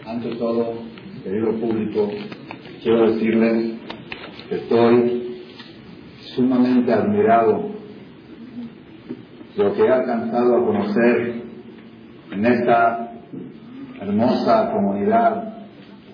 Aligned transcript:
Ante 0.00 0.34
todo, 0.36 0.72
querido 1.22 1.52
público, 1.60 2.10
quiero 2.82 3.12
decirles 3.12 3.78
que 4.48 4.54
estoy 4.56 5.42
sumamente 6.34 6.92
admirado 6.92 7.70
de 9.54 9.62
lo 9.64 9.74
que 9.74 9.82
he 9.82 9.88
alcanzado 9.88 10.56
a 10.56 10.64
conocer 10.64 11.42
en 12.32 12.46
esta 12.46 13.12
hermosa 14.00 14.72
comunidad 14.72 15.54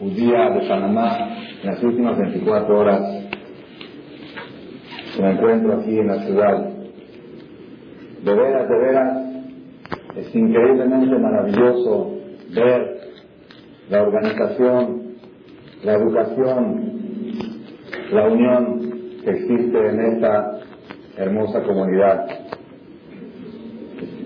judía 0.01 0.51
de 0.51 0.69
Panamá 0.69 1.37
en 1.63 1.67
las 1.71 1.83
últimas 1.83 2.19
24 2.19 2.79
horas 2.79 3.29
me 5.21 5.33
encuentro 5.33 5.81
aquí 5.81 5.99
en 5.99 6.07
la 6.07 6.19
ciudad. 6.25 6.69
De 8.23 8.35
veras, 8.35 8.69
de 8.69 8.79
veras, 8.79 9.19
es 10.17 10.35
increíblemente 10.35 11.19
maravilloso 11.19 12.19
ver 12.55 12.98
la 13.91 14.03
organización, 14.03 15.15
la 15.83 15.93
educación, 15.95 16.99
la 18.11 18.29
unión 18.29 18.81
que 19.25 19.31
existe 19.31 19.89
en 19.89 20.01
esta 20.01 20.61
hermosa 21.17 21.63
comunidad. 21.63 22.27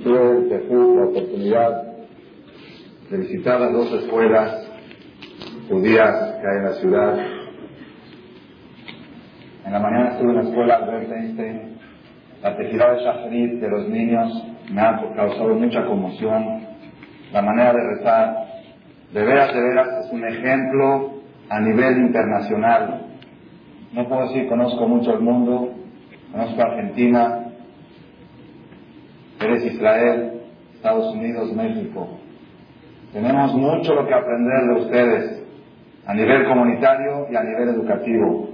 Tuve 0.02 0.96
la 0.96 1.04
oportunidad 1.04 1.82
de 3.10 3.16
visitar 3.18 3.60
las 3.60 3.72
dos 3.72 3.92
escuelas 3.92 4.68
judías 5.68 6.34
que 6.40 6.46
hay 6.46 6.56
en 6.58 6.64
la 6.64 6.72
ciudad. 6.72 7.18
En 9.64 9.72
la 9.72 9.78
mañana 9.78 10.10
estuve 10.12 10.30
en 10.30 10.36
la 10.36 10.42
escuela 10.42 10.74
Albert 10.76 11.12
Einstein. 11.12 11.78
La 12.42 12.56
tejida 12.56 12.94
de 12.94 13.04
Shacharit 13.04 13.60
de 13.60 13.68
los 13.68 13.88
niños 13.88 14.44
me 14.72 14.80
ha 14.80 15.00
causado 15.14 15.54
mucha 15.54 15.84
conmoción. 15.86 16.66
La 17.32 17.42
manera 17.42 17.72
de 17.72 17.96
rezar, 17.96 18.41
de 19.12 19.22
veras, 19.22 19.52
de 19.52 19.60
veras, 19.60 20.06
es 20.06 20.12
un 20.12 20.24
ejemplo 20.24 21.10
a 21.48 21.60
nivel 21.60 21.98
internacional. 21.98 23.06
No 23.92 24.08
puedo 24.08 24.22
decir 24.28 24.48
conozco 24.48 24.88
mucho 24.88 25.12
el 25.12 25.20
mundo, 25.20 25.74
conozco 26.30 26.62
Argentina, 26.62 27.44
eres 29.38 29.64
Israel, 29.66 30.40
Estados 30.74 31.14
Unidos, 31.14 31.52
México. 31.52 32.08
Tenemos 33.12 33.54
mucho 33.54 33.94
lo 33.94 34.06
que 34.06 34.14
aprender 34.14 34.62
de 34.64 34.80
ustedes 34.80 35.42
a 36.06 36.14
nivel 36.14 36.46
comunitario 36.48 37.26
y 37.30 37.36
a 37.36 37.42
nivel 37.42 37.68
educativo. 37.68 38.48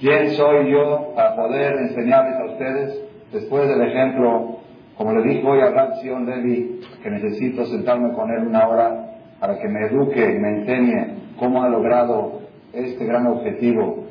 ¿Quién 0.00 0.30
soy 0.30 0.72
yo 0.72 1.12
para 1.14 1.36
poder 1.36 1.74
enseñarles 1.74 2.34
a 2.40 2.44
ustedes 2.52 3.04
después 3.32 3.68
del 3.68 3.82
ejemplo, 3.82 4.58
como 4.96 5.12
le 5.12 5.32
dijo 5.32 5.48
hoy 5.48 5.60
a 5.60 5.70
Rab 5.70 6.00
Sion 6.00 6.26
Levi, 6.26 6.80
que 7.00 7.10
necesito 7.10 7.64
sentarme 7.66 8.12
con 8.14 8.28
él 8.32 8.48
una 8.48 8.66
hora 8.66 9.11
para 9.42 9.58
que 9.58 9.66
me 9.66 9.86
eduque 9.86 10.20
y 10.20 10.38
me 10.38 10.60
enseñe 10.60 11.34
cómo 11.36 11.64
ha 11.64 11.68
logrado 11.68 12.42
este 12.72 13.04
gran 13.04 13.26
objetivo, 13.26 14.06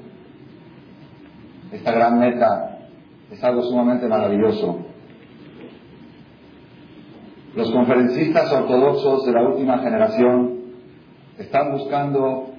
esta 1.71 1.93
gran 1.93 2.19
meta, 2.19 2.79
es 3.31 3.41
algo 3.41 3.61
sumamente 3.61 4.09
maravilloso. 4.09 4.87
Los 7.55 7.71
conferencistas 7.71 8.51
ortodoxos 8.51 9.25
de 9.25 9.31
la 9.31 9.43
última 9.43 9.77
generación 9.77 10.63
están 11.37 11.71
buscando 11.71 12.49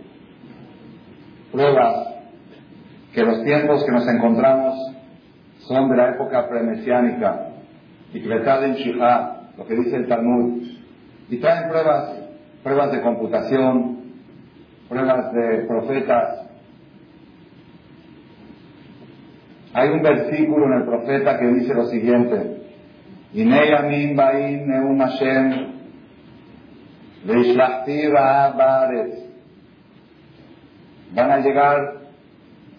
pruebas 1.53 2.09
que 3.13 3.23
los 3.23 3.45
tiempos 3.45 3.85
que 3.85 3.93
nos 3.93 4.09
encontramos 4.09 4.95
son 5.59 5.91
de 5.91 5.97
la 5.99 6.09
época 6.13 6.49
premesiánica, 6.49 7.49
y 8.15 8.19
en 8.19 8.75
Shihá, 8.77 9.51
lo 9.59 9.67
que 9.67 9.75
dice 9.75 9.97
el 9.97 10.09
Talmud, 10.09 10.63
y 11.29 11.37
traen 11.37 11.69
pruebas 11.69 12.22
pruebas 12.63 12.93
de 12.93 13.03
computación, 13.03 13.99
pruebas 14.89 15.33
de 15.33 15.65
profetas. 15.67 16.47
Hay 19.75 19.89
un 19.89 20.03
versículo 20.03 20.67
en 20.67 20.81
el 20.81 20.85
profeta 20.85 21.39
que 21.39 21.47
dice 21.47 21.75
lo 21.75 21.87
siguiente, 21.87 22.63
Van 31.15 31.31
a 31.31 31.39
llegar 31.39 31.95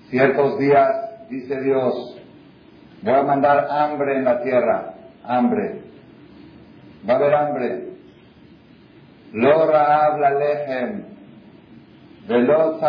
ciertos 0.09 0.59
días, 0.59 0.90
dice 1.29 1.59
Dios, 1.62 2.22
voy 3.02 3.13
a 3.13 3.24
mandar 3.24 3.68
hambre 3.69 4.18
en 4.18 4.25
la 4.25 4.41
tierra, 4.44 4.94
hambre. 5.24 5.81
Va 7.08 7.13
a 7.13 7.18
haber 7.18 7.34
hambre. 7.34 7.93
Lo 9.34 9.66
raab 9.66 10.20
la 10.20 10.30
lejem, 10.30 11.06
velo 12.28 12.80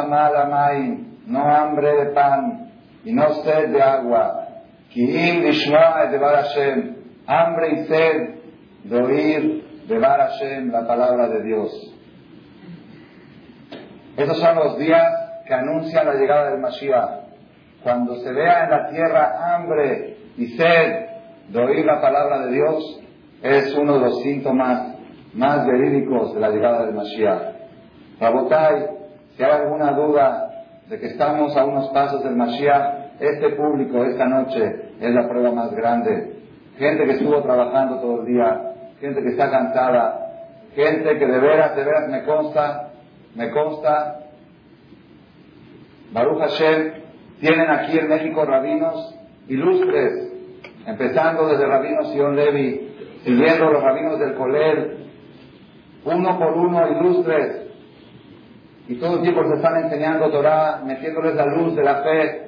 no 1.27 1.41
hambre 1.41 1.97
de 1.97 2.07
pan 2.13 2.71
y 3.05 3.13
no 3.13 3.43
sed 3.43 3.71
de 3.71 3.83
agua. 3.83 4.47
Kiim 4.91 5.43
lishma 5.43 6.05
de 6.11 6.19
Hashem, 6.19 6.97
hambre 7.27 7.69
y 7.71 7.85
sed 7.87 8.35
de 8.85 9.03
oír 9.03 9.65
Bar 9.89 10.21
Hashem 10.21 10.71
la 10.71 10.87
palabra 10.87 11.29
de 11.29 11.43
Dios. 11.43 11.95
Esos 14.17 14.39
son 14.39 14.57
los 14.57 14.79
días 14.79 15.13
que 15.47 15.55
anuncian 15.55 16.07
la 16.07 16.15
llegada 16.15 16.51
del 16.51 16.61
Mashiach. 16.61 17.25
Cuando 17.83 18.17
se 18.17 18.33
vea 18.33 18.65
en 18.65 18.71
la 18.71 18.91
tierra 18.91 19.55
hambre 19.55 20.17
y 20.37 20.47
sed 20.57 21.07
de 21.49 21.59
oír 21.59 21.85
la 21.85 22.01
palabra 22.01 22.47
de 22.47 22.53
Dios, 22.53 23.01
es 23.43 23.75
uno 23.75 23.95
de 23.95 24.01
los 24.01 24.23
síntomas 24.23 24.94
más 25.35 25.67
verídicos 25.67 26.35
de 26.35 26.41
la 26.41 26.51
llegada 26.51 26.87
del 26.87 26.95
Mashiach. 26.95 27.43
Rabotai, 28.21 28.87
si 29.37 29.43
hay 29.43 29.51
alguna 29.51 29.93
duda 29.93 30.65
de 30.89 30.99
que 30.99 31.07
estamos 31.07 31.57
a 31.57 31.65
unos 31.65 31.89
pasos 31.89 32.23
del 32.23 32.37
Mashiach, 32.37 33.05
este 33.21 33.51
público 33.51 34.05
esta 34.05 34.27
noche 34.27 34.93
es 35.01 35.15
la 35.15 35.29
prueba 35.29 35.53
más 35.53 35.73
grande. 35.73 36.35
Gente 36.79 37.05
que 37.05 37.13
estuvo 37.13 37.43
trabajando 37.43 38.01
todo 38.01 38.21
el 38.21 38.27
día, 38.27 38.75
gente 39.01 39.23
que 39.23 39.29
está 39.31 39.51
cansada, 39.51 40.25
gente 40.75 41.19
que 41.19 41.27
de 41.27 41.39
veras, 41.39 41.77
de 41.77 41.85
veras 41.85 42.09
me 42.09 42.25
consta, 42.25 42.91
me 43.35 43.51
consta, 43.51 44.21
Baruch 46.13 46.39
Hashem, 46.39 46.93
tienen 47.41 47.71
aquí 47.71 47.99
en 47.99 48.09
México 48.09 48.45
rabinos 48.45 49.17
ilustres, 49.49 50.33
empezando 50.87 51.49
desde 51.49 51.67
Rabino 51.67 52.05
Sion 52.05 52.37
Levi, 52.37 53.19
siguiendo 53.25 53.71
los 53.71 53.83
rabinos 53.83 54.19
del 54.19 54.35
Colel, 54.35 55.04
uno 56.05 56.39
por 56.39 56.53
uno 56.53 56.89
ilustres, 56.89 57.65
y 58.87 58.97
todo 58.97 59.17
el 59.17 59.23
tiempo 59.23 59.43
están 59.55 59.85
enseñando 59.85 60.31
Torah, 60.31 60.83
metiéndoles 60.85 61.35
la 61.35 61.47
luz 61.47 61.75
de 61.75 61.83
la 61.83 62.03
fe, 62.03 62.45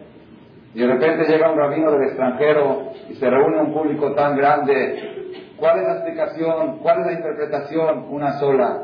y 0.75 0.81
de 0.81 0.87
repente 0.87 1.25
llega 1.27 1.51
un 1.51 1.59
rabino 1.59 1.91
del 1.91 2.03
extranjero 2.03 2.93
y 3.09 3.15
se 3.15 3.31
reúne 3.31 3.63
un 3.63 3.73
público 3.73 4.13
tan 4.13 4.37
grande. 4.37 5.33
¿Cuál 5.57 5.79
es 5.79 5.87
la 5.87 5.93
explicación? 5.95 6.79
¿Cuál 6.83 7.01
es 7.01 7.07
la 7.07 7.13
interpretación? 7.13 8.07
Una 8.11 8.39
sola. 8.39 8.83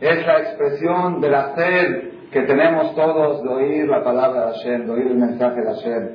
Es 0.00 0.26
la 0.26 0.38
expresión 0.38 1.20
de 1.20 1.28
la 1.28 1.54
sed 1.54 2.10
que 2.30 2.40
tenemos 2.42 2.94
todos 2.94 3.42
de 3.42 3.48
oír 3.50 3.86
la 3.86 4.02
palabra 4.02 4.46
de 4.46 4.52
Hashem, 4.52 4.86
de 4.86 4.92
oír 4.92 5.06
el 5.08 5.16
mensaje 5.16 5.60
de 5.60 5.66
Hashem. 5.66 6.08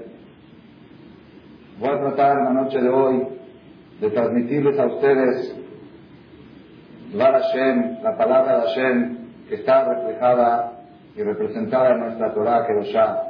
Voy 1.80 1.90
a 1.90 2.00
tratar 2.00 2.36
la 2.38 2.50
noche 2.50 2.82
de 2.82 2.90
hoy 2.90 3.39
de 4.00 4.10
transmitirles 4.10 4.80
a 4.80 4.86
ustedes 4.86 5.56
la 7.14 8.16
palabra 8.18 8.60
de 8.60 8.62
Hashem, 8.68 9.18
que 9.48 9.56
está 9.56 9.84
reflejada 9.94 10.74
y 11.16 11.24
representada 11.24 11.96
en 11.96 12.00
nuestra 12.02 12.34
Torah, 12.34 12.68
ya 12.84 13.24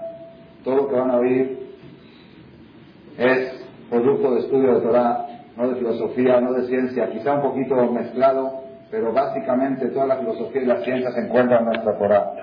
Todo 0.64 0.76
lo 0.76 0.88
que 0.88 0.96
van 0.96 1.12
a 1.12 1.18
oír 1.18 1.60
es 3.18 3.66
producto 3.90 4.32
de 4.34 4.40
estudio 4.42 4.76
de 4.76 4.82
Torah, 4.82 5.26
no 5.56 5.70
de 5.70 5.76
filosofía, 5.76 6.40
no 6.42 6.54
de 6.54 6.68
ciencia, 6.68 7.10
quizá 7.10 7.34
un 7.34 7.42
poquito 7.42 7.76
mezclado, 7.92 8.64
pero 8.92 9.12
básicamente 9.14 9.88
toda 9.88 10.08
la 10.08 10.18
filosofía 10.18 10.62
y 10.62 10.66
la 10.66 10.84
ciencia 10.84 11.12
se 11.12 11.22
encuentran 11.22 11.60
en 11.60 11.66
nuestra 11.66 11.98
Torah. 11.98 12.34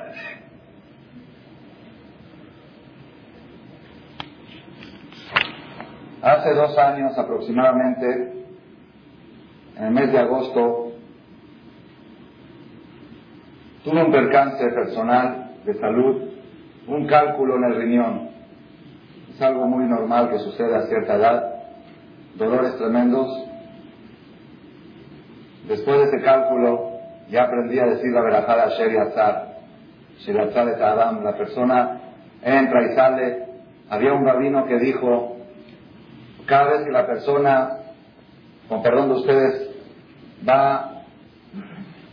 Hace 6.27 6.55
dos 6.55 6.77
años 6.77 7.17
aproximadamente, 7.17 8.33
en 9.77 9.85
el 9.85 9.93
mes 9.93 10.11
de 10.11 10.19
agosto, 10.19 10.91
tuve 13.85 14.05
un 14.05 14.11
percance 14.11 14.69
personal 14.71 15.53
de 15.65 15.75
salud, 15.75 16.31
un 16.89 17.07
cálculo 17.07 17.55
en 17.59 17.65
el 17.67 17.77
riñón. 17.77 18.31
Es 19.33 19.41
algo 19.41 19.69
muy 19.69 19.85
normal 19.85 20.31
que 20.31 20.41
sucede 20.41 20.75
a 20.75 20.89
cierta 20.89 21.15
edad, 21.15 21.55
dolores 22.35 22.77
tremendos. 22.77 23.29
Después 25.69 25.97
de 25.97 26.05
ese 26.07 26.25
cálculo, 26.25 26.91
ya 27.31 27.45
aprendí 27.45 27.79
a 27.79 27.87
decir 27.87 28.11
la 28.11 28.23
verajada 28.23 28.65
a 28.65 28.71
Sheri 28.71 28.97
Azar. 28.97 29.59
Sheri 30.19 30.41
Azar 30.41 30.71
es 30.71 30.81
Adam, 30.81 31.23
la 31.23 31.37
persona 31.37 32.01
entra 32.43 32.83
y 32.83 32.97
sale. 32.97 33.47
Había 33.89 34.13
un 34.13 34.25
rabino 34.25 34.67
que 34.67 34.81
dijo, 34.81 35.36
cada 36.47 36.71
vez 36.71 36.85
que 36.85 36.93
la 36.93 37.07
persona, 37.07 37.79
con 38.69 38.83
perdón 38.83 39.09
de 39.09 39.15
ustedes, 39.15 39.71
va 40.49 41.03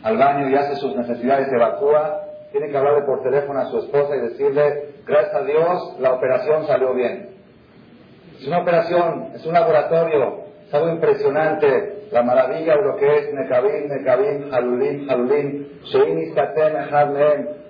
al 0.03 0.17
baño 0.17 0.49
y 0.49 0.55
hace 0.55 0.75
sus 0.75 0.95
necesidades, 0.95 1.51
evacúa, 1.51 2.21
tiene 2.51 2.69
que 2.69 2.77
hablarle 2.77 3.03
por 3.03 3.23
teléfono 3.23 3.59
a 3.59 3.65
su 3.65 3.79
esposa 3.79 4.15
y 4.15 4.19
decirle, 4.19 4.95
gracias 5.05 5.35
a 5.35 5.43
Dios, 5.43 5.95
la 5.99 6.13
operación 6.13 6.67
salió 6.67 6.93
bien. 6.93 7.29
Es 8.39 8.47
una 8.47 8.59
operación, 8.59 9.29
es 9.35 9.45
un 9.45 9.53
laboratorio, 9.53 10.43
es 10.67 10.73
algo 10.73 10.89
impresionante, 10.89 12.07
la 12.11 12.21
maravilla 12.23 12.75
de 12.75 12.83
lo 12.83 12.97
que 12.97 13.17
es 13.17 13.33
Nekabim, 13.33 13.87
Nekabim, 13.87 14.53
Halulim, 14.53 15.09
Halulim, 15.09 15.67
Shein 15.85 16.33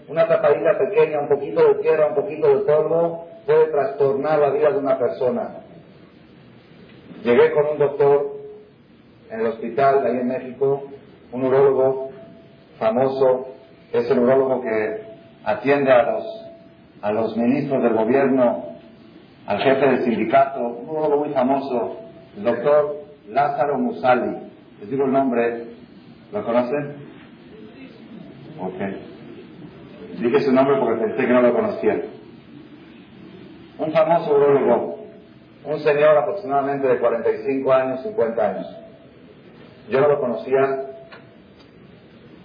una 0.07 0.27
tapadita 0.27 0.77
pequeña, 0.77 1.21
un 1.21 1.29
poquito 1.29 1.65
de 1.65 1.75
tierra, 1.75 2.07
un 2.07 2.15
poquito 2.15 2.47
de 2.47 2.65
polvo, 2.65 3.27
puede 3.45 3.67
trastornar 3.67 4.39
la 4.39 4.49
vida 4.49 4.71
de 4.71 4.77
una 4.77 4.97
persona. 4.97 5.63
Llegué 7.23 7.51
con 7.51 7.65
un 7.67 7.77
doctor 7.77 8.33
en 9.29 9.39
el 9.39 9.45
hospital 9.47 10.05
ahí 10.05 10.17
en 10.17 10.27
México, 10.27 10.83
un 11.31 11.43
urólogo 11.43 12.09
famoso, 12.77 13.47
es 13.93 14.09
el 14.11 14.19
urólogo 14.19 14.61
que 14.61 15.01
atiende 15.45 15.91
a 15.91 16.11
los, 16.11 16.23
a 17.01 17.11
los 17.13 17.37
ministros 17.37 17.81
del 17.81 17.93
gobierno, 17.93 18.65
al 19.45 19.59
jefe 19.59 19.85
del 19.87 20.03
sindicato, 20.03 20.59
un 20.59 20.89
urólogo 20.89 21.25
muy 21.25 21.33
famoso, 21.33 21.97
el 22.35 22.43
doctor 22.43 23.03
Lázaro 23.29 23.77
Musali. 23.77 24.37
Les 24.81 24.89
digo 24.89 25.05
el 25.05 25.13
nombre, 25.13 25.67
¿lo 26.31 26.43
conocen? 26.43 26.95
Ok. 28.59 30.19
Dije 30.19 30.39
su 30.41 30.51
nombre 30.51 30.77
porque 30.77 31.01
pensé 31.05 31.25
que 31.25 31.33
no 31.33 31.41
lo 31.41 31.53
conocían. 31.53 32.01
Un 33.79 33.91
famoso 33.91 34.35
urólogo, 34.35 34.92
un 35.65 35.79
señor 35.79 36.17
aproximadamente 36.17 36.87
de 36.87 36.99
45 36.99 37.73
años, 37.73 38.03
50 38.03 38.45
años. 38.45 38.67
Yo 39.89 40.01
no 40.01 40.07
lo 40.07 40.19
conocía, 40.19 40.85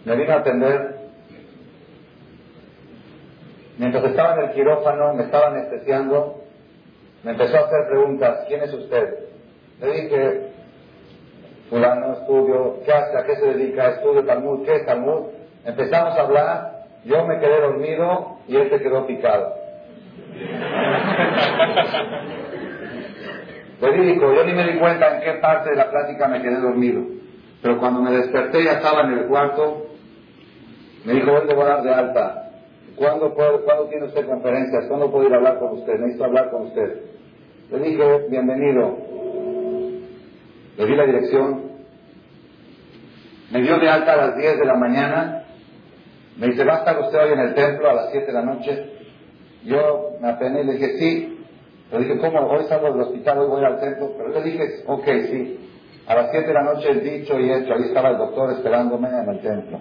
me 0.04 0.16
vino 0.16 0.32
a 0.32 0.36
atender. 0.36 0.98
Mientras 3.78 4.04
estaba 4.04 4.34
en 4.34 4.48
el 4.48 4.54
quirófano, 4.54 5.14
me 5.14 5.24
estaba 5.24 5.48
anestesiando, 5.48 6.42
me 7.22 7.32
empezó 7.32 7.56
a 7.56 7.66
hacer 7.66 7.88
preguntas, 7.88 8.44
¿quién 8.48 8.62
es 8.62 8.74
usted? 8.74 9.18
Le 9.80 9.92
dije, 9.92 10.52
fulano, 11.70 12.14
estudio, 12.14 12.80
¿qué 12.84 12.92
hace? 12.92 13.16
¿A 13.16 13.24
qué 13.24 13.36
se 13.36 13.46
dedica? 13.46 13.90
Estudio 13.90 14.24
Talmud, 14.24 14.64
¿qué 14.64 14.76
es 14.76 14.86
Talmud? 14.86 15.28
Empezamos 15.64 16.18
a 16.18 16.22
hablar, 16.22 16.86
yo 17.04 17.24
me 17.24 17.38
quedé 17.38 17.60
dormido 17.60 18.38
y 18.48 18.56
él 18.56 18.68
se 18.70 18.80
quedó 18.80 19.06
picado. 19.06 19.54
Verídico, 23.80 24.34
yo 24.34 24.44
ni 24.44 24.52
me 24.52 24.72
di 24.72 24.78
cuenta 24.78 25.16
en 25.16 25.22
qué 25.22 25.40
parte 25.40 25.70
de 25.70 25.76
la 25.76 25.90
plática 25.90 26.26
me 26.26 26.42
quedé 26.42 26.56
dormido. 26.60 27.02
Pero 27.62 27.78
cuando 27.78 28.02
me 28.02 28.10
desperté 28.10 28.64
ya 28.64 28.72
estaba 28.72 29.02
en 29.02 29.18
el 29.18 29.26
cuarto, 29.26 29.86
me 31.04 31.14
dijo, 31.14 31.30
voy 31.30 31.62
a 31.62 31.66
dar 31.66 31.82
de 31.82 31.94
alta. 31.94 32.50
¿Cuándo, 32.96 33.32
¿Cuándo 33.32 33.86
tiene 33.88 34.06
usted 34.06 34.26
conferencias? 34.26 34.86
¿Cuándo 34.88 35.10
puedo 35.10 35.28
ir 35.28 35.34
a 35.34 35.36
hablar 35.36 35.58
con 35.60 35.78
usted? 35.78 35.98
Necesito 35.98 36.24
hablar 36.24 36.50
con 36.50 36.62
usted. 36.62 37.02
Le 37.70 37.78
dije, 37.78 38.26
bienvenido. 38.28 38.98
Le 40.76 40.86
di 40.86 40.96
la 40.96 41.06
dirección. 41.06 41.68
Me 43.52 43.62
dio 43.62 43.78
de 43.78 43.88
alta 43.88 44.12
a 44.14 44.16
las 44.16 44.36
10 44.36 44.58
de 44.58 44.64
la 44.66 44.74
mañana. 44.74 45.44
Me 46.36 46.48
dice, 46.48 46.64
¿va 46.64 46.74
a 46.74 46.78
estar 46.78 46.98
usted 47.00 47.18
hoy 47.18 47.32
en 47.32 47.40
el 47.40 47.54
templo 47.54 47.88
a 47.88 47.94
las 47.94 48.10
7 48.10 48.26
de 48.26 48.32
la 48.32 48.42
noche? 48.42 48.92
Yo 49.64 50.16
me 50.20 50.28
apené 50.28 50.62
y 50.62 50.64
le 50.64 50.72
dije, 50.74 50.98
sí. 50.98 51.37
Le 51.90 51.98
dije, 52.00 52.18
¿cómo? 52.18 52.40
Hoy 52.50 52.64
salgo 52.64 52.92
del 52.92 53.00
hospital, 53.00 53.38
hoy 53.38 53.48
voy 53.48 53.64
al 53.64 53.80
templo. 53.80 54.12
Pero 54.16 54.28
le 54.30 54.42
dije, 54.42 54.84
ok, 54.86 55.04
sí. 55.30 55.70
A 56.06 56.14
las 56.14 56.30
7 56.30 56.46
de 56.46 56.54
la 56.54 56.62
noche, 56.62 56.94
dicho 56.94 57.38
y 57.38 57.50
hecho. 57.50 57.74
Ahí 57.74 57.82
estaba 57.82 58.10
el 58.10 58.18
doctor 58.18 58.52
esperándome 58.52 59.08
en 59.08 59.28
el 59.28 59.40
templo. 59.40 59.80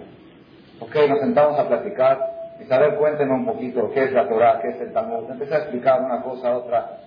Ok, 0.80 0.94
nos 1.08 1.20
sentamos 1.20 1.58
a 1.58 1.68
platicar. 1.68 2.18
Isabel, 2.60 2.96
cuénteme 2.96 3.34
un 3.34 3.46
poquito 3.46 3.90
qué 3.92 4.04
es 4.04 4.12
la 4.12 4.28
Torah, 4.28 4.60
qué 4.60 4.68
es 4.68 4.80
el 4.80 4.92
Talmud. 4.92 5.30
Empecé 5.30 5.54
a 5.54 5.58
explicar 5.58 6.00
una 6.00 6.22
cosa, 6.22 6.56
otra. 6.56 6.98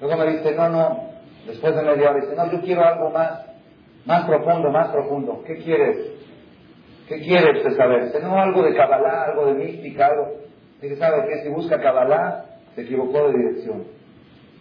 Luego 0.00 0.16
me 0.16 0.30
dice, 0.30 0.54
no, 0.54 0.68
no. 0.68 1.08
Después 1.46 1.74
de 1.74 1.82
media 1.82 2.10
hora 2.10 2.20
dice, 2.20 2.34
no, 2.36 2.50
yo 2.50 2.60
quiero 2.60 2.84
algo 2.84 3.10
más, 3.10 3.44
más 4.06 4.24
profundo, 4.24 4.70
más 4.70 4.88
profundo. 4.88 5.42
¿Qué 5.46 5.56
quieres? 5.56 5.96
¿Qué 7.08 7.20
quiere 7.20 7.58
usted 7.58 7.76
saber? 7.76 8.04
Dice, 8.04 8.20
no, 8.20 8.38
algo 8.38 8.62
de 8.62 8.74
Kabbalah, 8.74 9.24
algo 9.30 9.46
de 9.46 9.54
mística, 9.54 10.06
algo. 10.06 10.28
Dice, 10.80 10.96
¿sabe 10.96 11.26
qué? 11.28 11.42
Si 11.42 11.48
busca 11.48 11.80
Kabbalah, 11.80 12.44
se 12.74 12.82
equivocó 12.82 13.28
de 13.28 13.38
dirección. 13.38 13.97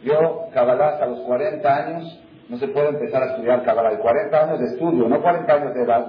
Yo, 0.03 0.47
Kabbalah, 0.53 0.89
hasta 0.89 1.05
los 1.07 1.21
40 1.21 1.75
años, 1.75 2.23
no 2.49 2.57
se 2.57 2.67
puede 2.67 2.89
empezar 2.89 3.23
a 3.23 3.25
estudiar 3.27 3.63
Kabbalah. 3.63 3.89
Hay 3.89 3.97
40 3.97 4.43
años 4.43 4.59
de 4.59 4.65
estudio, 4.67 5.09
no 5.09 5.21
40 5.21 5.53
años 5.53 5.73
de 5.73 5.83
edad. 5.83 6.05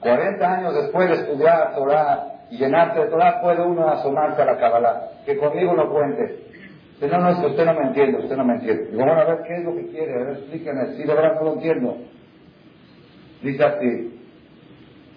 40 0.00 0.54
años 0.54 0.74
después 0.74 1.08
de 1.08 1.14
estudiar 1.14 1.74
Torah 1.74 2.34
y 2.50 2.58
llenarse 2.58 3.00
de 3.00 3.06
Torah, 3.06 3.40
puede 3.40 3.62
uno 3.62 3.88
asomarse 3.88 4.42
a 4.42 4.44
la 4.44 4.58
Kabbalah. 4.58 5.08
Que 5.24 5.36
conmigo 5.36 5.74
no 5.74 5.90
cuente. 5.90 6.44
Dice, 6.94 7.08
no, 7.08 7.18
no, 7.18 7.30
es 7.30 7.38
que 7.38 7.46
usted 7.46 7.64
no 7.64 7.74
me 7.74 7.88
entiende, 7.88 8.18
usted 8.18 8.36
no 8.36 8.44
me 8.44 8.54
entiende. 8.54 8.84
Digo, 8.84 8.98
bueno, 9.04 9.20
a 9.20 9.24
ver, 9.24 9.42
¿qué 9.46 9.56
es 9.56 9.64
lo 9.64 9.74
que 9.74 9.88
quiere? 9.88 10.14
A 10.14 10.18
ver, 10.18 10.36
explíqueme. 10.36 10.86
Si 10.96 11.02
de 11.02 11.14
verdad 11.14 11.34
no 11.34 11.44
lo 11.44 11.52
entiendo. 11.54 11.96
Dice 13.42 13.64
así. 13.64 14.20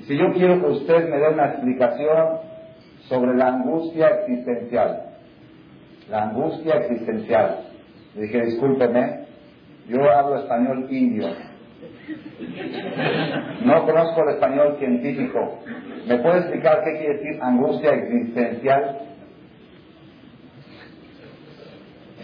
Si 0.07 0.17
yo 0.17 0.31
quiero 0.33 0.59
que 0.59 0.67
usted 0.67 1.09
me 1.09 1.17
dé 1.17 1.29
una 1.29 1.49
explicación 1.49 2.39
sobre 3.07 3.35
la 3.35 3.47
angustia 3.47 4.07
existencial. 4.07 5.03
La 6.09 6.23
angustia 6.23 6.75
existencial. 6.75 7.66
Le 8.17 8.23
dije, 8.23 8.45
discúlpeme, 8.45 9.27
yo 9.87 10.11
hablo 10.11 10.37
español 10.39 10.87
indio. 10.89 11.27
No 13.63 13.85
conozco 13.85 14.23
el 14.23 14.35
español 14.35 14.75
científico. 14.79 15.59
¿Me 16.07 16.17
puede 16.17 16.39
explicar 16.39 16.83
qué 16.83 16.97
quiere 16.97 17.13
decir 17.17 17.39
angustia 17.43 17.91
existencial? 17.91 18.97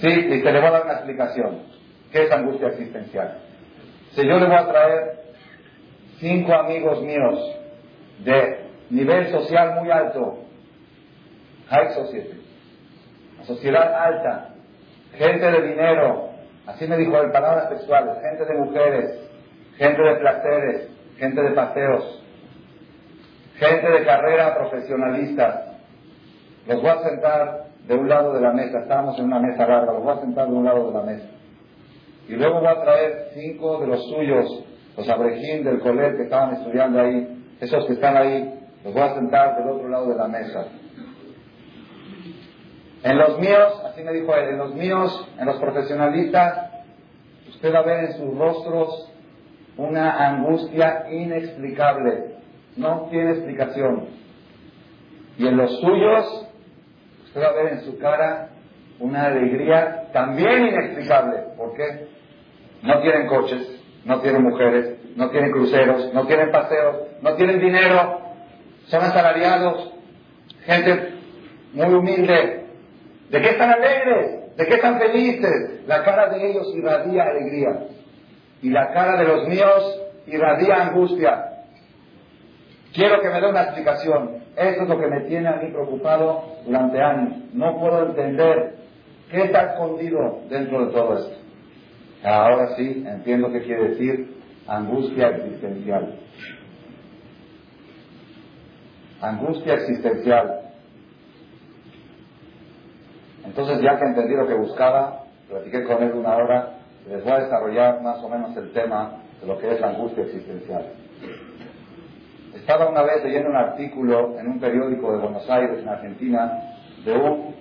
Sí, 0.01 0.09
y 0.09 0.41
te 0.41 0.51
le 0.51 0.59
voy 0.59 0.67
a 0.67 0.71
dar 0.71 0.83
una 0.85 0.93
explicación. 0.93 1.59
¿Qué 2.11 2.23
es 2.23 2.31
angustia 2.31 2.69
existencial? 2.69 3.37
Si 4.13 4.27
yo 4.27 4.39
le 4.39 4.47
voy 4.47 4.55
a 4.55 4.67
traer 4.67 5.19
cinco 6.17 6.53
amigos 6.55 7.03
míos 7.03 7.39
de 8.25 8.65
nivel 8.89 9.29
social 9.31 9.75
muy 9.79 9.91
alto, 9.91 10.39
high 11.69 11.93
society, 11.93 12.41
sociedad 13.43 13.93
alta, 13.93 14.52
gente 15.17 15.51
de 15.51 15.67
dinero, 15.69 16.29
así 16.67 16.87
me 16.87 16.97
dijo 16.97 17.21
en 17.21 17.31
palabras 17.31 17.69
sexuales, 17.69 18.17
gente 18.21 18.45
de 18.45 18.59
mujeres, 18.59 19.19
gente 19.77 20.01
de 20.01 20.15
placeres, 20.15 20.89
gente 21.17 21.41
de 21.41 21.51
paseos, 21.51 22.23
gente 23.55 23.89
de 23.89 24.05
carrera 24.05 24.55
profesionalistas. 24.55 25.73
Los 26.67 26.81
voy 26.81 26.89
a 26.89 26.99
sentar 26.99 27.63
de 27.87 27.95
un 27.95 28.07
lado 28.07 28.33
de 28.33 28.41
la 28.41 28.53
mesa, 28.53 28.79
estábamos 28.79 29.17
en 29.19 29.25
una 29.25 29.39
mesa 29.39 29.67
larga, 29.67 29.93
los 29.93 30.03
voy 30.03 30.17
a 30.17 30.21
sentar 30.21 30.47
de 30.47 30.53
un 30.53 30.65
lado 30.65 30.87
de 30.87 30.93
la 30.93 31.03
mesa. 31.03 31.27
Y 32.27 32.35
luego 32.35 32.59
voy 32.59 32.67
a 32.67 32.81
traer 32.81 33.29
cinco 33.33 33.79
de 33.79 33.87
los 33.87 34.07
suyos, 34.09 34.65
los 34.95 35.09
abrejín 35.09 35.63
del 35.63 35.79
colegio 35.79 36.17
que 36.17 36.23
estaban 36.23 36.55
estudiando 36.55 37.01
ahí, 37.01 37.45
esos 37.59 37.85
que 37.85 37.93
están 37.93 38.15
ahí, 38.15 38.59
los 38.83 38.93
voy 38.93 39.03
a 39.03 39.15
sentar 39.15 39.57
del 39.57 39.69
otro 39.69 39.89
lado 39.89 40.09
de 40.09 40.15
la 40.15 40.27
mesa. 40.27 40.65
En 43.03 43.17
los 43.17 43.37
míos, 43.39 43.81
así 43.85 44.01
me 44.01 44.13
dijo 44.13 44.33
él, 44.35 44.49
en 44.49 44.57
los 44.57 44.73
míos, 44.75 45.27
en 45.37 45.45
los 45.45 45.57
profesionalistas, 45.57 46.71
usted 47.49 47.73
va 47.73 47.79
a 47.79 47.83
ver 47.83 48.05
en 48.05 48.13
sus 48.13 48.37
rostros 48.37 49.11
una 49.75 50.27
angustia 50.27 51.05
inexplicable, 51.11 52.35
no 52.77 53.07
tiene 53.09 53.31
explicación. 53.31 54.07
Y 55.37 55.47
en 55.47 55.57
los 55.57 55.79
suyos, 55.79 56.47
usted 57.25 57.41
va 57.41 57.47
a 57.47 57.53
ver 57.53 57.73
en 57.73 57.81
su 57.81 57.97
cara 57.97 58.49
una 58.99 59.25
alegría 59.25 60.09
también 60.13 60.67
inexplicable. 60.67 61.43
¿Por 61.57 61.73
qué? 61.73 62.07
No 62.83 63.01
tienen 63.01 63.27
coches, 63.27 63.81
no 64.05 64.21
tienen 64.21 64.43
mujeres, 64.43 64.97
no 65.17 65.29
tienen 65.29 65.51
cruceros, 65.51 66.13
no 66.13 66.25
tienen 66.25 66.51
paseos, 66.51 66.97
no 67.21 67.35
tienen 67.35 67.59
dinero, 67.59 68.21
son 68.87 69.01
asalariados, 69.01 69.93
gente 70.65 71.15
muy 71.73 71.93
humilde. 71.93 72.62
¿De 73.33 73.41
qué 73.41 73.49
están 73.49 73.71
alegres? 73.71 74.55
¿De 74.55 74.67
qué 74.67 74.75
están 74.75 74.99
felices? 74.99 75.87
La 75.87 76.03
cara 76.03 76.29
de 76.29 76.51
ellos 76.51 76.71
irradia 76.75 77.23
alegría 77.23 77.87
y 78.61 78.69
la 78.69 78.93
cara 78.93 79.17
de 79.17 79.25
los 79.25 79.47
míos 79.47 80.01
irradia 80.27 80.83
angustia. 80.83 81.43
Quiero 82.93 83.21
que 83.21 83.29
me 83.29 83.41
dé 83.41 83.49
una 83.49 83.63
explicación. 83.63 84.43
Eso 84.55 84.83
es 84.83 84.87
lo 84.87 84.99
que 84.99 85.07
me 85.07 85.21
tiene 85.21 85.47
a 85.47 85.55
mí 85.55 85.71
preocupado 85.71 86.43
durante 86.63 87.01
años. 87.01 87.39
No 87.53 87.79
puedo 87.79 88.05
entender 88.05 88.75
qué 89.31 89.45
está 89.45 89.71
escondido 89.71 90.41
dentro 90.47 90.85
de 90.85 90.93
todo 90.93 91.17
esto. 91.17 91.35
Ahora 92.23 92.75
sí, 92.75 93.03
entiendo 93.03 93.51
qué 93.51 93.63
quiere 93.63 93.89
decir 93.89 94.37
angustia 94.67 95.29
existencial. 95.29 96.19
Angustia 99.21 99.73
existencial. 99.73 100.62
Entonces, 103.45 103.81
ya 103.81 103.97
que 103.99 104.05
entendí 104.05 104.35
lo 104.35 104.47
que 104.47 104.53
buscaba, 104.53 105.23
platiqué 105.49 105.83
con 105.83 106.01
él 106.01 106.13
una 106.13 106.35
hora 106.35 106.73
les 107.09 107.23
voy 107.23 107.33
a 107.33 107.39
desarrollar 107.39 108.01
más 108.01 108.23
o 108.23 108.29
menos 108.29 108.55
el 108.55 108.71
tema 108.71 109.23
de 109.41 109.47
lo 109.47 109.57
que 109.57 109.73
es 109.73 109.81
la 109.81 109.89
angustia 109.89 110.23
existencial. 110.23 110.93
Estaba 112.55 112.89
una 112.89 113.01
vez 113.01 113.23
leyendo 113.23 113.49
un 113.49 113.57
artículo 113.57 114.39
en 114.39 114.47
un 114.47 114.59
periódico 114.59 115.11
de 115.11 115.17
Buenos 115.17 115.49
Aires, 115.49 115.79
en 115.79 115.89
Argentina, 115.89 116.59
de 117.03 117.13
un, 117.13 117.55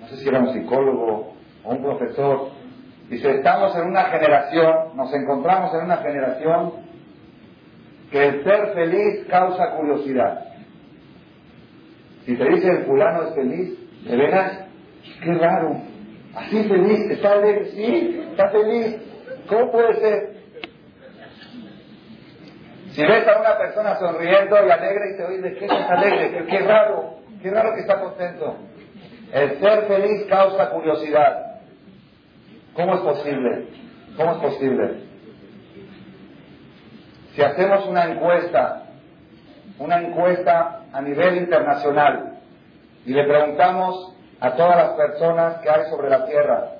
no 0.00 0.08
sé 0.08 0.16
si 0.16 0.28
era 0.28 0.40
un 0.40 0.52
psicólogo 0.52 1.32
o 1.64 1.70
un 1.70 1.82
profesor. 1.82 2.50
Dice, 3.08 3.30
estamos 3.36 3.74
en 3.76 3.86
una 3.86 4.04
generación, 4.04 4.96
nos 4.96 5.14
encontramos 5.14 5.72
en 5.74 5.84
una 5.84 5.96
generación 5.98 6.72
que 8.10 8.26
el 8.26 8.44
ser 8.44 8.74
feliz 8.74 9.26
causa 9.30 9.76
curiosidad. 9.76 10.44
Si 12.26 12.36
te 12.36 12.44
dice 12.44 12.68
el 12.68 12.84
fulano 12.84 13.22
es 13.22 13.34
feliz, 13.34 13.78
de 14.04 14.16
veras, 14.16 14.67
qué 15.22 15.34
raro. 15.34 15.76
Así 16.34 16.62
feliz, 16.64 17.10
está 17.10 17.32
alegre, 17.32 17.66
sí, 17.72 18.26
está 18.30 18.50
feliz. 18.50 18.96
¿Cómo 19.48 19.72
puede 19.72 19.94
ser? 19.94 20.38
Si 22.90 23.02
ves 23.02 23.26
a 23.28 23.40
una 23.40 23.56
persona 23.56 23.96
sonriendo 23.96 24.56
y 24.56 24.70
alegre 24.70 25.12
y 25.12 25.16
te 25.16 25.24
oyes, 25.24 25.42
¿de 25.42 25.54
qué 25.54 25.64
estás 25.66 25.90
alegre? 25.90 26.46
Qué, 26.46 26.58
raro, 26.60 27.14
qué 27.42 27.50
raro 27.50 27.74
que 27.74 27.80
está 27.80 28.00
contento. 28.00 28.56
El 29.32 29.60
ser 29.60 29.86
feliz 29.86 30.26
causa 30.28 30.70
curiosidad. 30.70 31.60
¿Cómo 32.74 32.94
es 32.94 33.00
posible? 33.00 33.66
¿Cómo 34.16 34.32
es 34.32 34.38
posible? 34.38 35.08
Si 37.34 37.42
hacemos 37.42 37.86
una 37.86 38.06
encuesta, 38.06 38.84
una 39.78 40.00
encuesta 40.00 40.80
a 40.92 41.00
nivel 41.00 41.36
internacional, 41.36 42.38
y 43.06 43.12
le 43.12 43.24
preguntamos 43.24 44.14
a 44.40 44.52
todas 44.54 44.76
las 44.76 44.90
personas 44.90 45.60
que 45.60 45.70
hay 45.70 45.90
sobre 45.90 46.10
la 46.10 46.24
Tierra, 46.26 46.70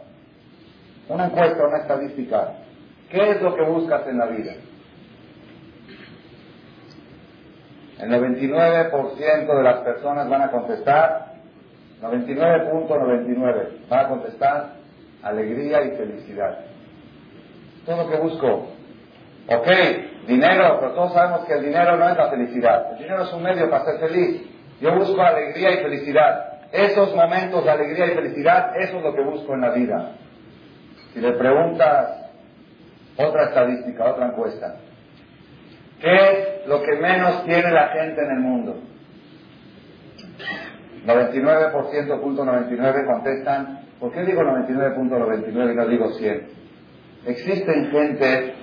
una 1.08 1.26
encuesta, 1.26 1.66
una 1.66 1.78
estadística, 1.78 2.52
¿qué 3.10 3.30
es 3.30 3.42
lo 3.42 3.54
que 3.54 3.62
buscas 3.62 4.06
en 4.06 4.18
la 4.18 4.26
vida? 4.26 4.52
El 7.98 8.10
99% 8.10 9.56
de 9.56 9.62
las 9.62 9.78
personas 9.80 10.28
van 10.28 10.42
a 10.42 10.50
contestar, 10.50 11.32
99.99, 12.00 13.88
van 13.88 14.06
a 14.06 14.08
contestar 14.08 14.66
alegría 15.22 15.82
y 15.82 15.96
felicidad. 15.96 16.58
Todo 17.84 18.04
lo 18.04 18.10
que 18.10 18.18
busco. 18.18 18.68
Ok, 19.48 19.66
dinero, 20.28 20.76
pero 20.78 20.92
todos 20.92 21.12
sabemos 21.12 21.44
que 21.46 21.54
el 21.54 21.64
dinero 21.64 21.96
no 21.96 22.08
es 22.08 22.16
la 22.16 22.28
felicidad. 22.28 22.92
El 22.92 22.98
dinero 22.98 23.22
es 23.22 23.32
un 23.32 23.42
medio 23.42 23.68
para 23.68 23.84
ser 23.84 23.98
feliz. 23.98 24.42
Yo 24.80 24.94
busco 24.94 25.20
alegría 25.20 25.72
y 25.72 25.82
felicidad. 25.82 26.57
Esos 26.72 27.14
momentos 27.14 27.64
de 27.64 27.70
alegría 27.70 28.06
y 28.06 28.14
felicidad, 28.14 28.76
eso 28.78 28.98
es 28.98 29.02
lo 29.02 29.14
que 29.14 29.22
busco 29.22 29.54
en 29.54 29.60
la 29.60 29.70
vida. 29.70 30.12
Si 31.12 31.20
le 31.20 31.32
preguntas 31.32 32.30
otra 33.16 33.44
estadística, 33.44 34.04
otra 34.04 34.26
encuesta, 34.26 34.76
¿Qué 36.00 36.14
es 36.14 36.66
lo 36.66 36.82
que 36.82 36.96
menos 36.96 37.44
tiene 37.44 37.70
la 37.72 37.88
gente 37.88 38.22
en 38.22 38.30
el 38.30 38.38
mundo? 38.38 38.80
99.99 41.06 43.06
contestan, 43.06 43.80
¿por 43.98 44.12
qué 44.12 44.22
digo 44.22 44.42
99.99 44.42 45.72
y 45.72 45.76
no 45.76 45.86
digo 45.86 46.12
100? 46.12 46.46
Existen 47.26 47.90
gente 47.90 48.54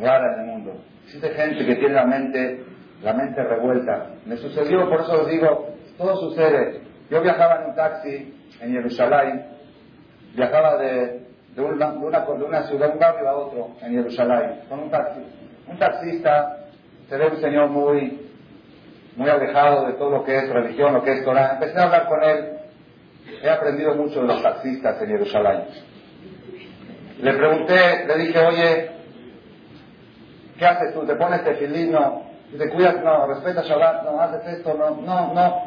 rara 0.00 0.34
en 0.34 0.40
el 0.40 0.46
mundo, 0.46 0.82
existe 1.04 1.28
gente 1.30 1.64
que 1.66 1.76
tiene 1.76 1.94
la 1.94 2.06
mente, 2.06 2.64
la 3.02 3.12
mente 3.12 3.44
revuelta. 3.44 4.08
Me 4.26 4.36
sucedió, 4.36 4.88
por 4.88 5.02
eso 5.02 5.22
os 5.22 5.28
digo, 5.28 5.68
todo 5.98 6.16
sucede. 6.16 6.80
Yo 7.10 7.20
viajaba 7.20 7.62
en 7.62 7.70
un 7.70 7.74
taxi 7.74 8.34
en 8.60 8.72
Jerusalén, 8.72 9.46
viajaba 10.34 10.76
de, 10.78 11.26
de, 11.54 11.60
una, 11.60 11.90
de 11.90 11.96
un 11.98 12.98
barrio 12.98 13.28
a 13.28 13.36
otro 13.36 13.70
en 13.82 13.92
Jerusalén, 13.92 14.60
con 14.68 14.80
un 14.80 14.90
taxi 14.90 15.20
un 15.70 15.78
taxista 15.78 16.66
se 17.08 17.16
ve 17.16 17.28
un 17.28 17.40
señor 17.40 17.68
muy, 17.68 18.28
muy 19.16 19.28
alejado 19.28 19.86
de 19.86 19.92
todo 19.94 20.10
lo 20.10 20.24
que 20.24 20.36
es 20.36 20.48
religión, 20.48 20.94
lo 20.94 21.02
que 21.02 21.12
es 21.12 21.24
Torah. 21.24 21.52
Empecé 21.54 21.78
a 21.78 21.84
hablar 21.84 22.06
con 22.06 22.22
él. 22.22 22.56
He 23.42 23.48
aprendido 23.48 23.94
mucho 23.94 24.20
de 24.20 24.26
los 24.26 24.42
taxistas 24.42 25.00
en 25.02 25.08
Jerusalén. 25.08 25.64
Le 27.20 27.32
pregunté, 27.34 28.06
le 28.06 28.16
dije, 28.16 28.38
oye, 28.38 28.90
¿qué 30.58 30.66
haces 30.66 30.94
tú? 30.94 31.06
¿Te 31.06 31.14
pones 31.14 31.44
tefilín? 31.44 31.92
No. 31.92 32.24
¿Te 32.56 32.68
cuidas? 32.70 33.02
No. 33.02 33.26
¿Respetas 33.26 33.66
Shabbat? 33.66 34.04
No. 34.04 34.20
¿Haces 34.20 34.58
esto? 34.58 34.74
No. 34.74 34.96
No, 34.96 35.32
no. 35.32 35.62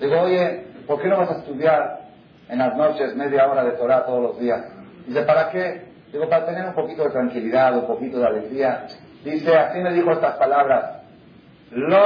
Digo, 0.00 0.20
oye, 0.20 0.66
¿por 0.90 1.00
qué 1.00 1.06
no 1.06 1.18
vas 1.18 1.30
a 1.30 1.38
estudiar 1.38 2.00
en 2.48 2.58
las 2.58 2.76
noches 2.76 3.14
media 3.14 3.48
hora 3.48 3.62
de 3.62 3.70
Torah 3.78 4.04
todos 4.04 4.20
los 4.20 4.40
días? 4.40 4.60
Dice, 5.06 5.22
¿para 5.22 5.48
qué? 5.50 5.84
Digo, 6.10 6.28
para 6.28 6.46
tener 6.46 6.64
un 6.64 6.74
poquito 6.74 7.04
de 7.04 7.10
tranquilidad, 7.10 7.76
un 7.76 7.86
poquito 7.86 8.18
de 8.18 8.26
alegría. 8.26 8.88
Dice, 9.22 9.56
así 9.56 9.78
me 9.78 9.92
dijo 9.92 10.10
estas 10.10 10.34
palabras. 10.34 11.02
Lo 11.70 11.96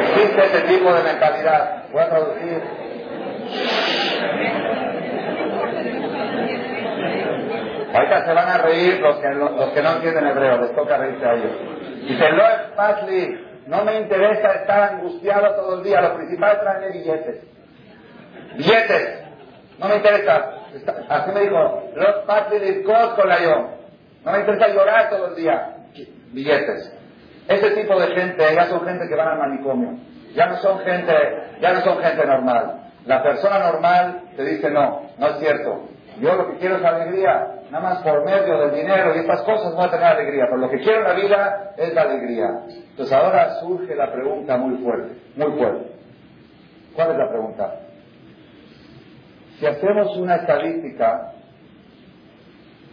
existe 0.00 0.46
ese 0.46 0.60
tipo 0.62 0.92
de 0.92 1.02
mentalidad. 1.04 1.84
Voy 1.92 2.02
a 2.02 2.08
traducir. 2.08 2.62
Ahorita 7.96 8.26
se 8.26 8.32
van 8.32 8.48
a 8.48 8.58
reír 8.58 9.00
los 9.00 9.16
que, 9.16 9.28
los 9.30 9.72
que 9.72 9.82
no 9.82 9.92
entienden 9.96 10.26
hebreo, 10.26 10.60
les 10.60 10.74
toca 10.74 10.98
reírse 10.98 11.24
a 11.24 11.34
ellos. 11.34 11.52
Dice, 12.06 12.30
lo 12.30 12.44
es 12.46 13.40
no 13.66 13.84
me 13.84 13.98
interesa 13.98 14.52
estar 14.52 14.94
angustiado 14.94 15.54
todo 15.56 15.78
el 15.78 15.82
día. 15.82 16.00
Lo 16.00 16.16
principal 16.16 16.52
es 16.52 16.60
traerme 16.60 16.90
billetes. 16.90 17.44
Billetes. 18.56 19.24
No 19.78 19.88
me 19.88 19.96
interesa. 19.96 20.52
Así 21.08 21.32
me 21.32 21.40
dijo, 21.40 21.90
los 21.94 23.14
con 23.16 23.28
la 23.28 23.42
yo. 23.42 23.70
No 24.24 24.32
me 24.32 24.40
interesa 24.40 24.68
llorar 24.68 25.10
todo 25.10 25.28
el 25.28 25.34
día. 25.34 25.76
Billetes. 26.32 26.92
Ese 27.48 27.70
tipo 27.70 27.98
de 27.98 28.08
gente 28.08 28.54
ya 28.54 28.66
son 28.66 28.84
gente 28.84 29.08
que 29.08 29.14
van 29.14 29.28
al 29.28 29.38
manicomio. 29.38 29.98
Ya 30.34 30.46
no 30.46 30.56
son 30.58 30.80
gente, 30.80 31.12
ya 31.60 31.72
no 31.72 31.80
son 31.80 31.98
gente 32.02 32.26
normal. 32.26 32.90
La 33.06 33.22
persona 33.22 33.58
normal 33.58 34.22
te 34.36 34.44
dice 34.44 34.70
no, 34.70 35.10
no 35.18 35.26
es 35.28 35.38
cierto. 35.38 35.88
Yo 36.20 36.34
lo 36.34 36.50
que 36.50 36.58
quiero 36.58 36.76
es 36.76 36.84
alegría. 36.84 37.55
Nada 37.70 37.82
más 37.82 38.02
por 38.02 38.24
medio 38.24 38.58
del 38.60 38.74
dinero 38.74 39.14
y 39.14 39.18
estas 39.18 39.42
cosas 39.42 39.72
no 39.72 39.76
voy 39.76 39.86
a 39.86 39.90
tener 39.90 40.06
alegría. 40.06 40.44
Pero 40.46 40.58
lo 40.58 40.70
que 40.70 40.78
quiero 40.78 40.98
en 40.98 41.04
la 41.04 41.14
vida 41.14 41.74
es 41.76 41.94
la 41.94 42.02
alegría. 42.02 42.48
Entonces 42.90 43.12
ahora 43.12 43.60
surge 43.60 43.94
la 43.94 44.12
pregunta 44.12 44.56
muy 44.56 44.76
fuerte, 44.82 45.16
muy 45.34 45.52
fuerte. 45.58 45.92
¿Cuál 46.94 47.10
es 47.10 47.18
la 47.18 47.28
pregunta? 47.28 47.74
Si 49.58 49.66
hacemos 49.66 50.16
una 50.16 50.36
estadística 50.36 51.32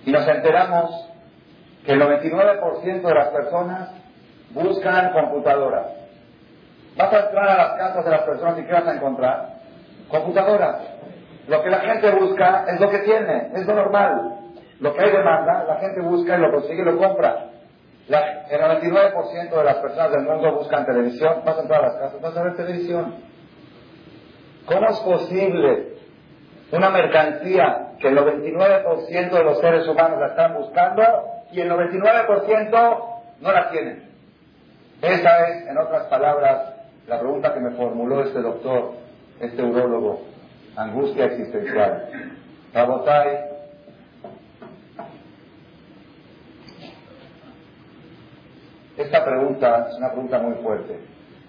y 0.06 0.12
nos 0.12 0.28
enteramos 0.28 1.10
que 1.86 1.92
el 1.92 2.02
99% 2.02 3.02
de 3.02 3.14
las 3.14 3.28
personas 3.30 3.90
buscan 4.52 5.12
computadoras, 5.14 5.88
vas 6.98 7.14
a 7.14 7.20
entrar 7.26 7.50
a 7.50 7.58
las 7.58 7.78
casas 7.78 8.06
de 8.06 8.12
las 8.12 8.22
personas 8.22 8.60
y 8.60 8.64
¿qué 8.64 8.74
vas 8.74 8.88
a 8.88 8.96
encontrar? 8.96 9.50
Computadoras. 10.10 10.78
Lo 11.48 11.62
que 11.62 11.70
la 11.70 11.80
gente 11.80 12.12
busca 12.12 12.66
es 12.68 12.80
lo 12.80 12.90
que 12.90 13.00
tiene, 13.00 13.52
es 13.54 13.66
lo 13.66 13.76
normal. 13.76 14.43
Lo 14.84 14.94
que 14.94 15.02
hay 15.02 15.12
demanda, 15.12 15.64
la 15.64 15.78
gente 15.78 16.02
busca 16.02 16.36
y 16.36 16.42
lo 16.42 16.52
consigue 16.52 16.82
y 16.82 16.86
lo 16.86 16.98
compra. 16.98 17.52
La, 18.10 18.48
el 18.50 18.60
99% 18.60 19.50
de 19.50 19.64
las 19.64 19.78
personas 19.78 20.12
del 20.12 20.24
mundo 20.24 20.58
buscan 20.58 20.86
televisión, 20.86 21.38
entrar 21.38 21.86
a 21.86 21.88
las 21.88 21.96
casas, 21.96 22.22
vas 22.22 22.36
a 22.36 22.44
ver 22.44 22.58
televisión. 22.58 23.16
¿Cómo 24.66 24.90
es 24.90 25.00
posible 25.00 25.94
una 26.74 26.90
mercancía 26.90 27.94
que 27.98 28.10
el 28.10 28.18
99% 28.18 29.32
de 29.32 29.44
los 29.46 29.62
seres 29.62 29.88
humanos 29.88 30.20
la 30.20 30.28
están 30.28 30.54
buscando 30.54 31.02
y 31.54 31.62
el 31.62 31.72
99% 31.72 33.06
no 33.40 33.52
la 33.54 33.70
tienen? 33.70 34.04
Esa 35.02 35.48
es, 35.48 35.66
en 35.66 35.78
otras 35.78 36.08
palabras, 36.08 36.74
la 37.08 37.22
pregunta 37.22 37.54
que 37.54 37.62
me 37.62 37.72
formuló 37.78 38.22
este 38.22 38.42
doctor, 38.42 38.96
este 39.40 39.64
urólogo, 39.64 40.24
angustia 40.76 41.24
existencial. 41.24 42.10
Rabotai, 42.74 43.53
Esta 48.98 49.26
pregunta 49.26 49.88
es 49.90 49.98
una 49.98 50.12
pregunta 50.12 50.40
muy 50.40 50.56
fuerte. 50.64 51.00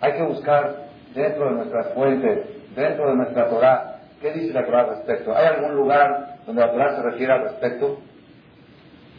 Hay 0.01 0.13
que 0.13 0.23
buscar 0.23 0.85
dentro 1.15 1.47
de 1.47 1.51
nuestras 1.53 1.93
fuentes, 1.95 2.75
dentro 2.75 3.11
de 3.11 3.17
nuestra 3.17 3.49
Torah, 3.49 4.01
¿qué 4.21 4.33
dice 4.33 4.53
la 4.53 4.65
Torah 4.65 4.81
al 4.81 4.89
respecto? 4.97 5.37
¿Hay 5.37 5.47
algún 5.47 5.75
lugar 5.75 6.39
donde 6.47 6.63
la 6.63 6.73
Torah 6.73 6.97
se 6.97 7.03
refiere 7.03 7.33
al 7.33 7.43
respecto? 7.43 7.99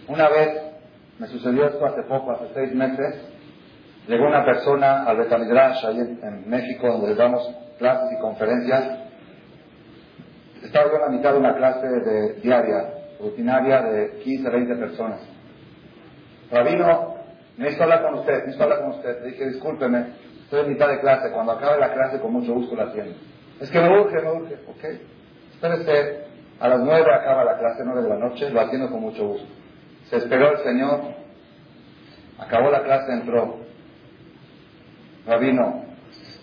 Una 0.08 0.30
vez 0.30 0.62
me 1.20 1.28
sucedió 1.28 1.68
esto 1.68 1.86
hace 1.86 2.04
poco, 2.04 2.32
hace 2.32 2.48
seis 2.54 2.74
meses. 2.74 3.32
Llegó 4.08 4.28
una 4.28 4.44
persona 4.44 5.04
al 5.06 5.18
Betamidrash, 5.18 5.86
ahí 5.86 5.98
en, 5.98 6.50
México, 6.50 6.88
donde 6.88 7.10
le 7.10 7.16
damos 7.16 7.50
clases 7.80 8.12
y 8.12 8.22
conferencias. 8.22 9.00
Estaba 10.64 10.88
yo 10.90 10.96
en 10.96 11.02
la 11.02 11.10
mitad 11.10 11.32
de 11.32 11.40
una 11.40 11.56
clase 11.56 11.88
de, 11.88 12.34
diaria, 12.42 12.94
rutinaria, 13.20 13.82
de 13.82 14.20
15, 14.24 14.50
20 14.50 14.76
personas. 14.76 15.22
Rabino 16.52 17.15
necesito 17.58 17.84
hablar 17.84 18.04
con 18.04 18.16
usted, 18.16 18.40
necesito 18.40 18.64
hablar 18.64 18.82
con 18.82 18.90
usted. 18.92 19.22
Le 19.22 19.32
dije, 19.32 19.50
discúlpeme, 19.50 20.06
Estoy 20.46 20.60
en 20.60 20.70
mitad 20.70 20.90
de 20.90 21.00
clase. 21.00 21.32
Cuando 21.32 21.54
acabe 21.54 21.80
la 21.80 21.92
clase, 21.92 22.20
con 22.20 22.32
mucho 22.32 22.54
gusto 22.54 22.76
la 22.76 22.84
atiendo. 22.84 23.16
Es 23.60 23.72
que 23.72 23.80
me 23.82 24.00
urge, 24.00 24.22
me 24.22 24.32
urge. 24.32 24.54
Ok. 24.68 24.84
Espérese. 25.54 26.26
A 26.60 26.70
las 26.70 26.80
nueve 26.80 27.12
acaba 27.14 27.44
la 27.44 27.58
clase, 27.58 27.84
nueve 27.84 28.04
de 28.04 28.10
la 28.10 28.18
noche. 28.18 28.50
Lo 28.52 28.62
atiendo 28.62 28.90
con 28.90 29.02
mucho 29.02 29.28
gusto. 29.28 29.48
Se 30.10 30.18
esperó 30.18 30.52
el 30.52 30.60
Señor. 30.60 31.02
Acabó 32.38 32.70
la 32.70 32.84
clase, 32.84 33.12
entró. 33.12 33.58
Rabino, 35.26 35.84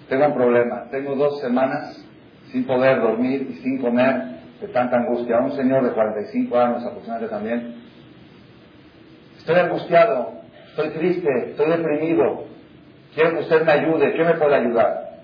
tengo 0.08 0.26
un 0.26 0.34
problema. 0.34 0.88
Tengo 0.90 1.14
dos 1.14 1.40
semanas 1.40 2.04
sin 2.50 2.66
poder 2.66 3.00
dormir 3.00 3.46
y 3.50 3.54
sin 3.62 3.80
comer 3.80 4.40
de 4.60 4.68
tanta 4.68 4.96
angustia. 4.96 5.38
Un 5.38 5.52
señor 5.52 5.84
de 5.84 5.92
45 5.92 6.58
años 6.58 6.84
aproximadamente 6.84 7.32
también. 7.32 7.76
Estoy 9.38 9.60
angustiado, 9.60 10.41
estoy 10.72 10.88
triste, 10.90 11.50
estoy 11.50 11.70
deprimido. 11.70 12.44
Quiero 13.14 13.32
que 13.32 13.40
usted 13.40 13.62
me 13.62 13.72
ayude. 13.72 14.14
¿Qué 14.14 14.24
me 14.24 14.34
puede 14.34 14.54
ayudar? 14.54 15.18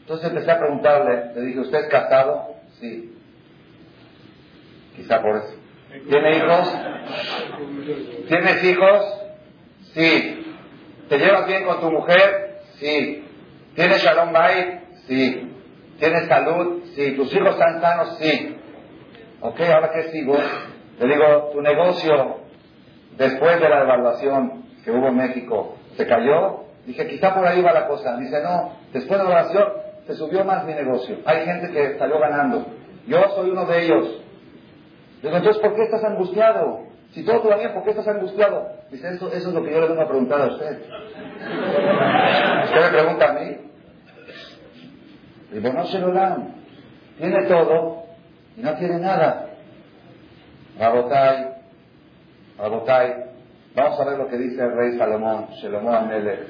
Entonces 0.00 0.28
empecé 0.28 0.50
a 0.50 0.58
preguntarle. 0.58 1.34
Le 1.34 1.40
dije, 1.42 1.60
¿usted 1.60 1.78
es 1.78 1.88
casado? 1.88 2.54
Sí. 2.80 3.14
Quizá 4.96 5.22
por 5.22 5.36
eso. 5.36 5.54
¿Tiene 6.08 6.36
hijos? 6.36 6.76
¿Tienes 8.26 8.64
hijos? 8.64 9.20
Sí. 9.94 10.56
¿Te 11.08 11.18
llevas 11.18 11.46
bien 11.46 11.64
con 11.64 11.80
tu 11.80 11.90
mujer? 11.90 12.60
Sí. 12.80 13.24
¿Tienes 13.74 14.02
shalom 14.02 14.32
bay? 14.32 14.80
Sí. 15.06 15.52
¿Tienes 16.00 16.26
salud? 16.26 16.82
Sí. 16.96 17.12
¿Tus 17.12 17.32
hijos 17.34 17.50
están 17.50 17.80
sanos? 17.80 18.18
Sí. 18.18 18.56
Ok, 19.40 19.60
ahora 19.60 19.92
qué 19.92 20.10
sigo? 20.10 20.36
Le 20.98 21.06
digo, 21.06 21.50
tu 21.52 21.62
negocio, 21.62 22.38
después 23.16 23.60
de 23.60 23.68
la 23.68 23.82
evaluación 23.82 24.67
que 24.88 24.96
hubo 24.96 25.08
en 25.08 25.16
México, 25.16 25.76
¿se 25.98 26.06
cayó? 26.06 26.60
Dije, 26.86 27.06
quizá 27.06 27.34
por 27.34 27.46
ahí 27.46 27.60
va 27.60 27.74
la 27.74 27.86
cosa. 27.86 28.16
Dice, 28.16 28.42
no, 28.42 28.72
después 28.90 29.20
de 29.20 29.24
la 29.26 29.32
evaluación 29.32 29.68
se 30.06 30.14
subió 30.14 30.46
más 30.46 30.64
mi 30.64 30.72
negocio. 30.72 31.18
Hay 31.26 31.44
gente 31.44 31.70
que 31.70 31.98
salió 31.98 32.18
ganando. 32.18 32.64
Yo 33.06 33.22
soy 33.34 33.50
uno 33.50 33.66
de 33.66 33.84
ellos. 33.84 34.22
Digo, 35.22 35.36
entonces, 35.36 35.60
¿por 35.60 35.74
qué 35.74 35.82
estás 35.82 36.02
angustiado? 36.04 36.84
Si 37.10 37.22
todo 37.22 37.54
bien, 37.58 37.74
¿por 37.74 37.84
qué 37.84 37.90
estás 37.90 38.08
angustiado? 38.08 38.66
Dice, 38.90 39.08
eso, 39.10 39.30
eso 39.30 39.48
es 39.48 39.54
lo 39.54 39.62
que 39.62 39.72
yo 39.72 39.80
le 39.82 39.88
vengo 39.88 40.00
a 40.00 40.08
preguntar 40.08 40.40
a 40.40 40.46
usted. 40.46 40.80
usted 42.64 42.80
me 42.80 42.88
pregunta 42.88 43.28
a 43.28 43.32
mí. 43.34 43.56
Digo, 45.52 45.72
no 45.74 45.84
se 45.84 45.98
lo 45.98 46.12
dan. 46.14 46.54
Tiene 47.18 47.44
todo 47.46 48.04
y 48.56 48.62
no 48.62 48.74
tiene 48.76 48.98
nada. 49.00 49.50
Rabotai, 50.78 51.48
Rabotai, 52.56 53.28
vamos 53.78 54.00
a 54.00 54.04
ver 54.04 54.18
lo 54.18 54.28
que 54.28 54.36
dice 54.36 54.62
el 54.62 54.72
rey 54.72 54.98
Salomón, 54.98 55.48
Salomón 55.60 55.94
Amelech, 55.94 56.40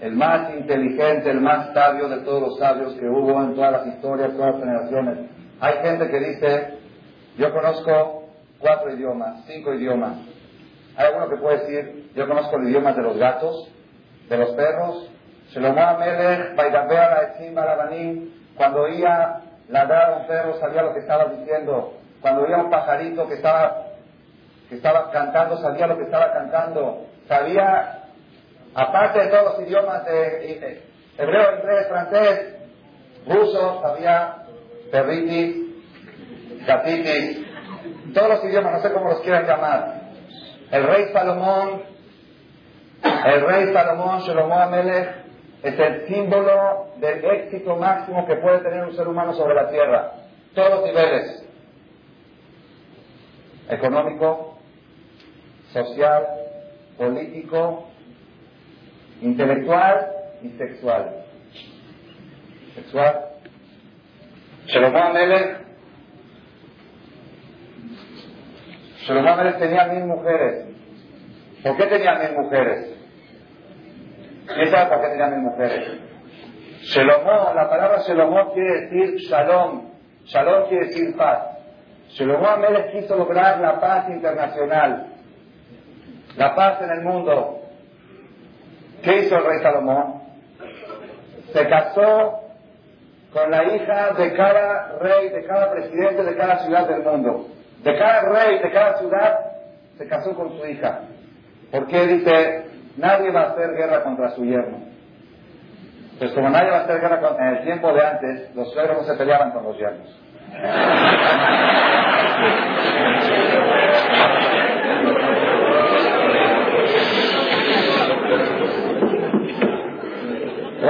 el 0.00 0.14
más 0.14 0.52
inteligente, 0.54 1.30
el 1.30 1.40
más 1.40 1.72
sabio 1.72 2.08
de 2.08 2.20
todos 2.20 2.42
los 2.42 2.58
sabios 2.58 2.94
que 2.94 3.06
hubo 3.06 3.42
en 3.42 3.54
todas 3.54 3.72
las 3.72 3.86
historias, 3.86 4.32
todas 4.32 4.54
las 4.54 4.60
generaciones. 4.60 5.30
Hay 5.60 5.74
gente 5.82 6.08
que 6.08 6.18
dice, 6.18 6.78
yo 7.38 7.52
conozco 7.52 8.24
cuatro 8.58 8.92
idiomas, 8.92 9.44
cinco 9.46 9.74
idiomas. 9.74 10.16
Hay 10.96 11.06
alguno 11.06 11.28
que 11.28 11.36
puede 11.36 11.58
decir, 11.58 12.10
yo 12.14 12.26
conozco 12.26 12.56
el 12.56 12.68
idioma 12.68 12.92
de 12.92 13.02
los 13.02 13.16
gatos, 13.16 13.68
de 14.28 14.36
los 14.36 14.50
perros. 14.50 15.08
Shlomo 15.50 15.80
Amelech, 15.80 16.56
cuando 18.56 18.82
oía 18.82 19.40
ladrar 19.68 20.12
a 20.12 20.16
un 20.16 20.26
perro 20.26 20.58
sabía 20.58 20.82
lo 20.82 20.92
que 20.94 21.00
estaba 21.00 21.26
diciendo. 21.26 21.94
Cuando 22.20 22.42
oía 22.42 22.58
un 22.58 22.70
pajarito 22.70 23.26
que 23.28 23.34
estaba, 23.34 23.86
estaba 24.76 25.10
cantando, 25.10 25.58
sabía 25.58 25.86
lo 25.86 25.96
que 25.96 26.04
estaba 26.04 26.32
cantando. 26.32 27.06
Sabía, 27.28 28.04
aparte 28.74 29.20
de 29.20 29.26
todos 29.28 29.58
los 29.58 29.68
idiomas 29.68 30.04
de 30.04 30.82
hebreo, 31.18 31.56
inglés, 31.58 31.88
francés, 31.88 32.56
ruso, 33.26 33.80
sabía 33.82 34.36
perritis, 34.90 36.66
gatitis, 36.66 37.46
todos 38.14 38.28
los 38.28 38.44
idiomas, 38.44 38.72
no 38.72 38.80
sé 38.80 38.92
cómo 38.92 39.08
los 39.08 39.20
quieran 39.20 39.46
llamar. 39.46 40.02
El 40.70 40.84
rey 40.84 41.12
Salomón, 41.12 41.82
el 43.02 43.46
rey 43.46 43.72
Salomón, 43.72 44.20
Shlomo 44.20 44.58
Amelech, 44.58 45.22
es 45.62 45.78
el 45.78 46.06
símbolo 46.08 46.88
del 46.96 47.24
éxito 47.24 47.76
máximo 47.76 48.26
que 48.26 48.36
puede 48.36 48.58
tener 48.60 48.82
un 48.84 48.96
ser 48.96 49.06
humano 49.06 49.32
sobre 49.34 49.54
la 49.54 49.68
tierra. 49.68 50.12
Todos 50.54 50.70
los 50.70 50.84
niveles. 50.84 51.44
Económico, 53.68 54.58
social, 55.72 56.26
político, 56.96 57.88
intelectual 59.20 60.10
y 60.42 60.48
sexual. 60.50 61.24
Sexual. 62.74 63.28
Shlomo 64.66 64.98
Amelech 64.98 65.62
Shlomo 69.06 69.28
Amelech 69.28 69.58
tenía 69.58 69.86
mil 69.86 70.04
mujeres. 70.04 70.66
¿Por 71.62 71.76
qué 71.76 71.86
tenía 71.86 72.14
mil 72.18 72.32
mujeres? 72.38 72.96
¿Quién 74.46 74.70
sabe 74.70 74.90
por 74.90 75.02
qué 75.02 75.08
tenía 75.08 75.26
mil 75.26 75.40
mujeres? 75.40 76.00
Shalomó, 76.82 77.52
la 77.54 77.68
palabra 77.68 77.98
Shalomó 78.06 78.52
quiere 78.52 78.80
decir 78.82 79.16
shalom. 79.28 79.90
Shalom 80.24 80.68
quiere 80.68 80.86
decir 80.86 81.16
paz. 81.16 81.58
Shalomó 82.10 82.46
Amelech 82.48 82.92
quiso 82.92 83.16
lograr 83.16 83.60
la 83.60 83.80
paz 83.80 84.08
internacional. 84.08 85.06
La 86.36 86.54
paz 86.54 86.82
en 86.82 86.90
el 86.90 87.02
mundo. 87.02 87.60
¿Qué 89.02 89.18
hizo 89.18 89.36
el 89.36 89.44
rey 89.44 89.58
Salomón? 89.62 90.22
Se 91.52 91.68
casó 91.68 92.40
con 93.32 93.50
la 93.50 93.64
hija 93.64 94.12
de 94.12 94.32
cada 94.34 94.98
rey, 95.00 95.28
de 95.30 95.44
cada 95.44 95.72
presidente 95.72 96.22
de 96.22 96.36
cada 96.36 96.58
ciudad 96.60 96.88
del 96.88 97.02
mundo. 97.02 97.48
De 97.82 97.98
cada 97.98 98.22
rey, 98.28 98.58
de 98.58 98.70
cada 98.70 98.98
ciudad, 98.98 99.38
se 99.98 100.06
casó 100.06 100.34
con 100.34 100.56
su 100.58 100.66
hija. 100.66 101.00
¿Por 101.70 101.86
qué 101.86 102.06
dice 102.06 102.72
nadie 102.96 103.30
va 103.30 103.42
a 103.42 103.50
hacer 103.50 103.74
guerra 103.74 104.02
contra 104.02 104.30
su 104.30 104.44
yerno. 104.44 104.78
Pues 106.18 106.32
como 106.32 106.50
nadie 106.50 106.70
va 106.70 106.78
a 106.78 106.80
hacer 106.82 107.00
guerra 107.00 107.20
contra... 107.20 107.48
En 107.48 107.56
el 107.56 107.64
tiempo 107.64 107.92
de 107.92 108.06
antes, 108.06 108.54
los 108.54 108.72
suegros 108.72 108.98
no 108.98 109.04
se 109.04 109.14
peleaban 109.14 109.50
con 109.52 109.64
los 109.64 109.76
yernos. 109.76 110.18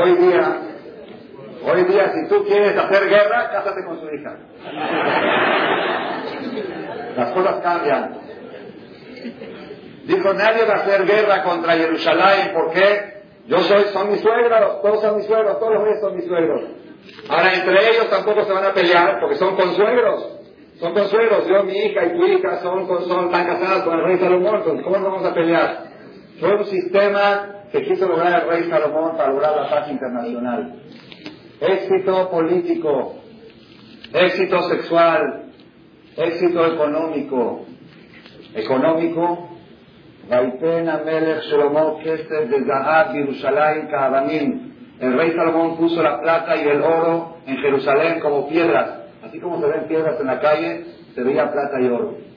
Hoy 0.02 0.16
día, 0.16 0.58
hoy 1.64 1.84
día, 1.84 2.12
si 2.12 2.28
tú 2.28 2.44
quieres 2.44 2.76
hacer 2.76 3.08
guerra, 3.08 3.50
cásate 3.52 3.84
con 3.84 4.00
su 4.00 4.06
hija. 4.06 4.36
Las 7.16 7.30
cosas 7.32 7.60
cambian. 7.62 8.18
Dijo, 10.04 10.34
nadie 10.34 10.64
va 10.64 10.74
a 10.74 10.76
hacer 10.78 11.06
guerra 11.06 11.44
contra 11.44 11.74
Jerusalén, 11.74 12.52
¿por 12.52 12.72
qué? 12.72 13.22
Yo 13.46 13.58
soy, 13.58 13.84
son 13.92 14.10
mis 14.10 14.20
suegros, 14.20 14.82
todos 14.82 15.00
son 15.02 15.16
mis 15.18 15.26
suegros, 15.26 15.60
todos 15.60 15.74
los 15.74 15.84
reyes 15.84 16.00
son 16.00 16.16
mis 16.16 16.26
suegros. 16.26 16.62
Ahora, 17.28 17.54
entre 17.54 17.90
ellos 17.90 18.10
tampoco 18.10 18.44
se 18.44 18.52
van 18.52 18.64
a 18.64 18.74
pelear, 18.74 19.20
porque 19.20 19.36
son 19.36 19.54
consuegros. 19.54 20.40
Son 20.80 20.94
consuegros. 20.94 21.46
Yo, 21.46 21.62
mi 21.62 21.78
hija 21.78 22.06
y 22.06 22.18
tu 22.18 22.26
hija 22.26 22.56
son, 22.60 22.88
son, 22.88 23.26
están 23.26 23.46
casadas 23.46 23.84
con 23.84 24.00
el 24.00 24.04
rey 24.04 24.18
Salomón, 24.18 24.82
¿cómo 24.82 24.96
nos 24.96 25.12
vamos 25.12 25.24
a 25.24 25.32
pelear? 25.32 25.84
Fue 26.40 26.56
un 26.56 26.64
sistema 26.64 27.61
que 27.72 27.82
quiso 27.84 28.06
lograr 28.06 28.42
el 28.42 28.48
rey 28.48 28.70
Salomón 28.70 29.16
para 29.16 29.30
lograr 29.30 29.56
la 29.56 29.70
paz 29.70 29.90
internacional. 29.90 30.74
Éxito 31.58 32.30
político, 32.30 33.14
éxito 34.12 34.62
sexual, 34.68 35.44
éxito 36.16 36.66
económico. 36.66 37.64
Económico, 38.54 39.48
Shlomo 40.28 41.98
Kesef 42.00 42.50
de 42.50 42.64
Zahab 42.66 43.88
Kaabamim. 43.90 44.72
El 45.00 45.14
rey 45.14 45.32
Salomón 45.32 45.78
puso 45.78 46.02
la 46.02 46.20
plata 46.20 46.56
y 46.56 46.68
el 46.68 46.82
oro 46.82 47.38
en 47.46 47.56
Jerusalén 47.56 48.20
como 48.20 48.48
piedras. 48.48 49.00
Así 49.24 49.40
como 49.40 49.60
se 49.60 49.66
ven 49.66 49.88
piedras 49.88 50.20
en 50.20 50.26
la 50.26 50.40
calle, 50.40 50.84
se 51.14 51.22
veía 51.22 51.50
plata 51.50 51.80
y 51.80 51.86
oro. 51.86 52.31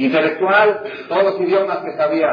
Intelectual, 0.00 0.80
todos 1.08 1.24
los 1.24 1.40
idiomas 1.42 1.78
que 1.84 1.92
sabía. 1.92 2.28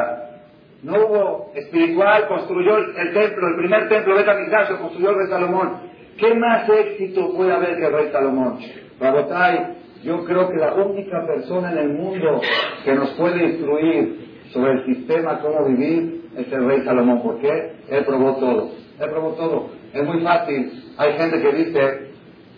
No 0.82 0.94
hubo 0.94 1.52
espiritual, 1.54 2.26
construyó 2.28 2.78
el 2.78 3.12
templo, 3.12 3.48
el 3.48 3.56
primer 3.56 3.88
templo 3.90 4.16
de 4.16 4.24
lo 4.24 4.78
construyó 4.78 5.10
el 5.10 5.16
rey 5.16 5.26
Salomón. 5.28 5.72
¿Qué 6.16 6.34
más 6.34 6.66
éxito 6.66 7.34
puede 7.34 7.52
haber 7.52 7.76
que 7.76 7.86
el 7.86 7.92
rey 7.92 8.08
Salomón? 8.10 8.58
Rabotai, 8.98 9.76
yo 10.02 10.24
creo 10.24 10.48
que 10.48 10.56
la 10.56 10.74
única 10.74 11.26
persona 11.26 11.72
en 11.72 11.78
el 11.78 11.88
mundo 11.90 12.40
que 12.84 12.94
nos 12.94 13.10
puede 13.10 13.44
instruir 13.44 14.46
sobre 14.50 14.72
el 14.72 14.86
sistema, 14.86 15.40
cómo 15.40 15.66
vivir, 15.66 16.22
es 16.38 16.50
el 16.50 16.64
rey 16.64 16.80
Salomón. 16.86 17.22
¿Por 17.22 17.38
qué? 17.40 17.72
Él 17.90 18.04
probó 18.06 18.36
todo. 18.36 18.70
Él 18.98 19.10
probó 19.10 19.32
todo. 19.32 19.70
Es 19.92 20.04
muy 20.04 20.22
fácil. 20.22 20.94
Hay 20.96 21.12
gente 21.18 21.42
que 21.42 21.52
dice, 21.52 22.12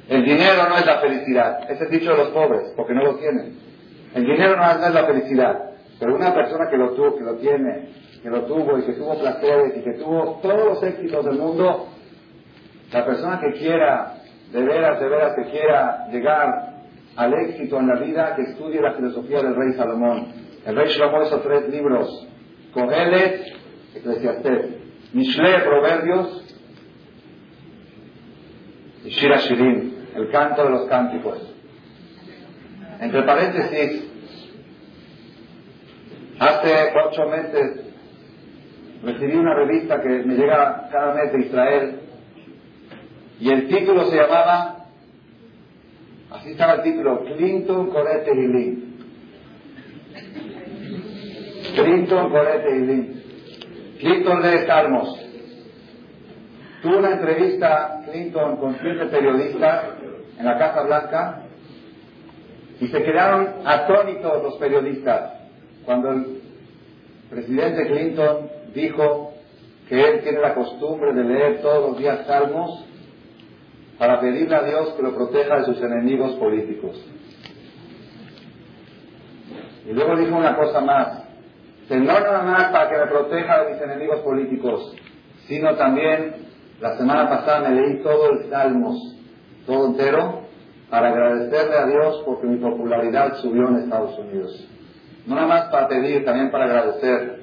el 0.08 0.24
dinero 0.24 0.68
no 0.68 0.76
es 0.76 0.86
la 0.86 1.00
felicidad. 1.00 1.68
Ese 1.68 1.84
es 1.84 1.90
dicho 1.90 2.12
de 2.12 2.16
los 2.16 2.28
pobres, 2.28 2.72
porque 2.76 2.94
no 2.94 3.02
lo 3.02 3.16
tienen. 3.16 3.69
El 4.14 4.24
dinero 4.24 4.56
no 4.56 4.86
es 4.86 4.94
la 4.94 5.06
felicidad. 5.06 5.70
Pero 5.98 6.16
una 6.16 6.34
persona 6.34 6.68
que 6.70 6.76
lo 6.76 6.94
tuvo, 6.94 7.16
que 7.16 7.24
lo 7.24 7.36
tiene, 7.36 7.90
que 8.22 8.30
lo 8.30 8.44
tuvo 8.44 8.78
y 8.78 8.82
que 8.84 8.94
tuvo 8.94 9.18
placeres 9.18 9.76
y 9.76 9.82
que 9.82 9.92
tuvo 9.98 10.40
todos 10.42 10.64
los 10.64 10.82
éxitos 10.82 11.24
del 11.24 11.38
mundo, 11.38 11.88
la 12.90 13.04
persona 13.04 13.40
que 13.40 13.58
quiera, 13.58 14.14
de 14.50 14.62
veras, 14.62 14.98
de 14.98 15.08
veras, 15.08 15.34
que 15.36 15.50
quiera 15.50 16.08
llegar 16.10 16.70
al 17.16 17.34
éxito 17.34 17.78
en 17.78 17.88
la 17.88 17.96
vida, 17.96 18.34
que 18.34 18.42
estudie 18.42 18.80
la 18.80 18.94
filosofía 18.94 19.42
del 19.42 19.54
rey 19.54 19.74
Salomón. 19.74 20.32
El 20.64 20.76
rey 20.76 20.90
Salomón 20.90 21.26
hizo 21.26 21.40
tres 21.40 21.68
libros, 21.68 22.28
Cogelet, 22.72 23.42
Eclesiastés, 23.94 24.66
Mishle, 25.12 25.60
Proverbios, 25.60 26.44
y 29.04 29.08
Shira 29.10 29.36
Shirin, 29.38 30.08
el 30.14 30.30
canto 30.30 30.64
de 30.64 30.70
los 30.70 30.88
cánticos. 30.88 31.49
Entre 33.00 33.22
paréntesis, 33.22 34.04
hace 36.38 36.92
ocho 37.02 37.26
meses 37.30 37.80
recibí 39.02 39.36
una 39.36 39.54
revista 39.54 40.02
que 40.02 40.08
me 40.08 40.34
llega 40.34 40.86
cada 40.92 41.14
mes 41.14 41.32
de 41.32 41.40
Israel 41.40 42.00
y 43.40 43.50
el 43.50 43.68
título 43.68 44.04
se 44.04 44.16
llamaba, 44.16 44.84
así 46.30 46.50
estaba 46.50 46.74
el 46.74 46.82
título, 46.82 47.24
Clinton 47.24 47.88
Corete 47.88 48.34
Link. 48.34 48.78
Clinton 51.74 52.30
Corete 52.30 52.80
Link. 52.80 53.08
Clinton 53.98 54.42
lee 54.42 54.66
Salmos. 54.66 55.26
Tuvo 56.82 56.98
una 56.98 57.12
entrevista 57.12 58.02
Clinton 58.10 58.58
con 58.58 58.76
siete 58.78 59.06
periodistas 59.06 59.84
en 60.38 60.44
la 60.44 60.58
Casa 60.58 60.82
Blanca 60.82 61.46
y 62.80 62.88
se 62.88 63.02
quedaron 63.02 63.48
atónitos 63.64 64.42
los 64.42 64.56
periodistas 64.56 65.32
cuando 65.84 66.12
el 66.12 66.40
presidente 67.28 67.86
Clinton 67.86 68.50
dijo 68.74 69.34
que 69.88 70.00
él 70.00 70.22
tiene 70.22 70.40
la 70.40 70.54
costumbre 70.54 71.12
de 71.12 71.24
leer 71.24 71.60
todos 71.60 71.90
los 71.90 71.98
días 71.98 72.26
salmos 72.26 72.86
para 73.98 74.18
pedirle 74.20 74.56
a 74.56 74.62
Dios 74.62 74.94
que 74.94 75.02
lo 75.02 75.14
proteja 75.14 75.58
de 75.58 75.64
sus 75.66 75.82
enemigos 75.82 76.32
políticos. 76.36 77.04
Y 79.86 79.92
luego 79.92 80.16
dijo 80.16 80.36
una 80.36 80.56
cosa 80.56 80.80
más, 80.80 81.24
que 81.86 81.96
no 81.96 82.04
nada 82.04 82.42
más 82.42 82.64
para 82.70 82.88
que 82.88 82.96
me 82.96 83.06
proteja 83.08 83.64
de 83.64 83.72
mis 83.72 83.82
enemigos 83.82 84.20
políticos, 84.20 84.96
sino 85.46 85.74
también, 85.76 86.36
la 86.80 86.96
semana 86.96 87.28
pasada 87.28 87.68
me 87.68 87.74
leí 87.74 88.02
todo 88.02 88.30
el 88.30 88.48
Salmos, 88.48 89.16
todo 89.66 89.86
entero, 89.88 90.39
para 90.90 91.08
agradecerle 91.10 91.76
a 91.76 91.86
Dios 91.86 92.22
porque 92.26 92.48
mi 92.48 92.56
popularidad 92.56 93.36
subió 93.36 93.68
en 93.68 93.76
Estados 93.76 94.18
Unidos. 94.18 94.68
No 95.26 95.36
nada 95.36 95.46
más 95.46 95.62
para 95.70 95.88
pedir, 95.88 96.24
también 96.24 96.50
para 96.50 96.64
agradecer. 96.64 97.40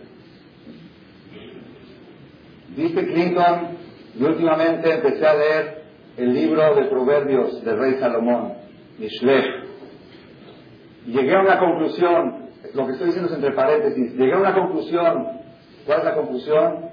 Dice 2.75 3.05
Clinton, 3.05 3.77
y 4.19 4.23
últimamente 4.23 4.93
empecé 4.93 5.25
a 5.25 5.35
leer 5.35 5.83
el 6.17 6.33
libro 6.33 6.75
de 6.75 6.85
Proverbios 6.85 7.63
del 7.63 7.77
rey 7.77 7.93
Salomón, 7.99 8.53
Mishlech. 8.99 9.45
Llegué 11.05 11.35
a 11.35 11.41
una 11.41 11.59
conclusión, 11.59 12.49
lo 12.73 12.85
que 12.85 12.91
estoy 12.93 13.07
diciendo 13.07 13.29
es 13.29 13.35
entre 13.35 13.53
paréntesis, 13.53 14.13
llegué 14.13 14.33
a 14.33 14.39
una 14.39 14.53
conclusión. 14.53 15.27
¿Cuál 15.85 15.99
es 15.99 16.05
la 16.05 16.15
conclusión? 16.15 16.89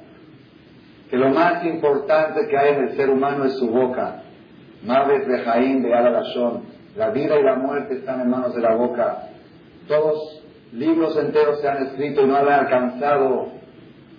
Que 1.10 1.16
lo 1.16 1.30
más 1.30 1.64
importante 1.64 2.46
que 2.48 2.56
hay 2.56 2.74
en 2.74 2.84
el 2.84 2.96
ser 2.96 3.10
humano 3.10 3.44
es 3.44 3.54
su 3.58 3.68
boca. 3.68 4.23
Maves 4.84 5.26
de 5.26 5.38
Jaín 5.38 5.82
de 5.82 5.94
Alalashon. 5.94 6.62
La 6.96 7.10
vida 7.10 7.38
y 7.38 7.42
la 7.42 7.56
muerte 7.56 7.94
están 7.94 8.20
en 8.20 8.28
manos 8.28 8.54
de 8.54 8.60
la 8.60 8.74
boca. 8.74 9.28
Todos 9.88 10.42
libros 10.72 11.16
enteros 11.16 11.60
se 11.60 11.68
han 11.68 11.86
escrito 11.86 12.22
y 12.22 12.26
no 12.26 12.36
han 12.36 12.48
alcanzado 12.48 13.48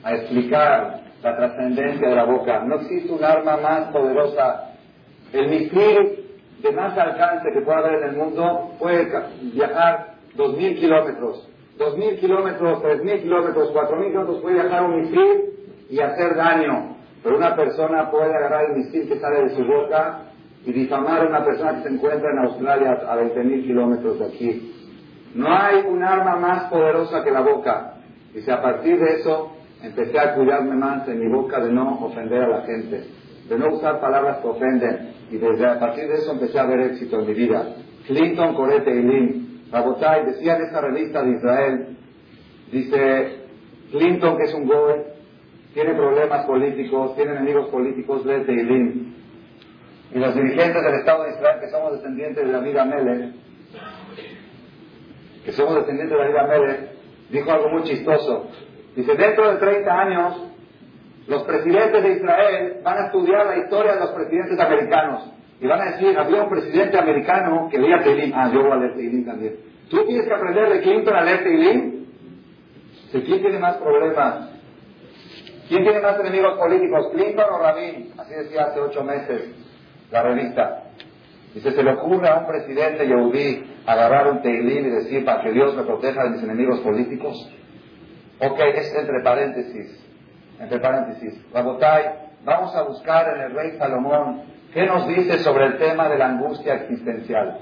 a 0.04 0.15
explicar 0.15 1.01
la 1.21 1.38
trascendencia 1.38 2.10
de 2.10 2.15
la 2.15 2.25
boca. 2.25 2.63
No 2.65 2.75
existe 2.75 3.13
un 3.13 3.23
arma 3.23 3.58
más 3.58 3.91
poderosa. 3.91 4.71
El 5.32 5.49
misil 5.49 6.25
de 6.62 6.71
más 6.71 6.97
alcance 6.97 7.51
que 7.54 7.62
pueda 7.62 7.80
haber 7.80 8.04
en 8.04 8.10
el 8.10 8.15
mundo 8.17 8.71
puede 8.80 9.08
viajar 9.54 10.15
dos 10.36 10.58
mil 10.58 10.80
kilómetros. 10.80 11.47
Dos 11.78 11.97
mil 11.97 12.17
kilómetros, 12.19 12.82
tres 12.82 13.04
mil 13.04 13.21
kilómetros, 13.21 13.69
cuatro 13.71 13.97
mil 13.97 14.08
kilómetros 14.08 14.41
puede 14.41 14.56
viajar 14.56 14.84
un 14.84 15.01
misil 15.01 15.43
y 15.89 15.99
hacer 15.99 16.36
daño. 16.36 16.95
Pero 17.21 17.38
una 17.38 17.56
persona 17.56 18.10
puede 18.10 18.34
agarrar 18.34 18.71
el 18.71 18.78
misil 18.78 19.08
que 19.08 19.19
sale 19.19 19.43
de 19.43 19.49
su 19.56 19.63
boca 19.63 20.32
y 20.65 20.71
difamar 20.71 21.21
a 21.21 21.30
una 21.30 21.45
persona 21.45 21.75
que 21.75 21.84
se 21.84 21.95
encuentra 21.95 22.32
en 22.32 22.39
Australia 22.39 22.91
a 23.08 23.15
20.000 23.17 23.63
kilómetros 23.63 24.19
de 24.19 24.25
aquí. 24.25 24.71
No 25.36 25.47
hay 25.49 25.86
un 25.88 26.04
arma 26.04 26.38
más 26.38 26.69
poderosa 26.71 27.23
que 27.23 27.32
la 27.32 27.41
boca. 27.41 27.95
Dice, 28.34 28.51
a 28.51 28.62
partir 28.62 28.97
de 28.99 29.19
eso 29.19 29.51
empecé 29.84 30.19
a 30.19 30.34
cuidarme 30.34 30.75
más 30.75 31.08
en 31.08 31.19
mi 31.19 31.28
boca 31.32 31.60
de 31.60 31.71
no 31.71 31.99
ofender 32.06 32.43
a 32.43 32.47
la 32.47 32.62
gente, 32.62 33.04
de 33.47 33.60
no 33.60 33.75
usar 33.75 33.99
palabras 33.99 34.38
que 34.38 34.47
ofenden. 34.47 35.13
Y 35.30 35.38
desde 35.38 35.67
a 35.67 35.80
partir 35.80 36.08
de 36.08 36.15
eso 36.15 36.32
empecé 36.32 36.60
a 36.60 36.65
ver 36.65 36.80
éxito 36.80 37.19
en 37.19 37.28
mi 37.28 37.34
vida. 37.34 37.75
Clinton, 38.08 38.56
Corete 38.56 38.91
y 38.91 39.01
Lynn, 39.01 39.62
Rabotai, 39.71 40.25
decía 40.25 40.56
en 40.56 40.63
esta 40.63 40.82
revista 40.82 41.23
de 41.23 41.32
Israel, 41.32 41.97
dice, 42.71 43.45
Clinton, 43.91 44.38
que 44.38 44.43
es 44.43 44.54
un 44.54 44.67
goy, 44.67 45.01
tiene 45.73 45.93
problemas 45.93 46.45
políticos, 46.45 47.15
tiene 47.15 47.34
enemigos 47.34 47.67
políticos, 47.69 48.25
lee 48.25 48.45
Teilim. 48.45 49.13
Y 50.13 50.20
los 50.20 50.36
dirigentes 50.36 50.84
del 50.84 50.94
Estado 50.96 51.24
de 51.24 51.32
Israel, 51.32 51.60
que 51.60 51.70
somos 51.70 51.94
descendientes 51.94 52.46
de 52.46 52.52
David 52.52 52.78
Amelech, 52.78 53.34
que 55.44 55.52
somos 55.52 55.76
descendientes 55.76 56.18
de 56.18 56.24
David 56.24 56.38
Amelech, 56.38 56.80
dijo 57.30 57.52
algo 57.52 57.70
muy 57.70 57.84
chistoso. 57.84 58.50
Dice, 58.96 59.15
dentro 59.15 59.52
de 59.52 59.58
30 59.58 60.00
años, 60.00 60.52
los 61.28 61.44
presidentes 61.44 62.04
de 62.04 62.12
Israel 62.13 62.78
van 62.84 62.98
a 62.98 63.06
estudiar 63.08 63.46
la 63.48 63.58
historia 63.58 63.94
de 63.94 64.00
los 64.00 64.12
presidentes 64.12 64.60
americanos. 64.60 65.32
Y 65.60 65.68
van 65.68 65.82
a 65.82 65.91
decir, 65.91 66.18
había 66.18 66.44
un 66.44 66.50
presidente 66.50 66.98
americano 66.98 67.68
que 67.70 67.80
leía 67.80 68.04
Teilim. 68.04 68.32
Ah, 68.36 68.52
yo 68.54 68.62
voy 68.62 68.72
a 68.72 68.76
leer 68.76 68.96
Teilim 68.96 69.26
también. 69.26 69.56
¿Tú 69.89 70.06
tienes 70.06 70.28
que 70.28 70.34
aprender 70.34 70.70
de 70.70 70.82
Clinton 70.82 71.15
a 71.15 71.24
leer 71.24 71.44
Teilim? 71.44 72.06
¿Quién 73.12 73.41
tiene 73.41 73.60
más 73.60 73.78
problemas? 73.78 74.50
¿Quién 75.68 75.84
tiene 75.84 76.00
más 76.00 76.20
enemigos 76.20 76.58
políticos, 76.60 77.10
Clinton 77.13 77.46
o 77.50 77.60
Rabin? 77.60 78.12
Así 78.18 78.34
decía 78.34 78.65
hace 78.65 78.80
ocho 78.80 79.04
meses 79.04 79.64
la 80.12 80.22
revista. 80.24 80.84
Dice, 81.54 81.72
¿se 81.72 81.84
le 81.84 81.94
ocurre 81.94 82.28
a 82.28 82.39
un 82.39 82.48
presidente 82.48 83.08
yaudí 83.08 83.63
agarrar 83.86 84.28
un 84.28 84.41
teilín 84.41 84.88
y 84.88 84.89
decir 84.89 85.24
para 85.24 85.41
que 85.41 85.52
Dios 85.52 85.76
me 85.76 85.84
proteja 85.84 86.24
de 86.24 86.32
mis 86.32 86.44
enemigos 86.44 86.80
políticos? 86.82 87.50
Ok, 88.39 88.60
es 88.76 88.94
entre 88.94 89.24
paréntesis. 89.24 90.06
Entre 90.60 90.80
paréntesis. 90.80 91.41
Rabotai, 91.54 92.04
vamos 92.44 92.76
a 92.76 92.84
buscar 92.84 93.36
en 93.36 93.41
el 93.41 93.56
rey 93.56 93.78
Salomón 93.78 94.44
qué 94.74 94.86
nos 94.86 95.08
dice 95.08 95.39
sobre 95.39 95.65
el 95.65 95.78
tema 95.78 96.10
de 96.10 96.18
la 96.18 96.28
angustia 96.28 96.76
existencial. 96.76 97.60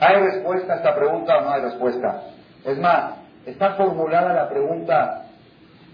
¿Hay 0.00 0.16
respuesta 0.20 0.72
a 0.72 0.76
esta 0.78 0.96
pregunta 0.96 1.38
o 1.38 1.42
no 1.42 1.52
hay 1.52 1.62
respuesta? 1.62 2.22
Es 2.64 2.78
más, 2.78 3.14
¿está 3.46 3.74
formulada 3.74 4.34
la 4.34 4.48
pregunta 4.48 5.26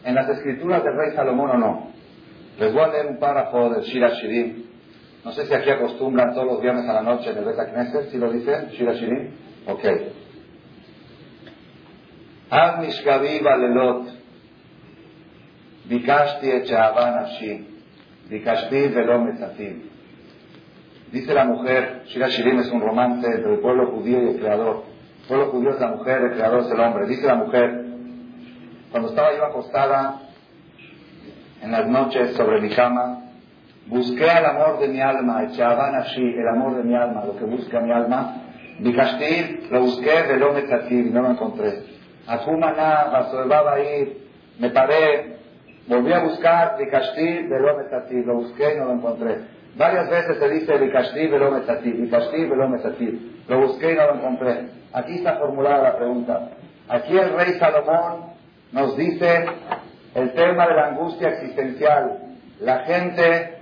en 0.03 0.15
las 0.15 0.27
escrituras 0.31 0.83
del 0.83 0.97
rey 0.97 1.11
Salomón 1.15 1.51
o 1.51 1.59
no? 1.59 1.98
Les 2.59 2.73
voy 2.73 2.83
a 2.83 2.89
leer 2.89 3.07
un 3.07 3.19
párrafo 3.19 3.71
del 3.71 3.83
Shira 3.85 4.09
Shirin. 4.15 4.67
No 5.25 5.33
sé 5.33 5.47
si 5.47 5.55
aquí 5.55 5.71
acostumbran 5.71 6.35
todos 6.35 6.47
los 6.47 6.61
viernes 6.61 6.89
a 6.89 6.95
la 6.95 7.03
noche 7.03 7.31
en 7.31 7.39
el 7.39 7.45
Bet 7.45 7.73
Knesset, 7.73 8.11
si 8.11 8.19
lo 8.19 8.33
dicen, 8.33 8.71
Shira 8.71 8.95
Shirin. 8.95 9.31
Ok. 9.69 9.85
Ad 12.51 12.81
mishkavi 12.81 13.41
valelot, 13.41 14.09
bikashti 15.89 16.51
et 16.51 16.71
nafshi, 16.71 17.67
bikashti 18.29 18.89
velo 18.89 19.21
metzatim. 19.21 19.83
Dice 21.13 21.33
la 21.35 21.45
mujer, 21.45 22.03
Shira 22.07 22.29
Shirin 22.29 22.59
es 22.59 22.73
un 22.73 22.81
romance 22.81 23.25
entre 23.25 23.55
el 23.55 23.61
pueblo 23.61 23.93
judío 23.93 24.21
y 24.23 24.29
el 24.31 24.41
creador. 24.41 24.83
El 25.23 25.29
pueblo 25.29 25.47
judío 25.53 25.71
es 25.71 25.81
la 25.81 25.89
mujer, 25.89 26.23
el 26.23 26.33
creador 26.33 26.61
es 26.63 26.71
el 26.73 26.81
hombre. 26.81 27.07
Dice 27.07 27.27
la 27.27 27.37
mujer, 27.37 27.85
cuando 28.91 29.11
estaba 29.11 29.37
yo 29.37 29.45
acostada 29.45 30.28
en 31.63 31.73
las 31.73 31.87
noches 31.87 32.35
sobre 32.37 32.61
mi 32.61 32.71
cama, 32.71 33.25
busqué 33.87 34.25
el 34.25 34.45
amor 34.45 34.79
de 34.81 34.89
mi 34.89 35.01
alma, 35.01 35.41
así, 35.41 36.23
el 36.23 36.49
amor 36.49 36.77
de 36.77 36.85
mi 36.85 36.95
alma, 36.95 37.25
lo 37.25 37.37
que 37.37 37.45
busca 37.45 37.81
mi 37.81 37.93
alma. 37.93 38.43
Bikashtir, 38.81 39.69
lo 39.71 39.81
busqué, 39.81 40.23
veló 40.29 40.55
y 40.91 41.11
no 41.11 41.23
lo 41.23 41.31
encontré. 41.33 41.83
Akumana, 42.27 43.09
Basolbaba 43.11 43.81
ir, 43.81 44.29
me 44.59 44.71
paré, 44.71 45.39
volví 45.89 46.13
a 46.13 46.21
buscar, 46.21 46.77
Bikashtir, 46.79 47.49
veló 47.49 47.77
me 47.77 48.23
lo 48.23 48.35
busqué 48.35 48.75
y 48.75 48.79
no 48.79 48.85
lo 48.85 48.93
encontré. 48.93 49.39
Varias 49.77 50.09
veces 50.11 50.39
se 50.39 50.49
dice 50.49 50.79
Bikashtir, 50.79 51.31
veló 51.31 51.51
me 51.51 51.61
Bikashtir, 51.61 52.49
veló 52.49 52.69
me 52.69 52.79
lo 53.49 53.61
busqué 53.61 53.93
y 53.93 53.97
no 53.97 54.07
lo 54.07 54.15
encontré. 54.15 54.69
Aquí 54.93 55.15
está 55.17 55.37
formulada 55.37 55.83
la 55.83 55.97
pregunta. 55.97 56.51
Aquí 56.89 57.17
el 57.17 57.35
rey 57.35 57.59
Salomón 57.59 58.33
nos 58.73 58.97
dice 58.97 59.45
el 60.19 60.33
tema 60.33 60.67
de 60.67 60.75
la 60.75 60.87
angustia 60.89 61.29
existencial. 61.29 62.19
La 62.61 62.81
gente, 62.81 63.59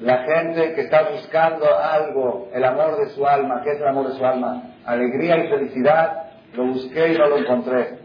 la 0.00 0.18
gente 0.24 0.74
que 0.74 0.82
está 0.82 1.08
buscando 1.10 1.66
algo, 1.78 2.50
el 2.52 2.64
amor 2.64 2.98
de 2.98 3.10
su 3.10 3.26
alma, 3.26 3.62
¿qué 3.62 3.72
es 3.72 3.80
el 3.80 3.88
amor 3.88 4.08
de 4.08 4.18
su 4.18 4.24
alma? 4.24 4.62
Alegría 4.84 5.38
y 5.38 5.48
felicidad, 5.48 6.24
lo 6.54 6.66
busqué 6.66 7.14
y 7.14 7.18
no 7.18 7.28
lo 7.28 7.38
encontré. 7.38 7.98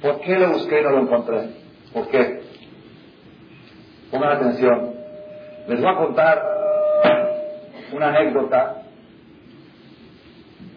¿Por 0.00 0.20
qué 0.20 0.38
lo 0.38 0.52
busqué 0.52 0.80
y 0.80 0.84
no 0.84 0.90
lo 0.90 1.00
encontré? 1.00 1.50
¿Por 1.92 2.08
qué? 2.08 2.42
Pongan 4.10 4.36
atención. 4.36 4.94
Les 5.66 5.80
voy 5.80 5.90
a 5.90 5.96
contar 5.96 6.42
una 7.92 8.08
anécdota. 8.08 8.76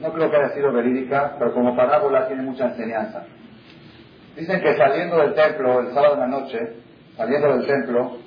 No 0.02 0.12
creo 0.12 0.30
que 0.30 0.36
haya 0.36 0.50
sido 0.50 0.72
verídica, 0.74 1.36
pero 1.38 1.54
como 1.54 1.76
parábola 1.76 2.28
tiene 2.28 2.41
mucha 2.41 2.65
enseñanza. 2.65 3.26
Dicen 4.36 4.62
que 4.62 4.76
saliendo 4.76 5.17
del 5.17 5.36
templo 5.36 5.80
el 5.82 5.93
sábado 5.93 6.15
en 6.15 6.19
la 6.22 6.28
noche, 6.28 6.58
saliendo 7.15 7.56
del 7.56 7.67
templo, 7.67 8.17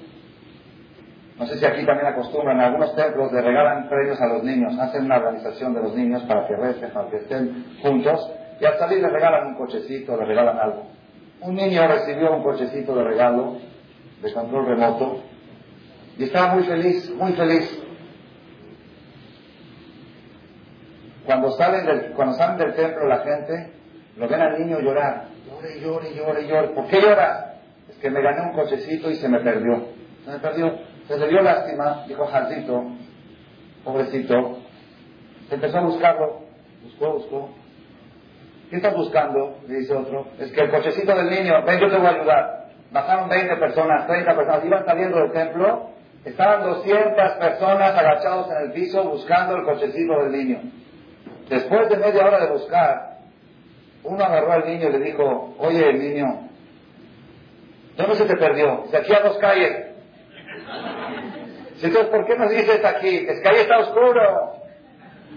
no 1.39 1.47
sé 1.47 1.59
si 1.59 1.67
aquí 1.67 1.85
también 1.85 2.07
acostumbran, 2.07 2.61
algunos 2.61 2.95
templos 2.95 3.31
le 3.33 3.43
regalan 3.43 3.89
premios 3.89 4.21
a 4.21 4.27
los 4.27 4.43
niños, 4.43 4.79
hacen 4.79 5.05
una 5.05 5.17
organización 5.17 5.75
de 5.75 5.83
los 5.83 5.95
niños 5.95 6.23
para 6.23 6.47
que 6.47 6.57
recen, 6.57 6.91
para 6.91 7.11
que 7.11 7.17
estén 7.17 7.77
juntos, 7.83 8.31
y 8.61 8.65
al 8.65 8.79
salir 8.79 9.03
le 9.03 9.09
regalan 9.09 9.49
un 9.49 9.55
cochecito, 9.57 10.17
le 10.17 10.25
regalan 10.25 10.59
algo. 10.59 10.87
Un 11.43 11.55
niño 11.57 11.87
recibió 11.87 12.35
un 12.35 12.43
cochecito 12.43 12.95
de 12.95 13.05
regalo, 13.05 13.59
de 14.23 14.33
control 14.33 14.67
remoto, 14.67 15.23
y 16.17 16.25
estaba 16.25 16.55
muy 16.55 16.65
feliz, 16.65 17.11
muy 17.11 17.33
feliz. 17.33 17.83
Cuando 21.27 21.51
salen 21.51 21.85
del, 21.85 22.13
cuando 22.13 22.35
salen 22.35 22.57
del 22.57 22.75
templo 22.75 23.07
la 23.09 23.19
gente, 23.19 23.73
lo 24.17 24.29
ven 24.29 24.41
al 24.41 24.59
niño 24.59 24.81
llorar. 24.81 25.25
Llore, 25.47 25.81
llore, 25.81 26.15
llore, 26.15 26.47
llore. 26.47 26.69
¿Por 26.69 26.87
qué 26.87 27.01
llora? 27.01 27.55
Es 27.89 27.97
que 27.97 28.11
me 28.11 28.23
gané 28.23 28.43
un 28.43 28.53
cochecito 28.55 29.11
y 29.11 29.15
se 29.17 29.29
me 29.29 29.41
perdió. 29.41 29.89
Se 30.25 30.31
me 30.31 30.39
perdió. 30.39 30.79
Se 31.07 31.19
le 31.19 31.29
dio 31.29 31.41
lástima, 31.41 32.05
dijo 32.09 32.27
Jancito, 32.27 32.85
pobrecito. 33.85 34.59
Se 35.49 35.55
empezó 35.55 35.79
a 35.79 35.83
buscarlo. 35.83 36.41
Buscó, 36.83 37.13
buscó. 37.13 37.51
¿Qué 38.71 38.77
estás 38.77 38.95
buscando? 38.95 39.59
Le 39.69 39.77
dice 39.77 39.95
otro. 39.95 40.27
Es 40.39 40.51
que 40.51 40.61
el 40.63 40.71
cochecito 40.71 41.15
del 41.15 41.31
niño, 41.31 41.63
ven, 41.65 41.79
yo 41.79 41.89
te 41.89 41.97
voy 41.97 42.07
a 42.07 42.11
ayudar. 42.11 42.67
Bajaron 42.91 43.29
20 43.29 43.57
personas, 43.57 44.07
30 44.07 44.35
personas, 44.35 44.65
iban 44.65 44.85
saliendo 44.85 45.19
del 45.19 45.33
templo. 45.33 45.91
Estaban 46.25 46.65
200 46.65 47.33
personas 47.35 47.97
agachados 47.97 48.51
en 48.51 48.67
el 48.67 48.73
piso 48.73 49.05
buscando 49.05 49.57
el 49.57 49.65
cochecito 49.65 50.23
del 50.23 50.33
niño. 50.33 50.61
Después 51.49 51.89
de 51.89 51.97
media 51.99 52.27
hora 52.27 52.41
de 52.41 52.51
buscar, 52.51 53.16
uno 54.07 54.25
agarró 54.25 54.53
al 54.53 54.67
niño 54.67 54.89
y 54.89 54.93
le 54.93 54.99
dijo, 55.01 55.55
oye, 55.59 55.93
niño, 55.93 56.49
¿dónde 57.97 58.17
se 58.17 58.25
te 58.25 58.37
perdió? 58.37 58.83
Dice, 58.85 58.97
aquí 58.97 59.15
a 59.15 59.21
dos 59.21 59.39
calles. 59.39 59.87
Entonces, 61.83 62.07
¿por 62.07 62.27
qué 62.27 62.37
nos 62.37 62.51
dices 62.51 62.85
aquí? 62.85 63.27
Es 63.29 63.41
que 63.41 63.49
ahí 63.49 63.57
está 63.57 63.79
oscuro. 63.79 64.53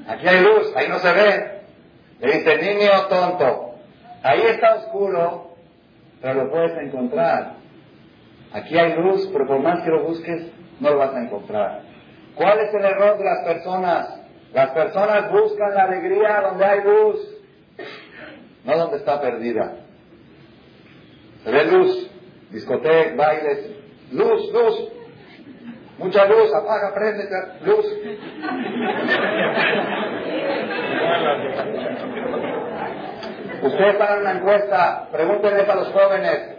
Aquí 0.07 0.27
hay 0.27 0.41
luz, 0.43 0.73
ahí 0.75 0.87
no 0.87 0.99
se 0.99 1.11
ve. 1.11 1.59
Le 2.19 2.37
dice, 2.37 2.57
niño 2.57 2.89
tonto, 3.09 3.75
ahí 4.23 4.41
está 4.41 4.75
oscuro, 4.75 5.51
pero 6.21 6.45
lo 6.45 6.51
puedes 6.51 6.77
encontrar. 6.83 7.53
Aquí 8.51 8.77
hay 8.77 8.93
luz, 8.95 9.29
pero 9.31 9.45
por 9.45 9.59
más 9.59 9.83
que 9.83 9.89
lo 9.89 10.03
busques, 10.03 10.47
no 10.79 10.89
lo 10.89 10.97
vas 10.97 11.13
a 11.13 11.21
encontrar. 11.21 11.81
¿Cuál 12.35 12.59
es 12.59 12.73
el 12.73 12.85
error 12.85 13.17
de 13.17 13.23
las 13.23 13.45
personas? 13.45 14.19
Las 14.53 14.71
personas 14.71 15.31
buscan 15.31 15.75
la 15.75 15.83
alegría 15.83 16.41
donde 16.41 16.65
hay 16.65 16.81
luz, 16.83 17.38
no 18.63 18.77
donde 18.77 18.97
está 18.97 19.21
perdida. 19.21 19.77
Se 21.43 21.51
ve 21.51 21.65
luz, 21.65 22.09
discoteca, 22.51 23.15
bailes, 23.15 23.71
luz, 24.11 24.51
luz, 24.53 24.89
Mucha 25.99 26.25
luz, 26.25 26.53
apaga, 26.53 26.93
prende, 26.93 27.27
luz. 27.65 27.85
Ustedes 33.61 34.01
hagan 34.01 34.21
una 34.21 34.31
encuesta, 34.31 35.09
pregúntenles 35.11 35.67
a 35.67 35.75
los 35.75 35.89
jóvenes, 35.89 36.55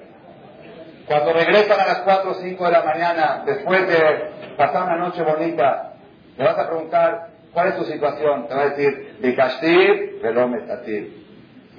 cuando 1.06 1.32
regresan 1.32 1.80
a 1.80 1.86
las 1.86 2.00
4 2.02 2.30
o 2.30 2.34
5 2.34 2.64
de 2.66 2.70
la 2.70 2.82
mañana, 2.82 3.42
después 3.46 3.88
de 3.88 4.54
pasar 4.58 4.84
una 4.84 4.96
noche 4.96 5.22
bonita, 5.22 5.94
le 6.36 6.44
vas 6.44 6.58
a 6.58 6.68
preguntar, 6.68 7.28
¿cuál 7.54 7.68
es 7.68 7.76
tu 7.78 7.84
situación? 7.84 8.46
Te 8.46 8.54
va 8.54 8.60
a 8.60 8.68
decir, 8.68 9.16
Bikashtir, 9.20 10.20
Velomestatir. 10.22 11.19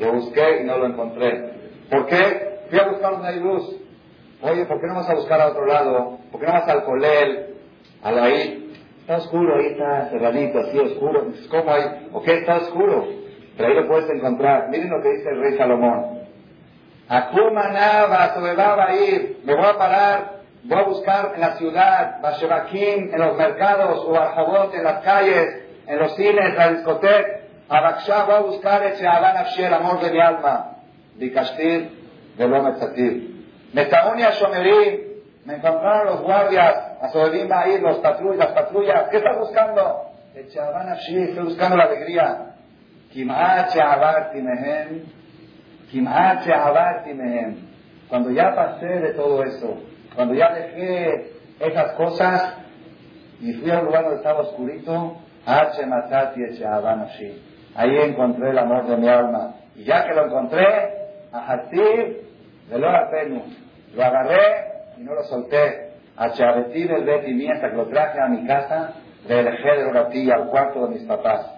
Lo 0.02 0.14
busqué 0.14 0.62
y 0.62 0.64
no 0.64 0.80
lo 0.80 0.88
encontré. 0.88 1.52
¿Por 1.90 2.08
qué? 2.08 2.66
Fui 2.70 2.80
a 2.80 2.88
buscar 2.88 3.24
hay 3.24 3.40
luz. 3.40 3.78
Oye, 4.42 4.66
¿por 4.66 4.82
qué 4.82 4.88
no 4.88 4.96
vas 4.96 5.10
a 5.10 5.14
buscar 5.14 5.40
a 5.40 5.50
otro 5.50 5.68
lado? 5.68 6.18
¿Por 6.32 6.42
qué 6.42 6.48
no 6.48 6.54
vas 6.54 6.68
al 6.68 6.84
colel? 6.86 7.56
Al 8.02 8.18
ahí? 8.18 8.74
Está 9.02 9.18
oscuro, 9.18 9.58
ahí 9.58 9.68
está 9.68 10.10
cerradito, 10.10 10.60
así 10.60 10.80
oscuro. 10.80 11.28
¿Cómo 11.52 11.72
hay? 11.72 12.10
¿O 12.14 12.22
qué 12.24 12.38
está 12.40 12.58
oscuro? 12.58 13.08
Pero 13.56 13.70
ahí 13.70 13.76
lo 13.76 13.88
puedes 13.88 14.10
encontrar. 14.10 14.70
Miren 14.70 14.90
lo 14.90 15.04
que 15.04 15.10
dice 15.10 15.30
el 15.30 15.40
rey 15.40 15.58
Salomón. 15.58 16.22
Akumanaba, 17.08 18.08
va 18.08 18.86
a 18.86 18.96
ir. 18.96 19.42
Me 19.44 19.54
voy 19.54 19.66
a 19.66 19.78
parar. 19.78 20.42
Voy 20.64 20.80
a 20.80 20.84
buscar 20.84 21.34
en 21.36 21.42
la 21.42 21.58
ciudad, 21.58 22.22
Bashevakim, 22.22 23.14
en 23.14 23.20
los 23.20 23.38
mercados, 23.38 24.04
o 24.08 24.74
en 24.74 24.84
las 24.84 25.04
calles, 25.04 25.64
en 25.88 26.00
los 26.00 26.16
cines, 26.16 26.56
la 26.56 26.72
discoteca. 26.72 27.41
Abaksha, 27.72 28.26
voy 28.26 28.36
a 28.36 28.40
buscar 28.40 28.84
ese 28.84 29.06
el 29.06 29.74
amor 29.74 30.02
de 30.02 30.12
mi 30.12 30.20
alma. 30.20 30.76
Dikashtir, 31.16 31.90
Velom 32.38 32.68
Etzatir. 32.68 33.46
Metaonia 33.72 34.32
Shomerim, 34.32 35.00
me 35.46 35.56
encontraron 35.56 36.08
los 36.08 36.22
guardias, 36.22 36.76
a 37.02 37.08
ahí, 37.62 37.80
los 37.80 38.00
patrullas, 38.00 38.40
las 38.40 38.52
patrullas. 38.52 39.10
¿Qué 39.10 39.18
estás 39.18 39.38
buscando? 39.38 40.12
Estoy 40.36 41.44
buscando 41.46 41.78
la 41.78 41.86
alegría. 41.86 42.56
Cuando 48.10 48.32
ya 48.32 48.54
pasé 48.54 48.86
de 48.86 49.14
todo 49.14 49.44
eso, 49.44 49.78
cuando 50.14 50.34
ya 50.34 50.54
dejé 50.54 51.32
esas 51.58 51.94
cosas 51.94 52.54
y 53.40 53.54
fui 53.54 53.72
a 53.72 53.80
un 53.80 53.86
lugar 53.86 54.04
donde 54.04 54.18
estaba 54.18 54.42
oscurito, 54.42 55.22
ahí 57.76 57.98
encontré 57.98 58.50
el 58.50 58.58
amor 58.58 58.88
de 58.88 58.98
mi 58.98 59.08
alma. 59.08 59.56
Y 59.76 59.84
ya 59.84 60.06
que 60.06 60.14
lo 60.14 60.26
encontré, 60.26 60.66
a 61.32 61.58
de 62.70 62.78
lo 62.78 62.88
lo 63.96 64.04
agarré 64.04 64.72
y 64.98 65.02
no 65.04 65.14
lo 65.14 65.24
solté. 65.24 65.92
A 66.18 66.32
Chavetir 66.32 66.92
el 66.92 67.06
Bet 67.06 67.28
y 67.28 67.48
hasta 67.48 67.72
que 67.72 67.78
lo 67.78 67.88
traje 67.88 68.20
a 68.22 68.28
mi 68.28 68.46
casa, 68.46 68.94
le 69.28 69.44
dejé 69.44 69.78
de 69.78 69.92
ratilla 69.92 70.36
al 70.36 70.48
cuarto 70.50 70.88
de 70.88 70.96
mis 70.96 71.08
papás. 71.08 71.50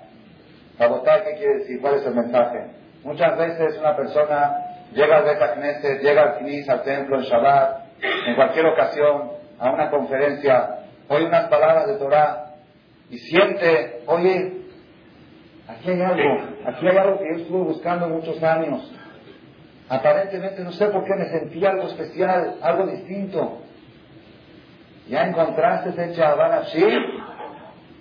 votar 0.87 1.23
¿qué 1.23 1.35
quiere 1.35 1.59
decir? 1.59 1.81
¿Cuál 1.81 1.95
es 1.95 2.05
el 2.05 2.15
mensaje? 2.15 2.67
Muchas 3.03 3.37
veces 3.37 3.77
una 3.79 3.95
persona 3.95 4.57
llega 4.93 5.17
al 5.17 5.23
Bet 5.23 6.01
llega 6.01 6.21
al 6.21 6.37
Knis, 6.37 6.69
al 6.69 6.83
templo, 6.83 7.17
en 7.17 7.23
Shabbat, 7.23 7.83
en 8.27 8.35
cualquier 8.35 8.65
ocasión, 8.67 9.31
a 9.59 9.71
una 9.71 9.89
conferencia, 9.89 10.79
oye 11.09 11.25
unas 11.25 11.47
palabras 11.49 11.87
de 11.87 11.97
Torah 11.97 12.53
y 13.09 13.17
siente, 13.17 14.01
oye, 14.07 14.62
aquí 15.73 15.91
hay 15.91 16.01
algo, 16.01 16.43
aquí 16.65 16.87
hay 16.87 16.97
algo 16.97 17.19
que 17.19 17.25
yo 17.29 17.41
estuve 17.41 17.63
buscando 17.63 18.07
muchos 18.07 18.41
años. 18.43 18.91
Aparentemente 19.89 20.63
no 20.63 20.71
sé 20.71 20.87
por 20.87 21.03
qué 21.03 21.13
me 21.15 21.25
sentí 21.25 21.65
algo 21.65 21.83
especial, 21.83 22.55
algo 22.61 22.87
distinto. 22.87 23.59
¿Ya 25.07 25.27
encontraste 25.27 25.89
ese 25.89 26.15
chaval 26.15 26.53
así? 26.53 26.85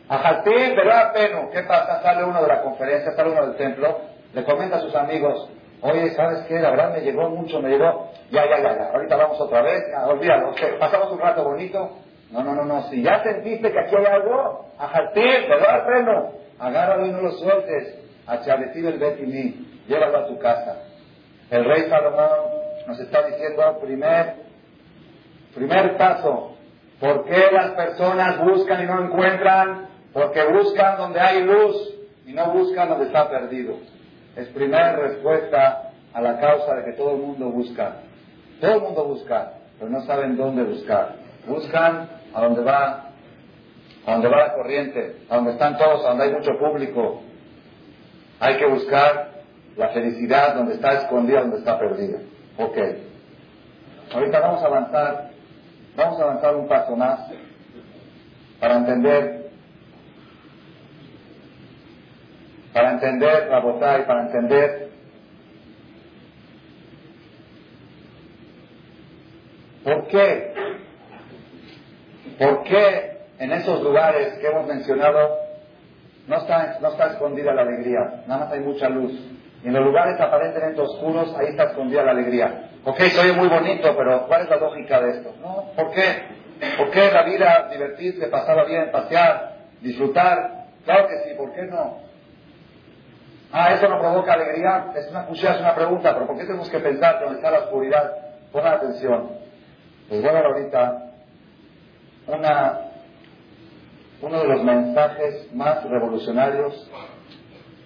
Ajatín, 0.09 0.75
pero 0.77 0.93
peno. 1.13 1.51
¿Qué 1.51 1.63
pasa? 1.63 2.03
Sale 2.03 2.25
uno 2.25 2.41
de 2.41 2.49
la 2.49 2.63
conferencia, 2.63 3.13
sale 3.13 3.31
uno 3.31 3.47
del 3.47 3.57
templo, 3.57 3.99
le 4.33 4.45
comenta 4.45 4.77
a 4.77 4.81
sus 4.81 4.95
amigos, 4.95 5.51
oye, 5.81 6.11
¿sabes 6.11 6.41
qué? 6.47 6.61
La 6.61 6.71
verdad 6.71 6.93
me 6.93 7.01
llegó 7.01 7.29
mucho, 7.29 7.61
me 7.61 7.71
llegó, 7.71 8.11
ya, 8.31 8.47
ya, 8.49 8.61
ya, 8.63 8.77
ya, 8.77 8.91
ahorita 8.93 9.17
vamos 9.17 9.41
otra 9.41 9.63
vez, 9.63 9.83
olvídalo, 10.07 10.55
pasamos 10.79 11.13
un 11.13 11.19
rato 11.19 11.45
bonito. 11.45 11.99
No, 12.31 12.43
no, 12.43 12.55
no, 12.55 12.65
no, 12.65 12.83
si 12.85 13.03
ya 13.03 13.23
sentiste 13.23 13.71
que 13.71 13.79
aquí 13.79 13.95
hay 13.95 14.07
algo, 14.07 14.67
ajatín, 14.79 15.45
pero 15.49 15.87
peno. 15.87 16.42
Agárralo 16.63 17.07
y 17.07 17.11
no 17.11 17.23
lo 17.23 17.33
sueltes. 17.33 17.99
A 18.25 18.37
el 18.37 18.99
Betimí, 18.99 19.83
llévalo 19.89 20.19
a 20.19 20.27
tu 20.29 20.39
casa. 20.39 20.77
El 21.51 21.65
rey 21.65 21.89
Salomón 21.89 22.31
nos 22.87 23.01
está 23.01 23.27
diciendo 23.27 23.81
primer, 23.81 24.35
primer 25.57 25.97
paso, 25.97 26.57
¿por 27.01 27.25
qué 27.25 27.47
las 27.53 27.73
personas 27.73 28.39
buscan 28.39 28.85
y 28.85 28.87
no 28.87 29.05
encuentran? 29.05 29.89
Porque 30.13 30.45
buscan 30.45 30.99
donde 30.99 31.21
hay 31.21 31.43
luz 31.43 31.95
y 32.27 32.33
no 32.33 32.53
buscan 32.53 32.91
donde 32.91 33.07
está 33.07 33.29
perdido. 33.29 33.75
Es 34.37 34.47
primera 34.49 34.95
respuesta 34.95 35.91
a 36.15 36.21
la 36.21 36.39
causa 36.39 36.77
de 36.77 36.85
que 36.85 36.93
todo 36.93 37.17
el 37.17 37.23
mundo 37.23 37.51
busca. 37.51 37.97
Todo 38.61 38.75
el 38.75 38.81
mundo 38.83 39.05
busca, 39.07 39.55
pero 39.81 39.91
no 39.91 40.03
saben 40.03 40.37
dónde 40.37 40.63
buscar. 40.63 41.17
Buscan 41.45 42.09
a 42.33 42.41
donde 42.41 42.63
va, 42.63 43.11
a 44.07 44.13
donde 44.13 44.29
va 44.29 44.37
la 44.37 44.55
corriente, 44.55 45.17
a 45.29 45.37
donde 45.37 45.53
están 45.53 45.79
todos, 45.79 46.05
a 46.05 46.09
donde 46.11 46.25
hay 46.25 46.33
mucho 46.33 46.59
público. 46.59 47.23
Hay 48.41 48.57
que 48.57 48.67
buscar 48.67 49.31
la 49.77 49.89
felicidad 49.91 50.55
donde 50.55 50.75
está 50.75 50.93
escondida, 50.95 51.41
donde 51.41 51.59
está 51.59 51.79
perdida. 51.79 52.19
Ok. 52.59 52.77
Ahorita 54.13 54.41
vamos 54.41 54.63
a 54.63 54.67
avanzar, 54.67 55.31
vamos 55.97 56.21
a 56.21 56.23
avanzar 56.25 56.57
un 56.57 56.69
paso 56.69 56.97
más 56.97 57.31
para 58.61 58.77
entender, 58.77 59.51
para 62.73 62.93
entender 62.93 63.49
la 63.49 63.61
bondad 63.61 64.01
y 64.01 64.03
para 64.03 64.23
entender 64.23 64.91
por 69.85 70.07
qué, 70.09 70.55
por 72.39 72.63
qué 72.65 73.12
en 73.43 73.53
esos 73.53 73.83
lugares 73.83 74.35
que 74.39 74.47
hemos 74.47 74.67
mencionado 74.67 75.37
no 76.29 76.37
está, 76.37 76.79
no 76.81 76.91
está 76.91 77.09
escondida 77.09 77.53
la 77.53 77.63
alegría? 77.63 78.23
Nada 78.29 78.45
más 78.45 78.53
hay 78.53 78.61
mucha 78.61 78.89
luz. 78.89 79.13
Y 79.65 79.67
en 79.67 79.75
los 79.75 79.85
lugares 79.85 80.21
aparentemente 80.21 80.81
oscuros, 80.81 81.35
ahí 81.37 81.49
está 81.49 81.65
escondida 81.65 82.05
la 82.05 82.13
alegría. 82.13 82.71
Ok, 82.85 83.01
soy 83.11 83.33
muy 83.33 83.49
bonito, 83.49 83.97
pero 83.97 84.27
¿cuál 84.29 84.43
es 84.43 84.49
la 84.49 84.57
lógica 84.57 85.01
de 85.01 85.11
esto? 85.11 85.35
¿No? 85.41 85.73
¿Por 85.77 85.91
qué? 85.91 86.05
¿Por 86.77 86.91
qué 86.91 87.11
la 87.13 87.25
vida, 87.25 87.69
divertirse, 87.73 88.29
pasarla 88.29 88.65
bien, 88.65 88.91
pasear, 88.93 89.57
disfrutar? 89.81 90.67
Claro 90.85 91.09
que 91.09 91.19
sí, 91.25 91.35
¿por 91.37 91.53
qué 91.53 91.63
no? 91.63 91.99
Ah, 93.51 93.75
eso 93.75 93.89
no 93.89 93.99
provoca 93.99 94.35
alegría. 94.35 94.93
Es 94.97 95.11
una 95.11 95.27
es 95.31 95.61
una 95.61 95.75
pregunta, 95.75 96.15
pero 96.15 96.27
¿por 96.29 96.37
qué 96.37 96.45
tenemos 96.45 96.71
que 96.71 96.79
pensar 96.79 97.19
que 97.19 97.25
donde 97.25 97.39
está 97.41 97.51
la 97.51 97.59
oscuridad? 97.59 98.13
Pongan 98.53 98.75
atención. 98.75 99.31
Les 100.11 100.21
voy 100.21 100.31
a 100.31 100.33
dar 100.33 100.47
ahorita 100.47 101.03
una, 102.29 102.92
uno 104.23 104.41
de 104.41 104.49
los 104.49 104.63
mensajes 104.63 105.53
más 105.53 105.83
revolucionarios 105.89 106.91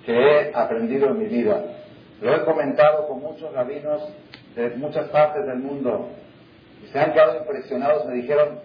que 0.05 0.13
he 0.13 0.55
aprendido 0.55 1.09
en 1.09 1.19
mi 1.19 1.27
vida. 1.27 1.63
Lo 2.21 2.35
he 2.35 2.45
comentado 2.45 3.09
con 3.09 3.21
muchos 3.21 3.53
rabinos 3.53 4.03
de 4.55 4.71
muchas 4.77 5.09
partes 5.09 5.47
del 5.47 5.59
mundo 5.59 6.11
y 6.85 6.87
se 6.89 6.99
han 6.99 7.13
quedado 7.13 7.39
impresionados. 7.39 8.05
Me 8.07 8.15
dijeron, 8.17 8.61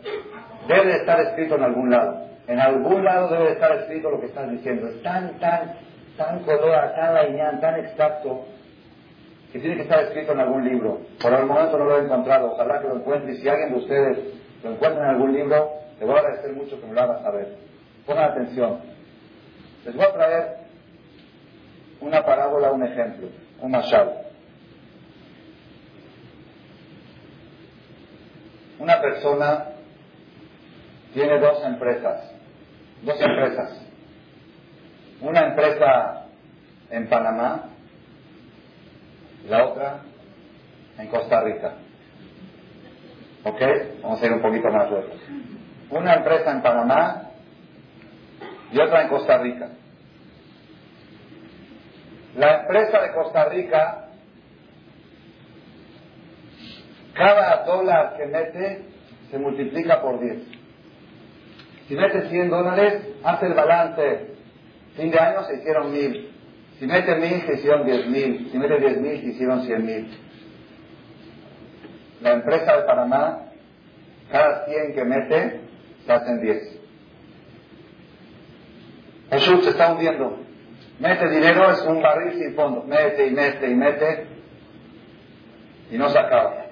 debe 0.67 0.85
de 0.85 0.97
estar 0.97 1.19
escrito 1.21 1.55
en 1.55 1.63
algún 1.63 1.89
lado. 1.89 2.25
En 2.47 2.59
algún 2.59 3.05
lado 3.05 3.29
debe 3.29 3.45
de 3.45 3.51
estar 3.53 3.71
escrito 3.77 4.11
lo 4.11 4.19
que 4.19 4.27
estás 4.27 4.51
diciendo. 4.51 4.87
Es 4.87 5.01
tan, 5.01 5.39
tan, 5.39 5.75
tan 6.17 6.39
color, 6.43 6.93
tan 6.95 7.13
lañán, 7.13 7.61
tan 7.61 7.79
exacto, 7.79 8.45
que 9.53 9.59
tiene 9.59 9.77
que 9.77 9.83
estar 9.83 10.03
escrito 10.03 10.33
en 10.33 10.41
algún 10.41 10.67
libro. 10.67 10.99
Por 11.21 11.33
el 11.33 11.45
momento 11.45 11.77
no 11.77 11.85
lo 11.85 11.97
he 11.97 12.03
encontrado. 12.03 12.51
Ojalá 12.51 12.81
que 12.81 12.87
lo 12.89 12.97
encuentre. 12.97 13.33
Y 13.33 13.37
si 13.37 13.47
alguien 13.47 13.73
de 13.73 13.79
ustedes 13.79 14.17
lo 14.63 14.71
encuentra 14.71 15.03
en 15.03 15.09
algún 15.11 15.33
libro, 15.33 15.81
le 16.01 16.07
voy 16.07 16.15
a 16.15 16.19
agradecer 16.19 16.53
mucho 16.53 16.81
que 16.81 16.87
me 16.87 16.93
lo 16.95 17.01
haga 17.01 17.21
saber. 17.21 17.57
Pongan 18.07 18.31
atención. 18.31 18.79
Les 19.85 19.95
voy 19.95 20.03
a 20.03 20.13
traer 20.13 20.57
una 21.99 22.25
parábola, 22.25 22.71
un 22.71 22.83
ejemplo, 22.83 23.27
un 23.59 23.69
mashal. 23.69 24.23
Una 28.79 28.99
persona 28.99 29.65
tiene 31.13 31.37
dos 31.37 31.63
empresas, 31.65 32.31
dos 33.03 33.21
empresas. 33.21 33.85
Una 35.21 35.49
empresa 35.49 36.25
en 36.89 37.07
Panamá, 37.09 37.69
la 39.47 39.67
otra 39.67 39.99
en 40.97 41.07
Costa 41.09 41.41
Rica. 41.41 41.75
¿Ok? 43.43 43.61
Vamos 44.01 44.19
a 44.19 44.25
ir 44.25 44.31
un 44.31 44.41
poquito 44.41 44.67
más 44.69 44.89
lejos. 44.89 45.60
Una 45.91 46.15
empresa 46.15 46.51
en 46.51 46.61
Panamá 46.61 47.23
y 48.71 48.79
otra 48.79 49.03
en 49.03 49.09
Costa 49.09 49.37
Rica. 49.37 49.69
La 52.37 52.61
empresa 52.61 53.01
de 53.01 53.11
Costa 53.11 53.45
Rica, 53.45 54.05
cada 57.13 57.65
dólar 57.65 58.15
que 58.17 58.25
mete 58.25 58.85
se 59.29 59.37
multiplica 59.37 60.01
por 60.01 60.19
10. 60.19 60.37
Si 61.87 61.95
mete 61.95 62.29
100 62.29 62.49
dólares, 62.49 63.03
hace 63.23 63.47
el 63.47 63.53
balance. 63.53 64.27
Fin 64.95 65.11
de 65.11 65.19
año 65.19 65.43
se 65.43 65.55
hicieron 65.55 65.91
1000. 65.91 66.31
Si 66.79 66.87
mete 66.87 67.15
1000, 67.15 67.45
se 67.45 67.53
hicieron 67.55 67.85
10.000. 67.85 68.51
Si 68.51 68.57
mete 68.57 68.79
10.000, 68.79 69.21
se 69.21 69.27
hicieron 69.27 69.67
100.000. 69.67 70.07
La 72.21 72.31
empresa 72.31 72.77
de 72.77 72.83
Panamá, 72.83 73.39
cada 74.31 74.65
100 74.65 74.93
que 74.93 75.03
mete, 75.03 75.60
hacen 76.13 76.41
10. 76.41 76.79
El 79.31 79.67
está 79.67 79.93
hundiendo. 79.93 80.37
Mete 80.99 81.29
dinero, 81.29 81.71
es 81.71 81.81
un 81.83 82.01
barril 82.01 82.33
sin 82.37 82.53
fondo. 82.53 82.83
Mete 82.83 83.27
y 83.27 83.31
mete 83.31 83.69
y 83.69 83.75
mete 83.75 84.27
y 85.89 85.97
no 85.97 86.09
se 86.09 86.19
acaba. 86.19 86.65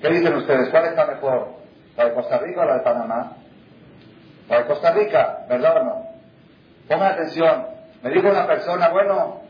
¿Qué 0.00 0.08
dicen 0.08 0.34
ustedes? 0.34 0.68
¿Cuál 0.70 0.86
está 0.86 1.06
mejor? 1.06 1.48
¿La 1.96 2.06
de 2.06 2.14
Costa 2.14 2.38
Rica 2.38 2.62
o 2.62 2.64
la 2.64 2.74
de 2.74 2.80
Panamá? 2.80 3.36
La 4.48 4.58
de 4.58 4.64
Costa 4.66 4.92
Rica, 4.92 5.46
¿verdad 5.48 5.80
o 5.80 5.84
no? 5.84 6.06
Pongan 6.88 7.12
atención. 7.12 7.66
Me 8.02 8.10
dijo 8.10 8.28
una 8.28 8.46
persona, 8.46 8.88
bueno, 8.88 9.40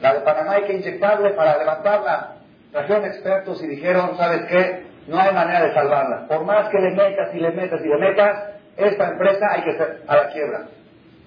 la 0.00 0.14
de 0.14 0.20
Panamá 0.20 0.52
hay 0.52 0.64
que 0.64 0.74
inyectarle 0.74 1.30
para 1.30 1.58
levantarla. 1.58 2.36
Trajeron 2.72 3.04
expertos 3.04 3.62
y 3.62 3.66
dijeron, 3.66 4.16
¿sabes 4.16 4.42
qué? 4.46 4.89
No 5.06 5.18
hay 5.18 5.34
manera 5.34 5.66
de 5.66 5.74
salvarla. 5.74 6.26
Por 6.28 6.44
más 6.44 6.68
que 6.68 6.78
le 6.78 6.90
metas 6.90 7.34
y 7.34 7.38
le 7.38 7.50
metas 7.50 7.80
y 7.84 7.88
le 7.88 7.98
metas, 7.98 8.50
esta 8.76 9.08
empresa 9.08 9.46
hay 9.50 9.62
que 9.62 9.72
ser 9.76 10.02
a 10.06 10.16
la 10.16 10.28
quiebra. 10.28 10.66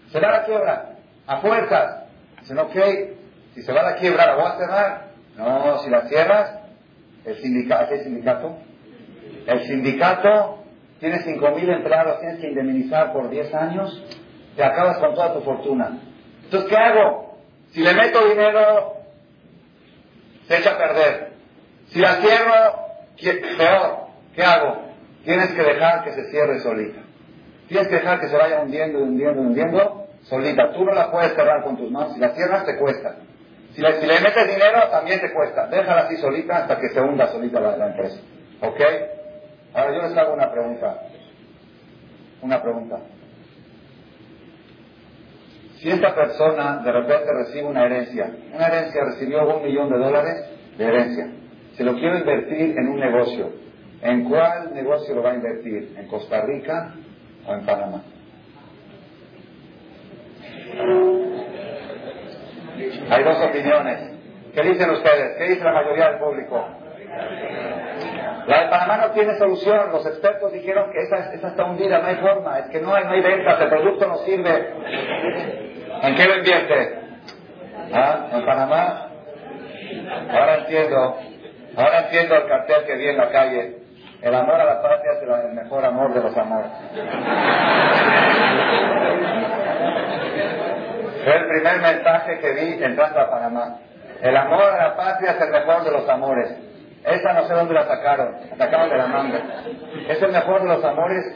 Se 0.09 0.19
va 0.19 0.29
a 0.29 0.31
la 0.31 0.43
quiebra, 0.45 0.89
a 1.27 1.37
fuerzas. 1.37 2.03
Dicen, 2.41 2.59
ok, 2.59 2.75
si 3.53 3.61
se 3.61 3.73
va 3.73 3.81
a 3.81 3.91
la 3.91 3.95
quiebra, 3.95 4.25
¿la 4.27 4.35
voy 4.35 4.45
a 4.45 4.57
cerrar? 4.57 5.01
No, 5.37 5.79
si 5.79 5.89
la 5.89 6.01
cierras, 6.07 6.59
el 7.25 7.35
sindicato, 7.37 7.89
¿qué 7.89 8.03
sindicato? 8.03 8.57
El 9.47 9.61
sindicato 9.63 10.63
tiene 10.99 11.19
5.000 11.19 11.75
empleados, 11.75 12.19
tienes 12.19 12.39
que 12.39 12.47
indemnizar 12.47 13.11
por 13.11 13.29
10 13.29 13.53
años, 13.53 14.03
te 14.55 14.63
acabas 14.63 14.99
con 14.99 15.13
toda 15.15 15.33
tu 15.33 15.41
fortuna. 15.41 15.99
Entonces, 16.45 16.69
¿qué 16.69 16.77
hago? 16.77 17.37
Si 17.71 17.81
le 17.81 17.93
meto 17.93 18.27
dinero, 18.27 18.93
se 20.47 20.57
echa 20.57 20.71
a 20.71 20.77
perder. 20.77 21.33
Si 21.87 21.99
la 21.99 22.15
cierro, 22.15 22.83
peor. 23.31 24.07
¿Qué 24.35 24.43
hago? 24.43 24.93
Tienes 25.23 25.51
que 25.51 25.63
dejar 25.63 26.03
que 26.03 26.11
se 26.13 26.29
cierre 26.29 26.59
solita. 26.59 26.99
Tienes 27.67 27.87
que 27.87 27.95
dejar 27.95 28.19
que 28.19 28.27
se 28.27 28.37
vaya 28.37 28.61
hundiendo, 28.61 28.99
hundiendo, 28.99 29.41
hundiendo, 29.41 30.07
solita. 30.23 30.73
Tú 30.73 30.83
no 30.83 30.93
la 30.93 31.11
puedes 31.11 31.33
cerrar 31.33 31.63
con 31.63 31.77
tus 31.77 31.89
manos. 31.89 32.13
Si 32.13 32.19
la 32.19 32.29
cierras, 32.29 32.65
te 32.65 32.77
cuesta. 32.77 33.15
Si 33.73 33.81
le, 33.81 33.89
metes 33.89 34.47
dinero, 34.47 34.89
también 34.91 35.19
te 35.19 35.33
cuesta. 35.33 35.67
Déjala 35.67 36.01
así 36.01 36.17
solita 36.17 36.57
hasta 36.57 36.77
que 36.77 36.89
se 36.89 37.01
hunda 37.01 37.27
solita 37.27 37.59
la, 37.59 37.87
empresa. 37.87 38.19
¿Ok? 38.61 38.79
Ahora 39.73 39.95
yo 39.95 40.01
les 40.03 40.17
hago 40.17 40.33
una 40.33 40.51
pregunta. 40.51 40.99
Una 42.41 42.61
pregunta. 42.61 42.99
Si 45.77 45.89
esta 45.89 46.13
persona 46.13 46.81
de 46.83 46.91
repente 46.91 47.33
recibe 47.33 47.65
una 47.65 47.85
herencia, 47.85 48.31
una 48.53 48.67
herencia 48.67 49.03
recibió 49.05 49.47
un 49.55 49.63
millón 49.63 49.89
de 49.89 49.97
dólares 49.97 50.45
de 50.77 50.85
herencia, 50.85 51.27
se 51.73 51.83
lo 51.83 51.95
quiero 51.95 52.17
invertir 52.17 52.77
en 52.77 52.87
un 52.87 52.99
negocio, 52.99 53.51
¿en 54.01 54.29
cuál 54.29 54.73
negocio 54.73 55.15
lo 55.15 55.23
va 55.23 55.31
a 55.31 55.35
invertir? 55.35 55.95
¿En 55.97 56.07
Costa 56.07 56.41
Rica 56.41 56.93
o 57.45 57.53
en 57.53 57.65
Panamá. 57.65 58.01
Hay 63.09 63.23
dos 63.23 63.41
opiniones. 63.43 64.11
¿Qué 64.53 64.61
dicen 64.61 64.89
ustedes? 64.91 65.37
¿Qué 65.37 65.43
dice 65.49 65.63
la 65.63 65.73
mayoría 65.73 66.09
del 66.09 66.19
público? 66.19 66.67
La 68.47 68.63
de 68.63 68.69
Panamá 68.69 68.97
no 68.97 69.11
tiene 69.11 69.37
solución. 69.37 69.91
Los 69.91 70.05
expertos 70.05 70.51
dijeron 70.51 70.91
que 70.91 70.99
esa, 70.99 71.33
esa 71.33 71.47
está 71.49 71.65
hundida, 71.65 71.99
no 71.99 72.07
hay 72.07 72.15
forma. 72.15 72.59
Es 72.59 72.65
que 72.67 72.79
no 72.81 72.93
hay, 72.93 73.05
no 73.05 73.11
hay 73.11 73.21
ventas, 73.21 73.61
el 73.61 73.69
producto 73.69 74.07
no 74.07 74.17
sirve. 74.19 74.73
¿En 76.01 76.15
qué 76.15 76.25
lo 76.25 76.37
invierte? 76.37 76.99
¿Ah? 77.93 78.29
¿En 78.33 78.45
Panamá? 78.45 79.09
Ahora 80.29 80.57
entiendo. 80.59 81.17
Ahora 81.75 81.99
entiendo 82.05 82.35
el 82.35 82.47
cartel 82.47 82.85
que 82.85 82.95
vi 82.95 83.07
en 83.07 83.17
la 83.17 83.29
calle. 83.29 83.77
El 84.21 84.35
amor 84.35 84.55
a 84.55 84.65
la 84.65 84.81
patria 84.81 85.13
es 85.13 85.21
el 85.21 85.53
mejor 85.53 85.83
amor 85.83 86.13
de 86.13 86.21
los 86.21 86.37
amores. 86.37 86.71
Fue 91.23 91.35
el 91.35 91.47
primer 91.47 91.81
mensaje 91.81 92.39
que 92.39 92.51
vi 92.53 92.83
entrando 92.83 93.19
a 93.19 93.29
Panamá. 93.29 93.77
El 94.21 94.37
amor 94.37 94.63
a 94.63 94.89
la 94.89 94.95
patria 94.95 95.31
es 95.31 95.41
el 95.41 95.49
mejor 95.49 95.83
de 95.83 95.91
los 95.91 96.07
amores. 96.07 96.49
Esa 97.03 97.33
no 97.33 97.47
sé 97.47 97.53
dónde 97.53 97.73
la 97.73 97.85
sacaron. 97.85 98.35
La 98.51 98.65
sacaron 98.65 98.89
de 98.89 98.97
la 98.97 99.07
manga. 99.07 99.39
Es 100.07 100.21
el 100.21 100.31
mejor 100.31 100.61
de 100.61 100.67
los 100.67 100.83
amores. 100.83 101.35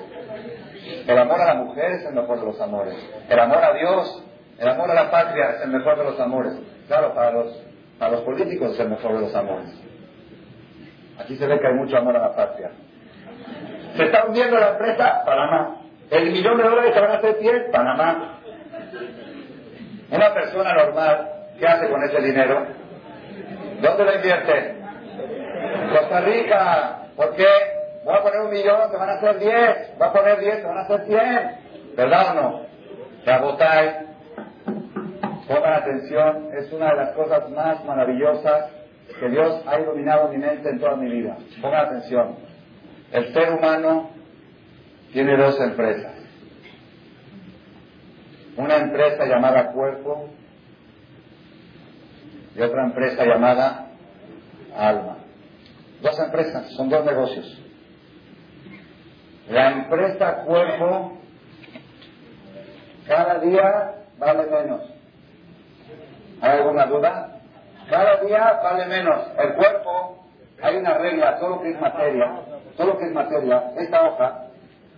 El 1.08 1.18
amor 1.18 1.42
a 1.42 1.46
la 1.46 1.54
mujer 1.56 1.92
es 1.92 2.06
el 2.06 2.14
mejor 2.14 2.40
de 2.40 2.46
los 2.46 2.62
amores. 2.62 2.96
El 3.30 3.40
amor 3.40 3.64
a 3.64 3.74
Dios, 3.74 4.24
el 4.58 4.68
amor 4.70 4.92
a 4.92 4.94
la 4.94 5.12
patria 5.12 5.50
es 5.56 5.62
el 5.62 5.72
mejor 5.72 5.98
de 5.98 6.04
los 6.06 6.20
amores. 6.20 6.54
Claro, 6.88 7.14
para 7.14 7.32
los, 7.32 7.64
para 8.00 8.12
los 8.12 8.22
políticos 8.22 8.74
es 8.74 8.80
el 8.80 8.90
mejor 8.90 9.16
de 9.16 9.22
los 9.22 9.36
amores. 9.36 9.70
Aquí 11.20 11.36
se 11.36 11.48
ve 11.48 11.60
que 11.60 11.68
hay 11.68 11.74
mucho 11.74 11.98
amor 11.98 12.16
a 12.16 12.20
la 12.20 12.36
patria. 12.36 12.72
Se 13.96 14.04
está 14.04 14.26
hundiendo 14.26 14.60
la 14.60 14.70
empresa, 14.70 15.24
Panamá. 15.26 15.78
El 16.12 16.32
millón 16.32 16.58
de 16.58 16.64
dólares 16.64 16.94
se 16.94 17.00
van 17.00 17.12
a 17.12 17.16
hacer 17.16 17.36
100, 17.40 17.72
Panamá. 17.72 18.40
Una 20.10 20.34
persona 20.34 20.74
normal, 20.74 21.30
¿qué 21.60 21.68
hace 21.68 21.90
con 21.90 22.04
ese 22.04 22.22
dinero? 22.22 22.66
¿Dónde 23.82 24.04
lo 24.06 24.16
invierte? 24.16 24.76
Costa 25.92 26.22
Rica. 26.22 26.98
¿Por 27.16 27.36
qué? 27.36 27.48
Voy 28.06 28.16
a 28.16 28.22
poner 28.22 28.40
un 28.42 28.52
millón, 28.52 28.92
te 28.92 28.98
van 28.98 29.10
a 29.10 29.14
hacer 29.14 29.40
10. 29.40 29.98
Voy 29.98 30.08
a 30.08 30.14
poner 30.14 30.40
10, 30.40 30.56
te 30.58 30.68
van 30.68 30.78
a 30.78 30.82
hacer 30.82 31.06
100. 31.06 31.96
¿Verdad 31.96 32.32
o 32.32 32.42
no? 32.42 32.62
Rabotai, 33.26 34.08
pongan 35.48 35.74
atención, 35.74 36.50
es 36.54 36.72
una 36.72 36.92
de 36.92 36.96
las 36.96 37.12
cosas 37.12 37.50
más 37.50 37.84
maravillosas 37.84 38.70
que 39.20 39.30
Dios 39.30 39.64
ha 39.66 39.80
iluminado 39.80 40.30
mi 40.30 40.38
mente 40.38 40.70
en 40.70 40.80
toda 40.80 40.96
mi 40.96 41.10
vida. 41.10 41.38
Pongan 41.62 41.86
atención. 41.86 42.36
El 43.12 43.34
ser 43.34 43.54
humano 43.54 44.10
tiene 45.12 45.38
dos 45.38 45.60
empresas. 45.60 46.14
Una 48.58 48.78
empresa 48.78 49.26
llamada 49.26 49.72
cuerpo 49.72 50.30
y 52.56 52.62
otra 52.62 52.86
empresa 52.86 53.26
llamada 53.26 53.88
alma. 54.76 55.18
Dos 56.02 56.20
empresas, 56.20 56.72
son 56.72 56.90
dos 56.90 57.06
negocios. 57.06 57.62
La 59.50 59.72
empresa 59.72 60.44
cuerpo 60.44 61.18
cada 63.08 63.40
día 63.40 63.96
vale 64.18 64.44
menos. 64.48 64.82
¿Hay 66.42 66.60
alguna 66.60 66.86
duda? 66.86 67.37
Cada 67.90 68.18
día 68.18 68.60
vale 68.64 68.86
menos. 68.88 69.28
El 69.40 69.54
cuerpo, 69.54 70.26
hay 70.62 70.78
una 70.78 70.98
regla, 70.98 71.40
todo 71.40 71.50
lo 71.52 71.62
que 71.62 71.70
es 71.72 71.80
materia, 71.80 72.42
todo 72.76 72.88
lo 72.88 72.98
que 72.98 73.06
es 73.06 73.14
materia, 73.14 73.72
esta 73.78 74.08
hoja, 74.08 74.48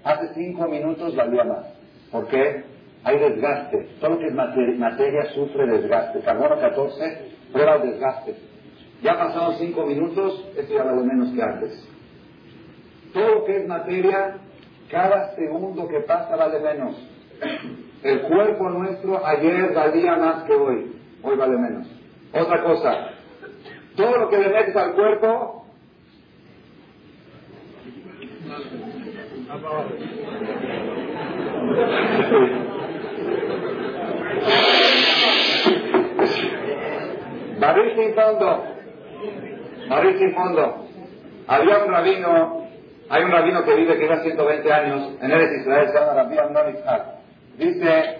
hace 0.03 0.33
cinco 0.33 0.67
minutos 0.67 1.15
valía 1.15 1.43
más. 1.43 1.65
¿Por 2.11 2.27
qué? 2.27 2.63
Hay 3.03 3.17
desgaste. 3.17 3.89
Todo 3.99 4.11
lo 4.11 4.19
que 4.19 4.27
es 4.27 4.33
materia, 4.33 5.25
sufre 5.33 5.67
desgaste. 5.67 6.19
Carbono 6.21 6.59
14 6.59 7.31
prueba 7.53 7.75
el 7.75 7.91
desgaste. 7.91 8.35
Ya 9.01 9.17
pasaron 9.17 9.55
cinco 9.59 9.85
minutos, 9.85 10.45
esto 10.57 10.73
ya 10.73 10.83
vale 10.83 11.01
menos 11.03 11.31
que 11.33 11.41
antes. 11.41 11.87
Todo 13.13 13.35
lo 13.35 13.45
que 13.45 13.57
es 13.57 13.67
materia, 13.67 14.37
cada 14.89 15.35
segundo 15.35 15.87
que 15.87 15.99
pasa 16.01 16.35
vale 16.35 16.59
menos. 16.59 16.95
El 18.03 18.21
cuerpo 18.21 18.69
nuestro 18.69 19.25
ayer 19.25 19.73
valía 19.73 20.15
más 20.17 20.43
que 20.43 20.53
hoy, 20.53 20.95
hoy 21.21 21.37
vale 21.37 21.57
menos. 21.57 21.98
Otra 22.33 22.63
cosa, 22.63 23.09
todo 23.95 24.17
lo 24.17 24.29
que 24.29 24.37
le 24.37 24.49
metes 24.49 24.75
al 24.75 24.93
cuerpo, 24.93 25.65
Barril 37.59 37.95
sin 37.95 38.15
fondo. 38.15 38.63
Barril 39.89 40.17
sin 40.17 40.33
fondo. 40.33 40.85
Había 41.47 41.83
un 41.83 41.91
rabino, 41.91 42.67
hay 43.09 43.23
un 43.23 43.31
rabino 43.31 43.63
que 43.63 43.75
vive 43.75 43.97
que 43.97 44.05
era 44.05 44.21
120 44.21 44.71
años 44.71 45.11
en 45.21 45.31
Eres 45.31 45.61
Israel, 45.61 45.87
se 45.87 45.99
llama 45.99 46.13
Rabbi 46.13 46.37
Amnon 46.37 46.75
Dice, 47.57 48.19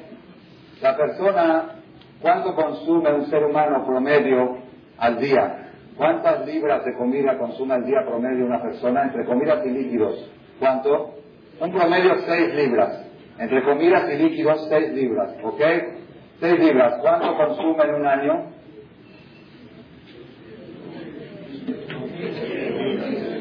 la 0.82 0.98
persona, 0.98 1.76
¿cuánto 2.22 2.56
consume 2.56 3.14
un 3.14 3.26
ser 3.28 3.44
humano 3.44 3.86
promedio 3.86 4.58
al 4.98 5.20
día? 5.20 5.72
¿Cuántas 5.98 6.46
libras 6.46 6.86
de 6.86 6.96
comida 6.96 7.38
consume 7.38 7.74
al 7.74 7.86
día 7.86 8.06
promedio 8.08 8.46
una 8.46 8.62
persona 8.62 9.04
entre 9.04 9.26
comidas 9.26 9.66
y 9.66 9.70
líquidos? 9.70 10.32
¿Cuánto? 10.60 11.16
Un 11.60 11.72
promedio 11.72 12.16
6 12.26 12.56
libras. 12.56 13.06
Entre 13.38 13.64
comidas 13.64 14.10
y 14.10 14.18
líquidos 14.18 14.66
6 14.70 14.94
libras, 14.94 15.36
¿ok? 15.44 15.62
6 16.40 16.60
libras. 16.60 17.00
¿Cuánto 17.02 17.36
consume 17.36 17.84
en 17.84 17.96
un 17.96 18.08
año? 18.08 18.60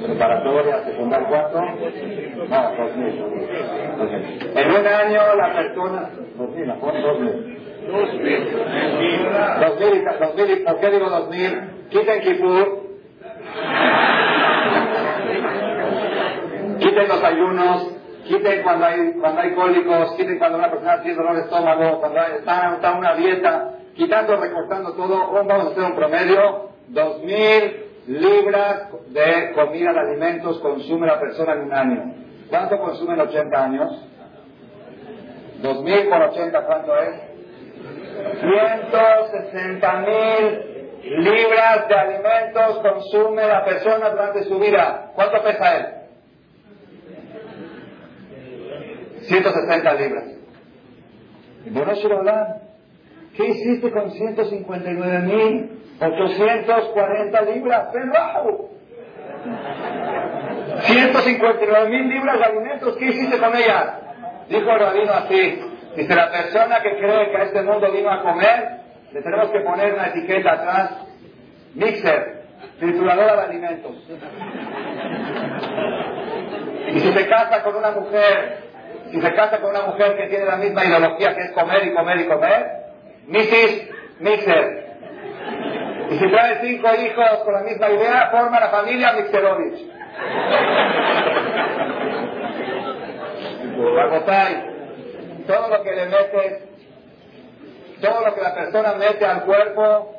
preparatoria, 0.08 0.84
secundaria, 0.84 1.28
¿cuánto? 1.28 1.60
No, 1.60 2.76
dos 2.76 2.96
mil. 2.96 3.14
En 4.54 4.70
un 4.70 4.86
año 4.86 5.20
la 5.36 5.52
persona. 5.52 6.10
Dos 7.88 8.14
mil. 8.14 8.50
Dos 9.60 11.30
mil. 11.30 11.60
Quiten 11.90 12.20
Kipur. 12.20 12.88
Quiten 16.78 17.08
los 17.08 17.24
ayunos, 17.24 17.88
quiten 18.24 18.62
cuando 18.62 18.86
hay, 18.86 19.12
cuando 19.20 19.40
hay 19.40 19.52
cólicos, 19.52 20.12
quiten 20.16 20.38
cuando 20.38 20.58
una 20.58 20.70
persona 20.70 21.02
tiene 21.02 21.16
dolor 21.16 21.34
de 21.34 21.42
estómago, 21.42 21.98
cuando 21.98 22.20
está, 22.20 22.74
está 22.74 22.92
una 22.92 23.14
dieta, 23.14 23.70
quitando, 23.96 24.36
recortando 24.36 24.92
todo, 24.92 25.32
vamos 25.32 25.50
a 25.52 25.70
hacer 25.70 25.82
un 25.82 25.96
promedio, 25.96 26.70
dos 26.88 27.24
mil 27.24 27.88
libras 28.06 28.88
de 29.08 29.52
comida 29.54 29.92
de 29.92 30.00
alimentos 30.00 30.58
consume 30.60 31.06
la 31.06 31.18
persona 31.18 31.54
en 31.54 31.60
un 31.62 31.72
año. 31.72 32.14
¿Cuánto 32.48 32.78
consume 32.78 33.14
en 33.14 33.20
80 33.20 33.64
años? 33.64 34.04
2.000 35.62 36.08
por 36.08 36.22
80, 36.22 36.66
¿cuánto 36.66 36.96
es? 36.96 37.27
160 38.40 39.92
mil 40.00 40.78
libras 41.02 41.88
de 41.88 41.94
alimentos 41.94 42.78
consume 42.78 43.46
la 43.46 43.64
persona 43.64 44.10
durante 44.10 44.44
su 44.44 44.58
vida. 44.58 45.12
¿Cuánto 45.14 45.42
pesa 45.42 45.76
él? 45.76 45.86
160 49.22 49.94
libras. 49.94 50.24
¿qué 53.36 53.46
hiciste 53.46 53.90
con 53.90 54.10
159 54.10 55.18
mil 55.20 55.78
840 56.00 57.42
libras, 57.42 57.88
pero 57.92 58.70
159 60.80 61.88
mil 61.88 62.08
libras 62.08 62.38
de 62.38 62.44
alimentos, 62.44 62.96
¿qué 62.96 63.06
hiciste 63.06 63.38
con 63.38 63.56
ellas? 63.56 63.94
Dijo 64.48 64.70
el 64.70 64.78
rabino 64.78 65.12
así, 65.12 65.60
dice, 65.96 66.14
la 66.14 66.30
persona 66.30 66.80
que 66.80 66.96
cree 66.98 67.30
que 67.30 67.36
a 67.36 67.42
este 67.44 67.62
mundo 67.62 67.90
vino 67.92 68.10
a 68.10 68.22
comer, 68.22 68.80
le 69.12 69.22
tenemos 69.22 69.50
que 69.50 69.60
poner 69.60 69.94
una 69.94 70.08
etiqueta 70.08 70.52
atrás, 70.52 70.90
mixer, 71.74 72.42
trituradora 72.78 73.36
de 73.36 73.42
alimentos. 73.42 73.96
Y 76.88 77.00
si 77.00 77.12
se 77.12 77.28
casa 77.28 77.62
con 77.62 77.76
una 77.76 77.90
mujer, 77.92 78.58
si 79.10 79.20
se 79.20 79.34
casa 79.34 79.60
con 79.60 79.70
una 79.70 79.82
mujer 79.82 80.16
que 80.16 80.26
tiene 80.28 80.44
la 80.44 80.56
misma 80.56 80.84
ideología 80.84 81.34
que 81.34 81.42
es 81.42 81.52
comer 81.52 81.86
y 81.86 81.94
comer 81.94 82.20
y 82.20 82.26
comer, 82.26 82.66
Mrs. 83.26 83.90
Mixer, 84.20 84.88
y 86.10 86.14
si 86.16 86.26
trae 86.30 86.60
cinco 86.62 86.88
hijos 86.94 87.38
con 87.44 87.52
la 87.52 87.60
misma 87.60 87.90
idea, 87.90 88.30
forma 88.30 88.58
la 88.60 88.70
familia 88.70 89.12
Mixerovich. 89.12 89.86
todo 95.48 95.68
lo 95.68 95.82
que 95.82 95.92
le 95.92 96.06
metes, 96.06 96.62
todo 98.02 98.20
lo 98.20 98.34
que 98.34 98.40
la 98.42 98.54
persona 98.54 98.92
mete 98.92 99.24
al 99.24 99.44
cuerpo, 99.44 100.12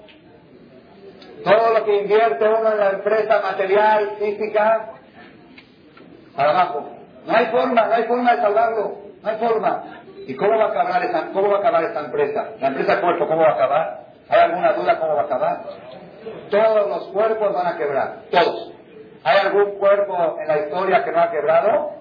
todo 1.43 1.73
lo 1.77 1.85
que 1.85 2.01
invierte 2.01 2.49
uno 2.49 2.71
en 2.71 2.79
la 2.79 2.89
empresa 2.89 3.39
material, 3.39 4.17
física, 4.17 4.89
para 6.35 6.49
abajo. 6.49 6.89
No 7.27 7.37
hay 7.37 7.45
forma, 7.45 7.85
no 7.85 7.93
hay 7.93 8.03
forma 8.05 8.35
de 8.35 8.41
salvarlo, 8.41 8.97
no 9.21 9.29
hay 9.29 9.37
forma. 9.37 9.83
¿Y 10.25 10.35
cómo 10.35 10.57
va 10.57 10.65
a 10.65 10.69
acabar 10.69 11.03
esta, 11.03 11.27
cómo 11.31 11.49
va 11.49 11.57
a 11.57 11.59
acabar 11.59 11.83
esta 11.83 11.99
empresa? 11.99 12.49
La 12.59 12.67
empresa 12.67 12.99
cuerpo, 12.99 13.27
¿cómo 13.27 13.41
va 13.41 13.49
a 13.49 13.53
acabar? 13.53 13.99
¿Hay 14.29 14.39
alguna 14.39 14.73
duda 14.73 14.99
cómo 14.99 15.13
va 15.13 15.21
a 15.21 15.25
acabar? 15.25 15.61
Todos 16.49 16.89
los 16.89 17.07
cuerpos 17.09 17.53
van 17.53 17.67
a 17.67 17.77
quebrar, 17.77 18.15
todos. 18.31 18.73
¿Hay 19.23 19.37
algún 19.45 19.77
cuerpo 19.77 20.37
en 20.41 20.47
la 20.47 20.57
historia 20.57 21.03
que 21.03 21.11
no 21.11 21.21
ha 21.21 21.29
quebrado? 21.29 21.99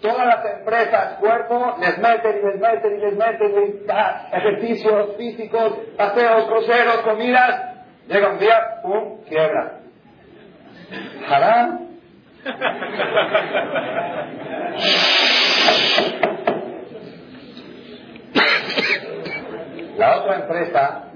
Todas 0.00 0.26
las 0.26 0.44
empresas, 0.58 1.14
cuerpos, 1.18 1.78
les 1.80 1.98
meten 1.98 2.38
y 2.38 2.42
les 2.46 2.60
meten 2.60 2.96
y 2.96 3.00
les 3.00 3.16
meten 3.16 3.80
ejercicios 4.32 5.16
físicos, 5.16 5.72
paseos, 5.96 6.46
cruceros, 6.46 6.98
comidas. 6.98 7.76
Llega 8.06 8.30
un 8.30 8.38
día, 8.38 8.80
¡pum!, 8.82 9.24
quiebra. 9.24 9.80
¿Harán? 11.28 11.88
La 19.96 20.18
otra 20.18 20.36
empresa 20.36 21.08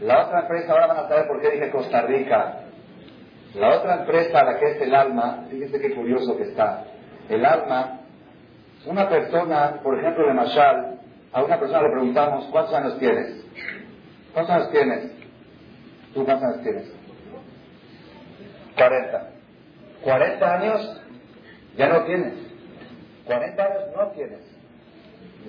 la 0.00 0.24
otra 0.24 0.40
empresa, 0.40 0.72
ahora 0.72 0.86
van 0.86 0.96
a 0.98 1.08
saber 1.08 1.26
por 1.26 1.40
qué 1.42 1.50
dije 1.50 1.70
Costa 1.70 2.02
Rica. 2.02 2.60
La 3.54 3.76
otra 3.76 3.96
empresa, 3.96 4.44
la 4.44 4.58
que 4.58 4.70
es 4.70 4.80
el 4.80 4.94
alma, 4.94 5.44
fíjense 5.50 5.78
qué 5.80 5.94
curioso 5.94 6.36
que 6.38 6.44
está. 6.44 6.84
El 7.30 7.46
alma, 7.46 8.00
una 8.86 9.08
persona, 9.08 9.80
por 9.84 9.96
ejemplo, 9.96 10.26
de 10.26 10.34
Mashal, 10.34 10.98
a 11.32 11.44
una 11.44 11.60
persona 11.60 11.82
le 11.82 11.90
preguntamos, 11.90 12.46
¿cuántos 12.50 12.74
años 12.74 12.98
tienes? 12.98 13.44
¿Cuántos 14.34 14.56
años 14.56 14.70
tienes? 14.72 15.12
¿Tú 16.12 16.24
cuántos 16.24 16.48
años 16.48 16.62
tienes? 16.62 16.92
40. 18.76 19.30
40 20.02 20.54
años 20.54 21.02
ya 21.76 21.88
no 21.88 22.02
tienes. 22.04 22.34
40 23.26 23.62
años 23.62 23.82
no 23.96 24.06
tienes. 24.08 24.40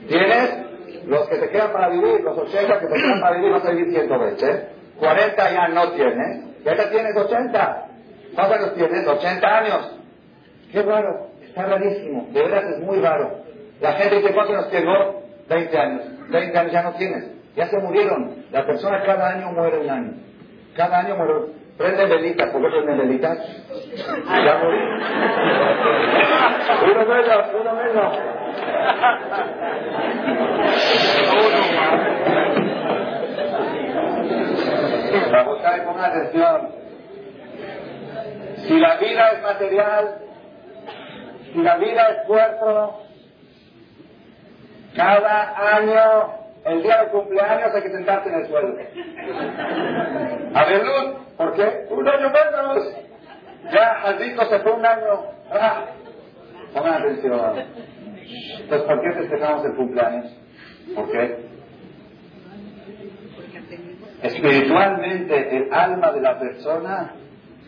Tienes 0.08 1.08
los 1.08 1.28
que 1.30 1.38
te 1.38 1.50
quedan 1.50 1.72
para 1.72 1.90
vivir, 1.90 2.22
los 2.22 2.38
80 2.38 2.80
que 2.80 2.86
te 2.86 2.94
quedan 2.94 3.22
para 3.22 3.38
vivir, 3.38 3.52
vas 3.54 3.66
a 3.66 3.72
vivir 3.72 3.92
120. 3.92 4.68
40 5.00 5.52
ya 5.52 5.68
no 5.70 5.92
tienes. 5.94 6.64
Ya 6.64 6.76
te 6.76 6.86
tienes 6.88 7.16
80. 7.16 7.88
¿Cuántos 8.36 8.58
años 8.58 8.74
tienes? 8.76 9.08
80 9.08 9.48
años. 9.48 9.92
Qué 10.72 10.84
raro. 10.84 11.31
Está 11.52 11.66
rarísimo. 11.66 12.28
De 12.32 12.42
verdad 12.44 12.64
es 12.72 12.80
muy 12.80 13.02
raro. 13.02 13.42
La 13.82 13.92
gente 13.94 14.22
dice, 14.22 14.34
¿cuántos 14.34 14.56
años 14.56 14.70
tengo? 14.72 15.22
20 15.50 15.78
años. 15.78 16.02
20 16.30 16.58
años 16.58 16.72
ya 16.72 16.84
no 16.84 16.94
tienes. 16.94 17.26
Ya 17.58 17.68
se 17.68 17.78
murieron. 17.80 18.46
La 18.52 18.66
persona 18.66 19.04
cada 19.04 19.32
año 19.32 19.52
muere 19.52 19.80
un 19.80 19.90
año. 19.90 20.14
Cada 20.78 21.00
año 21.00 21.18
muere. 21.18 21.34
Prende 21.78 22.06
velitas, 22.06 22.52
¿por 22.52 22.62
qué 22.62 22.70
prenden 22.70 23.00
velitas? 23.00 23.36
Ya 23.36 24.60
morí. 24.64 24.80
Uno 26.92 27.06
menos, 27.06 27.48
uno 27.60 27.76
menos. 27.76 28.18
Vamos 35.32 35.60
a 35.66 35.84
con 35.84 36.00
atención. 36.00 36.70
Si 38.56 38.80
la 38.80 38.96
vida 38.96 39.32
es 39.32 39.42
material, 39.42 40.22
la 41.56 41.78
vida 41.78 42.08
es 42.10 42.28
cuerpo, 42.28 43.02
cada 44.96 45.78
año, 45.78 46.34
el 46.66 46.84
día 46.84 47.04
de 47.04 47.08
cumpleaños 47.10 47.74
hay 47.74 47.82
que 47.82 47.92
sentarte 47.92 48.30
en 48.30 48.36
el 48.36 48.48
suelo. 48.48 48.76
A 50.54 50.66
ver, 50.66 50.86
Luz, 50.86 51.16
¿por 51.38 51.54
qué? 51.54 51.88
Un 51.90 52.08
año 52.08 52.30
menos. 52.30 52.94
Ya, 53.72 54.02
Aldito 54.04 54.46
se 54.46 54.60
fue 54.60 54.74
un 54.74 54.86
año. 54.86 55.26
Ah. 55.52 55.86
Pongan 56.74 56.94
atención. 56.94 57.40
Entonces, 58.62 58.88
¿por 58.88 59.02
qué 59.02 59.12
festejamos 59.14 59.66
el 59.66 59.76
cumpleaños? 59.76 60.38
¿Por 60.96 61.12
qué? 61.12 61.52
Espiritualmente, 64.24 65.58
el 65.58 65.74
alma 65.74 66.12
de 66.12 66.22
la 66.22 66.40
persona, 66.40 67.14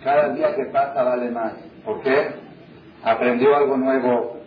cada 0.03 0.29
día 0.29 0.55
que 0.55 0.65
pasa 0.71 1.03
vale 1.03 1.29
más. 1.31 1.53
¿Por 1.83 2.01
qué? 2.01 2.35
Aprendió 3.03 3.55
algo 3.55 3.77
nuevo, 3.77 4.37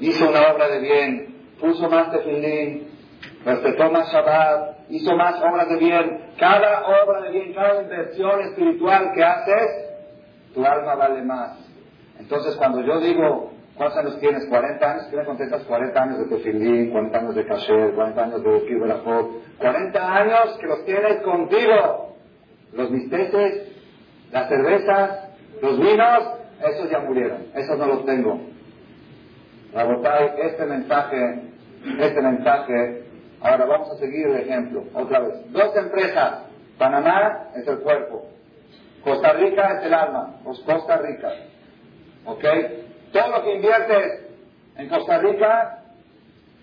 hizo 0.00 0.28
una 0.28 0.52
obra 0.52 0.68
de 0.68 0.80
bien, 0.80 1.36
puso 1.60 1.88
más 1.88 2.10
tefilín, 2.12 2.88
respetó 3.44 3.90
más 3.90 4.12
Shabbat, 4.12 4.90
hizo 4.90 5.16
más 5.16 5.40
obras 5.42 5.68
de 5.68 5.76
bien. 5.76 6.20
Cada 6.38 6.82
obra 7.02 7.22
de 7.22 7.30
bien, 7.30 7.54
cada 7.54 7.82
inversión 7.82 8.40
espiritual 8.42 9.12
que 9.14 9.24
haces, 9.24 9.88
tu 10.54 10.64
alma 10.64 10.94
vale 10.94 11.22
más. 11.22 11.58
Entonces, 12.18 12.56
cuando 12.56 12.80
yo 12.82 13.00
digo, 13.00 13.52
¿cuántos 13.76 13.98
años 13.98 14.18
tienes? 14.20 14.46
40 14.48 14.90
años, 14.90 15.06
¿qué 15.10 15.16
me 15.16 15.24
contestas? 15.24 15.62
40 15.64 16.02
años 16.02 16.18
de 16.18 16.36
tefilín, 16.36 16.90
40 16.90 17.18
años 17.18 17.34
de 17.34 17.46
kasher, 17.46 17.94
40 17.94 18.22
años 18.22 18.42
de 18.42 18.66
kibbutz, 18.66 19.02
40 19.58 20.14
años 20.14 20.58
que 20.60 20.66
los 20.66 20.84
tienes 20.84 21.22
contigo. 21.22 22.16
Los 22.72 22.90
misteces, 22.90 23.72
las 24.30 24.48
cervezas, 24.48 25.30
los 25.62 25.78
vinos, 25.78 26.37
esos 26.60 26.90
ya 26.90 27.00
murieron, 27.00 27.46
esos 27.54 27.78
no 27.78 27.86
los 27.86 28.04
tengo. 28.06 28.40
Rabotai, 29.72 30.34
este 30.42 30.64
mensaje, 30.64 31.42
este 32.00 32.20
mensaje, 32.20 33.04
ahora 33.40 33.66
vamos 33.66 33.90
a 33.90 33.96
seguir 33.96 34.26
el 34.28 34.36
ejemplo, 34.36 34.84
otra 34.94 35.20
vez. 35.20 35.52
Dos 35.52 35.76
empresas, 35.76 36.42
Panamá 36.78 37.50
es 37.54 37.66
el 37.66 37.78
cuerpo, 37.78 38.26
Costa 39.04 39.32
Rica 39.34 39.78
es 39.78 39.86
el 39.86 39.94
alma, 39.94 40.36
pues 40.44 40.58
Costa 40.60 40.98
Rica, 40.98 41.32
¿ok? 42.24 42.44
Todo 43.12 43.28
lo 43.28 43.42
que 43.44 43.54
inviertes 43.54 44.20
en 44.76 44.88
Costa 44.88 45.18
Rica 45.18 45.78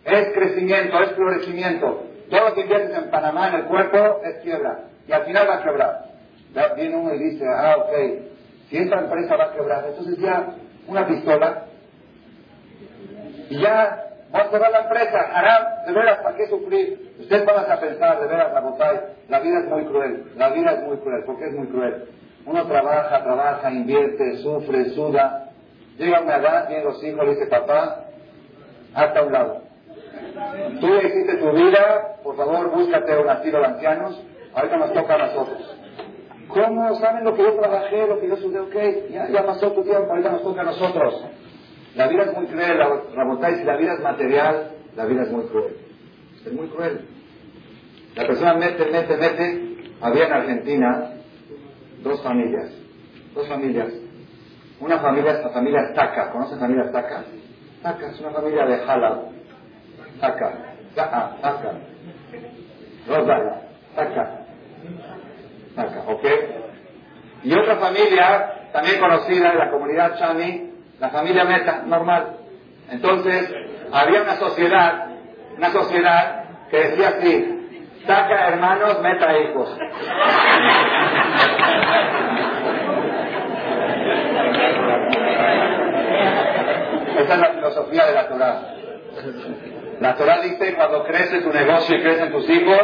es 0.06 0.34
crecimiento, 0.34 1.02
es 1.02 1.12
florecimiento. 1.12 2.04
Todo 2.30 2.50
lo 2.50 2.56
que 2.56 2.62
inviertes 2.62 2.96
en 2.98 3.10
Panamá, 3.10 3.50
en 3.50 3.56
el 3.56 3.64
cuerpo, 3.66 4.22
es 4.24 4.36
quiebra. 4.44 4.86
Y 5.08 5.12
al 5.12 5.26
final 5.26 5.48
va 5.50 5.56
a 5.56 5.64
quebrar. 5.64 6.06
viene 6.76 6.96
uno 6.96 7.14
y 7.14 7.20
dice, 7.20 7.46
ah, 7.48 7.76
ok, 7.78 7.94
si 8.70 8.78
esta 8.78 9.00
empresa 9.00 9.36
va 9.36 9.46
a 9.46 9.54
quebrar, 9.54 9.86
entonces 9.88 10.18
ya 10.18 10.56
una 10.88 11.08
pistola 11.08 11.66
y 13.50 13.60
ya 13.60 14.06
va 14.34 14.40
a 14.40 14.50
cerrar 14.50 14.72
la 14.72 14.80
empresa. 14.82 15.20
Harán, 15.34 15.86
de 15.86 15.94
veras, 15.94 16.20
¿para 16.20 16.36
qué 16.36 16.48
sufrir? 16.48 17.14
Ustedes 17.20 17.46
van 17.46 17.72
a 17.72 17.80
pensar, 17.80 18.20
de 18.20 18.28
veras, 18.28 18.52
la 19.30 19.40
vida 19.40 19.60
es 19.60 19.70
muy 19.70 19.86
cruel. 19.86 20.32
La 20.36 20.50
vida 20.50 20.72
es 20.74 20.84
muy 20.84 20.98
cruel. 20.98 21.24
¿Por 21.26 21.38
qué 21.38 21.46
es 21.46 21.54
muy 21.54 21.68
cruel? 21.68 22.10
Uno 22.46 22.66
trabaja, 22.68 23.24
trabaja, 23.24 23.72
invierte, 23.72 24.38
sufre, 24.38 24.90
suda. 24.92 25.50
Llega 25.98 26.22
una 26.22 26.38
edad, 26.38 26.68
vienen 26.68 26.86
los 26.86 27.04
hijos, 27.04 27.26
le 27.26 27.36
dice, 27.36 27.48
papá, 27.48 28.06
hasta 28.94 29.24
un 29.24 29.32
lado. 29.32 29.62
Tú 30.80 30.88
hiciste 30.98 31.38
tu 31.38 31.52
vida, 31.52 32.18
por 32.24 32.36
favor, 32.36 32.70
búscate 32.72 33.18
un 33.18 33.30
asilo 33.30 33.60
de 33.60 33.66
ancianos. 33.66 34.24
Ahorita 34.54 34.78
nos 34.78 34.94
toca 34.94 35.16
a 35.16 35.18
nosotros. 35.18 35.75
¿Cómo 36.56 36.96
saben 36.96 37.26
lo 37.26 37.36
que 37.36 37.44
yo 37.44 37.54
trabajé, 37.60 38.08
lo 38.08 38.18
que 38.22 38.30
yo 38.30 38.38
sudé? 38.38 38.60
Ok, 38.62 39.12
ya, 39.12 39.28
ya 39.28 39.46
pasó 39.46 39.74
tu 39.74 39.84
tiempo, 39.84 40.10
ahorita 40.10 40.32
nos 40.32 40.42
toca 40.42 40.62
a 40.62 40.64
nosotros. 40.64 41.26
La 41.96 42.08
vida 42.08 42.24
es 42.24 42.34
muy 42.34 42.46
cruel, 42.46 42.78
Rabotai, 43.14 43.58
si 43.58 43.66
la 43.66 43.76
vida 43.76 43.96
es 43.96 44.00
material, 44.00 44.72
la 44.96 45.04
vida 45.04 45.24
es 45.24 45.32
muy 45.32 45.44
cruel. 45.48 45.76
Es 46.46 46.54
muy 46.54 46.68
cruel. 46.68 47.10
La 48.16 48.26
persona 48.26 48.54
mete, 48.54 48.86
mete, 48.86 49.18
mete. 49.18 49.92
Había 50.00 50.28
en 50.28 50.32
Argentina 50.34 51.12
dos 52.02 52.24
familias. 52.24 52.72
Dos 53.34 53.50
familias. 53.50 53.92
Una 54.80 55.00
familia 55.00 55.32
es 55.32 55.44
la 55.44 55.50
familia 55.50 55.92
Taca. 55.94 56.32
¿Conocen 56.32 56.58
familia 56.58 56.90
Taca? 56.90 57.26
Taca 57.82 58.12
es 58.12 58.20
una 58.22 58.32
familia 58.32 58.66
de 58.66 58.78
Jala. 58.78 59.24
Taca. 60.22 60.76
Taca. 60.96 61.36
Taca. 61.42 61.74
Rosada. 63.10 63.62
Taca. 63.94 64.45
Taca. 65.76 66.04
¿Ok? 66.08 66.26
Y 67.44 67.54
otra 67.54 67.76
familia, 67.78 68.70
también 68.74 69.00
conocida 69.00 69.52
en 69.52 69.58
la 69.60 69.70
comunidad 69.70 70.18
Chami, 70.18 70.72
la 71.00 71.10
familia 71.10 71.44
Meta, 71.44 71.84
normal. 71.86 72.38
Entonces, 72.90 73.54
había 73.92 74.22
una 74.22 74.36
sociedad, 74.38 75.08
una 75.58 75.72
sociedad 75.72 76.44
que 76.70 76.78
decía 76.78 77.10
así, 77.10 78.02
saca 78.06 78.48
hermanos, 78.48 79.02
meta 79.02 79.38
hijos. 79.38 79.78
Esa 87.18 87.34
es 87.34 87.40
la 87.40 87.54
filosofía 87.54 88.06
de 88.06 88.14
la 88.14 88.28
Torah. 88.28 88.62
La 90.00 90.16
Torah 90.16 90.42
dice, 90.42 90.76
cuando 90.76 91.04
crece 91.06 91.42
tu 91.42 91.52
negocio 91.52 91.96
y 91.96 92.02
crecen 92.02 92.32
tus 92.32 92.50
hijos, 92.50 92.82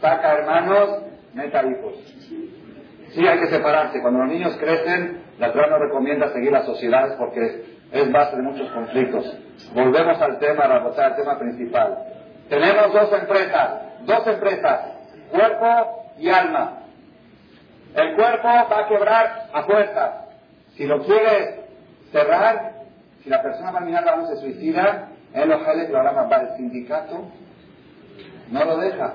saca 0.00 0.32
hermanos, 0.32 1.09
meta 1.34 1.62
hijos. 1.66 1.94
Sí 3.12 3.26
hay 3.26 3.40
que 3.40 3.46
separarse. 3.48 4.00
Cuando 4.00 4.20
los 4.20 4.28
niños 4.28 4.56
crecen, 4.58 5.22
la 5.38 5.52
Torah 5.52 5.68
no 5.68 5.78
recomienda 5.78 6.32
seguir 6.32 6.52
las 6.52 6.64
sociedades 6.64 7.14
porque 7.18 7.64
es 7.92 8.12
base 8.12 8.36
de 8.36 8.42
muchos 8.42 8.70
conflictos. 8.70 9.36
Volvemos 9.74 10.20
al 10.20 10.38
tema, 10.38 10.64
al 10.64 11.16
tema 11.16 11.38
principal. 11.38 11.98
Tenemos 12.48 12.92
dos 12.92 13.12
empresas, 13.12 13.80
dos 14.06 14.26
empresas, 14.26 14.80
cuerpo 15.30 16.12
y 16.18 16.28
alma. 16.28 16.78
El 17.94 18.14
cuerpo 18.14 18.48
va 18.48 18.80
a 18.80 18.88
quebrar 18.88 19.48
a 19.52 19.62
fuerza. 19.64 20.26
Si 20.74 20.86
lo 20.86 21.04
quieres 21.04 21.60
cerrar, 22.12 22.74
si 23.22 23.30
la 23.30 23.42
persona 23.42 23.72
va 23.72 23.78
a 23.78 23.82
mirar 23.82 24.04
la 24.04 24.26
se 24.26 24.36
suicida, 24.36 25.08
él 25.34 25.52
ojalá 25.52 25.86
que 25.86 25.92
lo 25.92 26.02
va 26.02 26.36
el 26.36 26.56
sindicato, 26.56 27.28
no 28.50 28.64
lo 28.64 28.76
deja. 28.78 29.14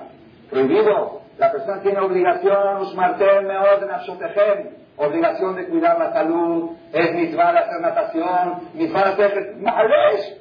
Prohibido. 0.50 1.25
La 1.38 1.52
persona 1.52 1.82
tiene 1.82 2.00
obligación, 2.00 2.78
Usmartel, 2.78 3.46
Meod, 3.46 3.84
Nafshotejem, 3.86 4.70
obligación 4.96 5.56
de 5.56 5.66
cuidar 5.66 5.98
la 5.98 6.12
salud, 6.12 6.70
es 6.92 7.12
misma 7.14 7.52
de 7.52 7.58
hacer 7.58 7.80
natación, 7.80 8.60
misma 8.74 9.04
de 9.04 9.10
hacer 9.10 9.56
malesh, 9.60 10.36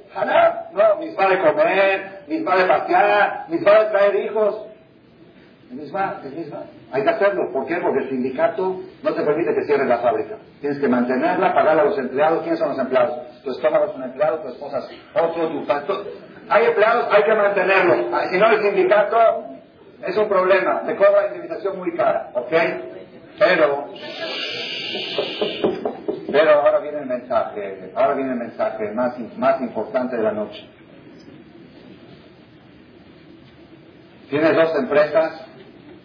no, 0.71 0.95
misma 0.99 1.27
de 1.27 1.39
comer, 1.39 2.23
misma 2.27 2.55
de 2.55 2.65
pasear, 2.65 3.45
misma 3.49 3.79
de 3.79 3.85
traer 3.85 4.15
hijos. 4.15 4.67
Es 5.69 5.75
misma, 5.75 6.21
es 6.23 6.31
misma. 6.31 6.63
Hay 6.91 7.03
que 7.03 7.09
hacerlo. 7.09 7.51
¿Por 7.51 7.65
qué? 7.65 7.75
Porque 7.77 8.03
el 8.03 8.09
sindicato 8.09 8.79
no 9.03 9.13
te 9.13 9.23
permite 9.23 9.53
que 9.55 9.65
cierres 9.65 9.87
la 9.87 9.97
fábrica. 9.97 10.37
Tienes 10.61 10.79
que 10.79 10.87
mantenerla, 10.87 11.53
pagar 11.53 11.79
a 11.79 11.83
los 11.83 11.97
empleados. 11.97 12.43
¿Quiénes 12.43 12.59
son 12.59 12.69
los 12.69 12.79
empleados? 12.79 13.41
Tu 13.43 13.51
estómago 13.51 13.85
es 13.85 13.95
un 13.95 14.03
empleado, 14.03 14.39
tu 14.39 14.47
esposa 14.47 14.77
es 14.77 14.89
otro, 15.13 15.49
tu. 15.49 15.65
Hay 16.47 16.65
empleados, 16.65 17.07
hay 17.11 17.23
que 17.23 17.33
mantenerlos. 17.33 17.97
Si 18.29 18.37
no, 18.37 18.51
el 18.51 18.61
sindicato 18.61 19.54
es 20.05 20.17
un 20.17 20.29
problema, 20.29 20.83
te 20.85 20.95
cobra 20.95 21.27
indemnización 21.27 21.77
muy 21.77 21.93
cara, 21.95 22.29
¿ok? 22.33 22.53
Pero, 23.39 23.89
pero 26.31 26.51
ahora 26.51 26.79
viene 26.79 26.99
el 26.99 27.05
mensaje, 27.07 27.91
ahora 27.95 28.13
viene 28.13 28.31
el 28.31 28.37
mensaje 28.37 28.91
más, 28.91 29.17
más 29.37 29.59
importante 29.61 30.15
de 30.15 30.23
la 30.23 30.31
noche. 30.31 30.69
Tienes 34.29 34.55
dos 34.55 34.75
empresas 34.75 35.45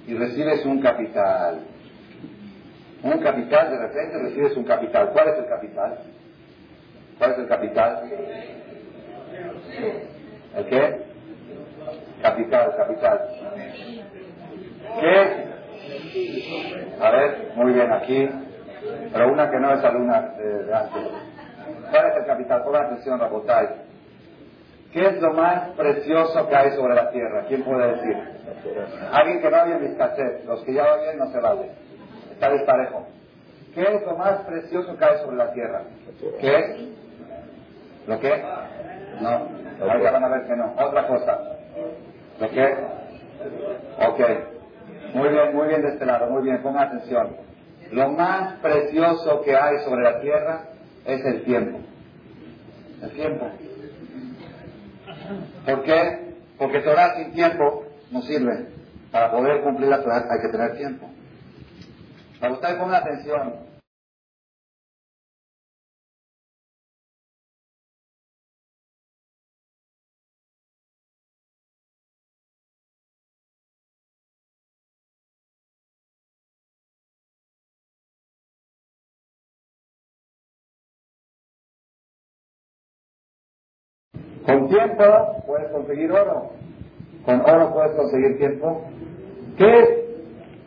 y 0.06 0.14
recibes 0.14 0.64
un 0.64 0.80
capital. 0.80 1.60
Un 3.02 3.18
capital, 3.18 3.70
de 3.70 3.78
repente 3.78 4.18
recibes 4.18 4.56
un 4.56 4.64
capital. 4.64 5.10
¿Cuál 5.12 5.28
es 5.28 5.38
el 5.38 5.46
capital? 5.46 5.98
¿Cuál 7.18 7.32
es 7.32 7.38
el 7.38 7.48
capital? 7.48 8.10
¿El 10.56 10.66
qué? 10.66 11.09
Capital, 12.22 12.76
capital. 12.76 13.20
¿Qué? 15.00 15.50
A 17.00 17.10
ver, 17.10 17.52
muy 17.56 17.72
bien, 17.72 17.92
aquí. 17.92 18.28
Pero 19.12 19.32
una 19.32 19.50
que 19.50 19.58
no 19.58 19.72
es 19.72 19.84
alumna 19.84 20.34
de, 20.36 20.74
antes. 20.74 21.02
¿Cuál 21.90 22.06
es 22.06 22.16
el 22.16 22.26
capital? 22.26 22.62
Pongan 22.62 22.86
atención, 22.86 23.20
Rabotay. 23.20 23.66
¿Qué 24.92 25.06
es 25.06 25.20
lo 25.20 25.32
más 25.34 25.68
precioso 25.70 26.48
que 26.48 26.56
hay 26.56 26.72
sobre 26.72 26.94
la 26.94 27.10
tierra? 27.10 27.44
¿Quién 27.46 27.62
puede 27.62 27.94
decir? 27.94 28.16
Alguien 29.12 29.40
que 29.40 29.50
no 29.50 29.56
había 29.56 29.96
cassettes. 29.96 30.44
Los 30.46 30.64
que 30.64 30.74
ya 30.74 30.94
oyen 30.94 31.18
no 31.18 31.30
se 31.30 31.38
vale. 31.38 31.70
está 32.32 32.50
desparejo. 32.50 33.06
¿Qué 33.74 33.82
es 33.82 34.02
lo 34.04 34.16
más 34.16 34.40
precioso 34.40 34.96
que 34.96 35.04
hay 35.04 35.18
sobre 35.18 35.36
la 35.36 35.52
tierra? 35.52 35.82
¿Qué? 36.40 36.90
¿Lo 38.06 38.18
qué? 38.18 38.42
No, 39.20 39.48
ahorita 39.80 40.10
van 40.10 40.24
a 40.24 40.28
ver 40.28 40.46
que 40.46 40.56
no. 40.56 40.74
Otra 40.76 41.06
cosa. 41.06 41.59
¿Lo 42.40 42.50
qué? 42.50 42.74
Ok. 43.98 44.20
Muy 45.14 45.28
bien, 45.28 45.54
muy 45.54 45.68
bien 45.68 45.82
de 45.82 45.88
este 45.88 46.06
lado, 46.06 46.30
muy 46.30 46.42
bien, 46.42 46.62
pongan 46.62 46.88
atención. 46.88 47.36
Lo 47.92 48.08
más 48.10 48.54
precioso 48.60 49.42
que 49.42 49.56
hay 49.56 49.78
sobre 49.84 50.02
la 50.04 50.20
tierra 50.20 50.64
es 51.04 51.24
el 51.24 51.44
tiempo. 51.44 51.80
El 53.02 53.10
tiempo. 53.10 53.46
¿Por 55.66 55.82
qué? 55.82 56.34
Porque 56.58 56.80
Torah 56.80 57.16
sin 57.16 57.32
tiempo 57.32 57.84
no 58.10 58.22
sirve. 58.22 58.68
Para 59.10 59.30
poder 59.32 59.62
cumplir 59.62 59.88
la 59.88 60.02
Torah 60.02 60.26
hay 60.30 60.40
que 60.40 60.48
tener 60.48 60.76
tiempo. 60.76 61.10
Para 62.38 62.52
ustedes 62.52 62.74
pongan 62.76 63.02
atención. 63.02 63.69
Con 84.46 84.68
tiempo 84.68 85.04
puedes 85.46 85.68
conseguir 85.70 86.12
oro. 86.12 86.50
Con 87.24 87.40
oro 87.40 87.72
puedes 87.74 87.92
conseguir 87.92 88.38
tiempo. 88.38 88.82
¿Qué 89.56 90.00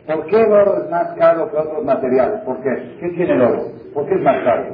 ¿Por 0.06 0.26
qué 0.26 0.38
el 0.38 0.52
oro 0.52 0.84
es 0.84 0.90
más 0.90 1.16
caro 1.16 1.50
que 1.50 1.56
otros 1.56 1.82
materiales? 1.82 2.40
¿Por 2.40 2.60
qué? 2.62 2.96
¿Qué 3.00 3.08
tiene 3.10 3.32
el 3.32 3.42
oro? 3.42 3.68
¿Por 3.94 4.06
qué 4.06 4.14
es 4.14 4.20
más 4.20 4.36
caro? 4.44 4.64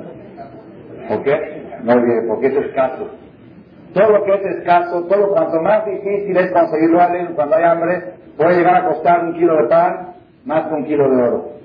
¿Por 1.08 1.22
qué? 1.22 1.60
No 1.84 1.94
porque 2.28 2.46
es 2.48 2.56
escaso. 2.56 3.08
Todo 3.94 4.10
lo 4.10 4.24
que 4.24 4.34
es 4.34 4.56
escaso, 4.56 5.04
todo 5.04 5.32
cuanto 5.32 5.60
más 5.62 5.84
difícil 5.86 6.36
es 6.36 6.50
conseguirlo 6.52 7.00
cuando 7.34 7.56
hay 7.56 7.64
hambre, 7.64 8.14
puede 8.36 8.58
llegar 8.58 8.76
a 8.76 8.88
costar 8.88 9.24
un 9.24 9.34
kilo 9.34 9.56
de 9.56 9.68
pan 9.68 10.14
más 10.44 10.66
que 10.66 10.74
un 10.74 10.84
kilo 10.84 11.08
de 11.08 11.22
oro. 11.22 11.59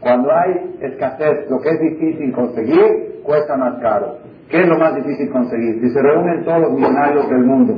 Cuando 0.00 0.32
hay 0.32 0.76
escasez, 0.80 1.50
lo 1.50 1.60
que 1.60 1.68
es 1.70 1.80
difícil 1.80 2.32
conseguir 2.32 3.20
cuesta 3.22 3.56
más 3.56 3.80
caro. 3.80 4.18
¿Qué 4.48 4.60
es 4.60 4.66
lo 4.66 4.78
más 4.78 4.94
difícil 4.94 5.30
conseguir? 5.30 5.80
Si 5.80 5.90
se 5.90 6.02
reúnen 6.02 6.44
todos 6.44 6.60
los 6.62 6.72
millonarios 6.72 7.28
del 7.28 7.44
mundo 7.44 7.74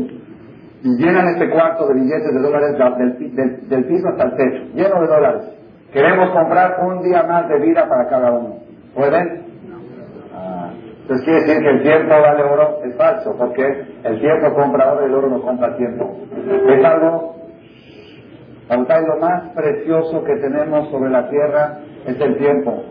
y 0.82 0.96
llenan 0.96 1.28
este 1.28 1.50
cuarto 1.50 1.86
de 1.88 1.94
billetes 1.94 2.32
de 2.32 2.40
dólares 2.40 2.76
del, 3.68 3.84
piso 3.84 4.08
hasta 4.08 4.24
el 4.24 4.36
techo, 4.36 4.62
lleno 4.74 5.00
de 5.02 5.06
dólares, 5.06 5.42
queremos 5.92 6.30
comprar 6.30 6.78
un 6.86 7.02
día 7.02 7.22
más 7.24 7.48
de 7.48 7.58
vida 7.58 7.86
para 7.88 8.08
cada 8.08 8.32
uno. 8.32 8.56
¿Pueden? 8.94 9.42
Ah, 10.34 10.70
entonces 11.02 11.24
quiere 11.24 11.40
decir 11.42 11.62
que 11.62 11.70
el 11.70 11.82
tiempo 11.82 12.08
vale 12.08 12.42
oro. 12.42 12.80
Es 12.84 12.96
falso, 12.96 13.34
porque 13.36 13.64
el 14.04 14.20
tiempo 14.20 14.54
compra 14.54 14.92
oro 14.92 15.02
y 15.02 15.04
el 15.06 15.14
oro 15.14 15.28
no 15.28 15.42
compra 15.42 15.76
tiempo. 15.76 16.16
Es 16.68 16.84
algo, 16.84 17.36
lo 18.68 19.16
más 19.20 19.50
precioso 19.54 20.24
que 20.24 20.36
tenemos 20.36 20.88
sobre 20.90 21.10
la 21.10 21.28
tierra 21.28 21.78
es 22.06 22.20
el 22.20 22.38
tiempo. 22.38 22.84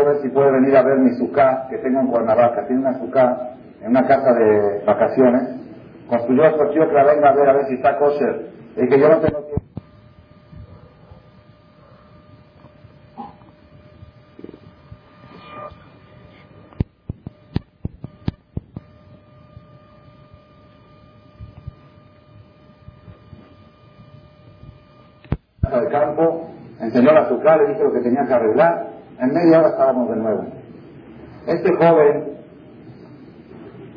Quiero 0.00 0.14
ver 0.14 0.22
si 0.22 0.30
puede 0.30 0.50
venir 0.50 0.74
a 0.78 0.82
ver 0.82 0.98
mi 0.98 1.14
suká 1.16 1.66
que 1.68 1.76
tengo 1.76 2.00
en 2.00 2.06
Cuernavaca. 2.06 2.66
Tiene 2.66 2.80
una 2.80 2.98
suká 2.98 3.50
en 3.82 3.90
una 3.90 4.06
casa 4.08 4.32
de 4.32 4.82
vacaciones 4.86 5.42
construyó 6.08 6.44
escogió 6.44 6.88
que 6.88 6.94
la 6.94 7.04
venga 7.04 7.28
a 7.28 7.34
ver 7.34 7.48
a 7.50 7.52
ver 7.52 7.66
si 7.66 7.74
está 7.74 7.98
kosher. 7.98 8.46
Y 8.76 8.88
que 8.88 8.98
yo 8.98 9.10
no 9.10 9.20
tengo 9.20 9.40
tiempo. 9.42 9.60
del 25.70 25.88
campo, 25.90 26.48
enseñó 26.80 27.12
la 27.12 27.20
azúcar, 27.20 27.60
le 27.60 27.68
dije 27.68 27.84
lo 27.84 27.92
que 27.92 28.00
tenía 28.00 28.26
que 28.26 28.32
arreglar, 28.32 28.89
en 29.20 29.34
media 29.34 29.58
hora 29.58 29.68
estábamos 29.68 30.08
de 30.08 30.16
nuevo. 30.16 30.44
Este 31.46 31.70
joven, 31.76 32.38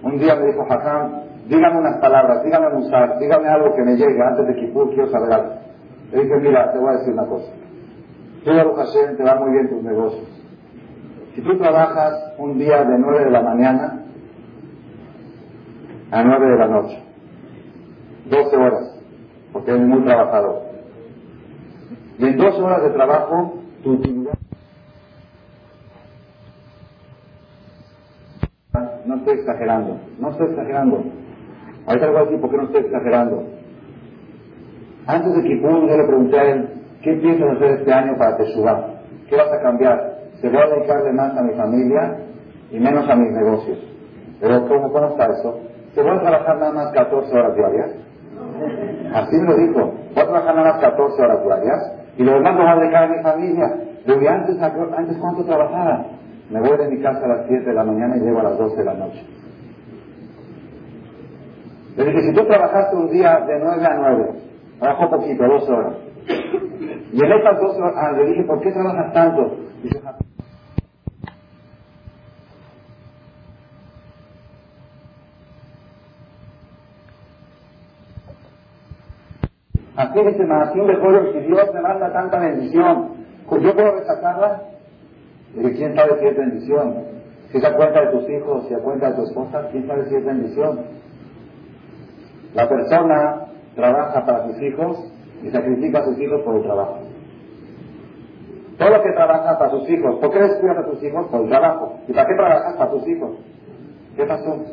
un 0.03 0.17
día 0.17 0.35
me 0.35 0.47
dijo, 0.47 0.65
Hassan, 0.69 1.23
dígame 1.47 1.79
unas 1.79 1.97
palabras, 1.99 2.43
dígame 2.43 2.75
usar, 2.77 3.19
dígame 3.19 3.47
algo 3.47 3.73
que 3.75 3.83
me 3.83 3.95
llegue 3.95 4.21
antes 4.21 4.47
de 4.47 4.55
Kipur, 4.55 4.89
quiero 4.89 5.09
saber 5.09 5.33
algo. 5.33 5.53
Le 6.11 6.23
dije, 6.23 6.35
mira, 6.41 6.71
te 6.71 6.79
voy 6.79 6.89
a 6.89 6.97
decir 6.97 7.13
una 7.13 7.25
cosa. 7.25 7.51
Tú, 8.43 8.51
Baruch 8.51 8.75
Hashem, 8.75 9.17
te 9.17 9.23
va 9.23 9.35
muy 9.35 9.51
bien 9.51 9.69
tus 9.69 9.83
negocios. 9.83 10.27
Si 11.35 11.41
tú 11.41 11.57
trabajas 11.57 12.33
un 12.37 12.57
día 12.57 12.83
de 12.83 12.97
9 12.99 13.25
de 13.25 13.31
la 13.31 13.41
mañana 13.41 14.03
a 16.11 16.23
9 16.23 16.45
de 16.47 16.57
la 16.57 16.67
noche, 16.67 17.03
12 18.29 18.57
horas, 18.57 18.99
porque 19.53 19.71
eres 19.71 19.87
muy 19.87 20.03
trabajador, 20.03 20.63
y 22.19 22.25
en 22.25 22.37
12 22.37 22.61
horas 22.61 22.83
de 22.83 22.89
trabajo, 22.91 23.53
tu 23.83 23.93
utilidad 23.93 24.33
no 29.05 29.22
estoy 29.33 29.39
exagerando, 29.39 29.97
no 30.19 30.29
estoy 30.29 30.47
exagerando. 30.47 31.03
Ahorita 31.85 32.05
le 32.05 32.11
voy 32.11 32.21
a 32.21 32.25
decir 32.25 32.41
por 32.41 32.49
qué 32.51 32.57
no 32.57 32.63
estoy 32.63 32.81
exagerando. 32.81 33.43
Antes 35.07 35.35
de 35.35 35.43
Kipur 35.43 35.87
yo 35.87 35.97
le 35.97 36.05
pregunté 36.05 36.39
a 36.39 36.51
él, 36.51 36.69
¿qué 37.01 37.13
piensas 37.13 37.55
hacer 37.55 37.71
este 37.79 37.93
año 37.93 38.17
para 38.17 38.37
Teshuvah? 38.37 38.87
¿Qué 39.29 39.35
vas 39.35 39.51
a 39.51 39.61
cambiar? 39.61 40.13
¿Se 40.39 40.49
voy 40.49 40.59
a 40.59 40.67
dedicarle 40.67 41.11
más 41.13 41.37
a 41.37 41.41
mi 41.41 41.53
familia 41.53 42.17
y 42.71 42.79
menos 42.79 43.09
a 43.09 43.15
mis 43.15 43.31
negocios? 43.31 43.79
Pero 44.39 44.67
¿cómo, 44.67 44.91
cómo 44.91 45.07
está 45.07 45.25
eso? 45.25 45.59
¿Se 45.93 46.01
voy 46.01 46.11
a 46.11 46.21
trabajar 46.21 46.57
nada 46.57 46.71
más 46.71 46.91
14 46.93 47.33
horas 47.33 47.55
diarias? 47.55 47.91
Así 49.13 49.35
me 49.37 49.47
lo 49.47 49.57
dijo. 49.57 49.79
Voy 50.13 50.23
a 50.23 50.27
trabajar 50.27 50.55
nada 50.55 50.73
más 50.73 50.81
14 50.81 51.21
horas 51.21 51.43
diarias 51.43 51.91
y 52.17 52.23
lo 52.23 52.33
demás 52.33 52.55
lo 52.55 52.61
voy 52.61 52.71
a 52.71 52.75
dedicar 52.75 53.03
a 53.03 53.07
mi 53.07 53.23
familia. 53.23 53.75
Le 54.05 54.29
antes, 54.29 54.61
antes 54.61 55.17
¿cuánto 55.17 55.45
trabajaba? 55.45 56.05
Me 56.49 56.59
voy 56.59 56.77
de 56.77 56.89
mi 56.89 57.01
casa 57.01 57.23
a 57.23 57.27
las 57.27 57.47
7 57.47 57.65
de 57.65 57.73
la 57.73 57.83
mañana 57.83 58.17
y 58.17 58.21
llego 58.21 58.39
a 58.39 58.43
las 58.43 58.57
12 58.57 58.75
de 58.77 58.85
la 58.85 58.93
noche. 58.93 59.25
Le 61.95 62.05
dije, 62.05 62.21
si 62.23 62.33
tú 62.33 62.45
trabajaste 62.45 62.95
un 62.95 63.09
día 63.09 63.39
de 63.47 63.59
9 63.59 63.85
a 63.85 63.95
9, 63.95 64.29
trabajó 64.79 65.09
poquito, 65.09 65.43
dos 65.43 65.69
horas. 65.69 65.93
Y 67.11 67.23
en 67.23 67.31
estas 67.31 67.59
dos 67.61 67.77
horas, 67.77 67.93
ah, 67.95 68.11
le 68.17 68.25
dije, 68.25 68.43
¿por 68.43 68.59
qué 68.61 68.71
trabajas 68.71 69.13
tanto? 69.13 69.57
Dice, 69.83 69.99
Así 79.95 80.19
dice 80.19 80.43
de 80.43 80.97
Pueblo, 80.97 81.31
si 81.33 81.39
Dios 81.39 81.73
me 81.73 81.81
manda 81.81 82.11
tanta 82.11 82.39
bendición, 82.39 83.09
pues 83.47 83.61
yo 83.61 83.73
puedo 83.75 83.91
rechazarla. 83.91 84.72
¿Quién 85.53 85.95
sabe 85.95 86.19
si 86.19 86.25
es 86.25 86.37
bendición? 86.37 86.95
Si 87.51 87.59
se 87.59 87.73
cuenta 87.73 88.01
de 88.01 88.07
tus 88.07 88.29
hijos, 88.29 88.63
si 88.67 88.73
se 88.73 88.81
cuenta 88.81 89.09
de 89.09 89.15
tu 89.15 89.23
esposa, 89.23 89.67
¿quién 89.71 89.87
sabe 89.87 90.09
si 90.09 90.15
es 90.15 90.25
bendición? 90.25 90.79
La 92.55 92.67
persona 92.67 93.45
trabaja 93.75 94.25
para 94.25 94.47
sus 94.47 94.61
hijos 94.61 95.11
y 95.43 95.49
sacrifica 95.49 95.99
a 95.99 96.05
sus 96.05 96.19
hijos 96.19 96.41
por 96.41 96.55
el 96.55 96.63
trabajo. 96.63 96.99
Todo 98.77 98.89
lo 98.89 99.03
que 99.03 99.11
trabaja 99.11 99.57
para 99.57 99.71
sus 99.71 99.89
hijos, 99.89 100.15
¿por 100.19 100.31
qué 100.31 100.39
descuidas 100.39 100.77
a 100.79 100.85
tus 100.89 101.03
hijos? 101.03 101.27
Por 101.27 101.41
el 101.41 101.49
trabajo. 101.49 101.99
¿Y 102.07 102.13
para 102.13 102.27
qué 102.27 102.35
trabajas 102.35 102.75
para 102.75 102.91
tus 102.91 103.07
hijos? 103.07 103.31
¿Qué 104.15 104.25
pasó? 104.25 104.63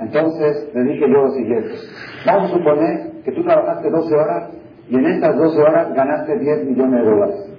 Entonces 0.00 0.70
le 0.74 0.82
dije 0.84 1.00
yo 1.00 1.24
lo 1.24 1.30
siguiente. 1.30 1.74
Vamos 2.26 2.50
a 2.50 2.54
suponer 2.54 3.22
que 3.24 3.32
tú 3.32 3.42
trabajaste 3.42 3.90
12 3.90 4.14
horas 4.14 4.50
y 4.88 4.96
en 4.96 5.06
estas 5.06 5.36
12 5.36 5.60
horas 5.60 5.94
ganaste 5.94 6.38
10 6.38 6.64
millones 6.66 7.04
de 7.04 7.10
dólares. 7.10 7.57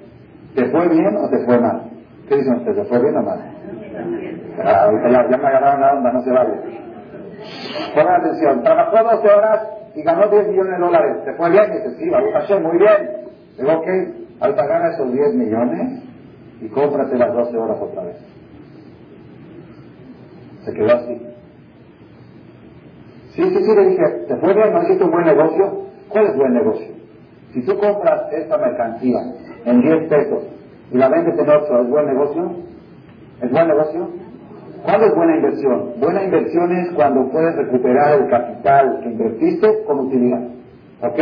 ¿Te 0.56 0.66
fue 0.70 0.90
bien 0.90 1.16
o 1.18 1.30
te 1.30 1.46
fue 1.46 1.60
mal? 1.60 1.84
¿Qué 2.28 2.36
dicen 2.36 2.56
ustedes? 2.56 2.78
¿Te 2.78 2.86
fue 2.86 3.02
bien 3.02 3.18
o 3.18 3.24
mal? 3.24 3.40
Ah, 4.64 4.90
ya, 5.10 5.38
me 5.38 5.48
agarraron 5.48 5.82
la 5.82 5.94
onda, 5.94 6.12
no 6.12 6.22
se 6.22 6.32
vale. 6.32 6.54
Pongan 7.96 8.22
atención, 8.22 8.64
trabajó 8.64 8.98
12 9.16 9.28
horas 9.28 9.68
y 9.96 10.04
ganó 10.04 10.28
10 10.28 10.48
millones 10.48 10.74
de 10.74 10.86
dólares. 10.86 11.18
¿Se 11.26 11.34
fue 11.34 11.50
bien? 11.50 11.72
Dice, 11.72 11.96
sí, 11.98 12.10
Baruch 12.10 12.62
muy 12.62 12.78
bien. 12.78 13.10
Digo, 13.58 13.72
ok, 13.74 13.88
ahorita 14.42 14.66
gana 14.66 14.90
esos 14.90 15.12
10 15.12 15.34
millones 15.36 16.04
y 16.62 16.68
cómprate 16.70 17.18
las 17.18 17.34
12 17.34 17.58
horas 17.58 17.78
otra 17.80 18.04
vez. 18.04 18.18
Se 20.66 20.74
quedó 20.74 20.94
así. 20.94 21.26
Sí, 23.36 23.44
sí, 23.44 23.64
sí, 23.64 23.76
le 23.76 23.90
dije, 23.90 24.04
¿te 24.28 24.36
fue 24.38 24.54
bien? 24.54 24.74
¿No 24.74 24.84
hiciste 24.84 25.04
un 25.04 25.12
buen 25.12 25.26
negocio? 25.26 25.86
¿Cuál 26.10 26.26
es 26.26 26.36
buen 26.36 26.54
negocio? 26.54 26.88
Si 27.54 27.62
tú 27.66 27.78
compras 27.78 28.32
esta 28.34 28.58
mercancía 28.58 29.20
en 29.70 29.82
10 29.82 30.10
pesos 30.10 30.44
y 30.92 30.98
la 30.98 31.10
vendes 31.10 31.38
en 31.38 31.50
8, 31.50 31.82
¿es 31.82 31.90
buen 31.90 32.06
negocio? 32.08 32.52
¿Es 33.42 33.52
buen 33.52 33.68
negocio? 33.68 34.10
¿Cuándo 34.84 35.06
es 35.08 35.16
buena 35.16 35.36
inversión? 35.36 35.92
Buena 36.00 36.24
inversión 36.24 36.72
es 36.78 36.92
cuando 36.94 37.30
puedes 37.30 37.56
recuperar 37.56 38.22
el 38.22 38.30
capital 38.30 39.00
que 39.02 39.10
invertiste 39.10 39.84
con 39.86 40.00
utilidad. 40.00 40.42
¿Ok? 41.02 41.20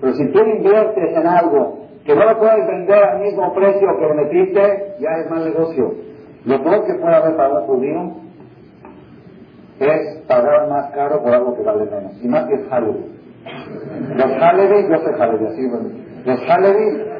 Pero 0.00 0.14
si 0.14 0.26
tú 0.32 0.38
inviertes 0.38 1.16
en 1.16 1.26
algo 1.26 1.84
que 2.04 2.14
no 2.14 2.24
lo 2.24 2.38
puedes 2.38 2.66
vender 2.66 3.02
al 3.02 3.20
mismo 3.20 3.52
precio 3.54 3.88
que 3.98 4.06
lo 4.06 4.14
metiste, 4.14 4.94
ya 5.00 5.10
es 5.20 5.30
mal 5.30 5.44
negocio. 5.44 5.94
Lo 6.44 6.62
peor 6.62 6.86
que 6.86 6.94
puede 6.94 7.14
haber 7.14 7.36
para 7.36 7.60
un 7.60 7.66
judío 7.66 8.12
es 9.80 10.22
pagar 10.28 10.68
más 10.68 10.90
caro 10.92 11.22
por 11.22 11.32
algo 11.32 11.56
que 11.56 11.62
vale 11.62 11.84
menos. 11.86 12.12
Y 12.22 12.28
más 12.28 12.46
que 12.46 12.54
es 12.54 12.60
Halevi. 12.70 13.04
Los 14.14 14.42
Halevi, 14.42 14.88
yo 14.88 14.98
soy 14.98 15.20
Halevi, 15.20 15.46
así 15.46 15.68
bueno. 15.68 15.88
Los 16.24 16.40
Halevi 16.48 17.13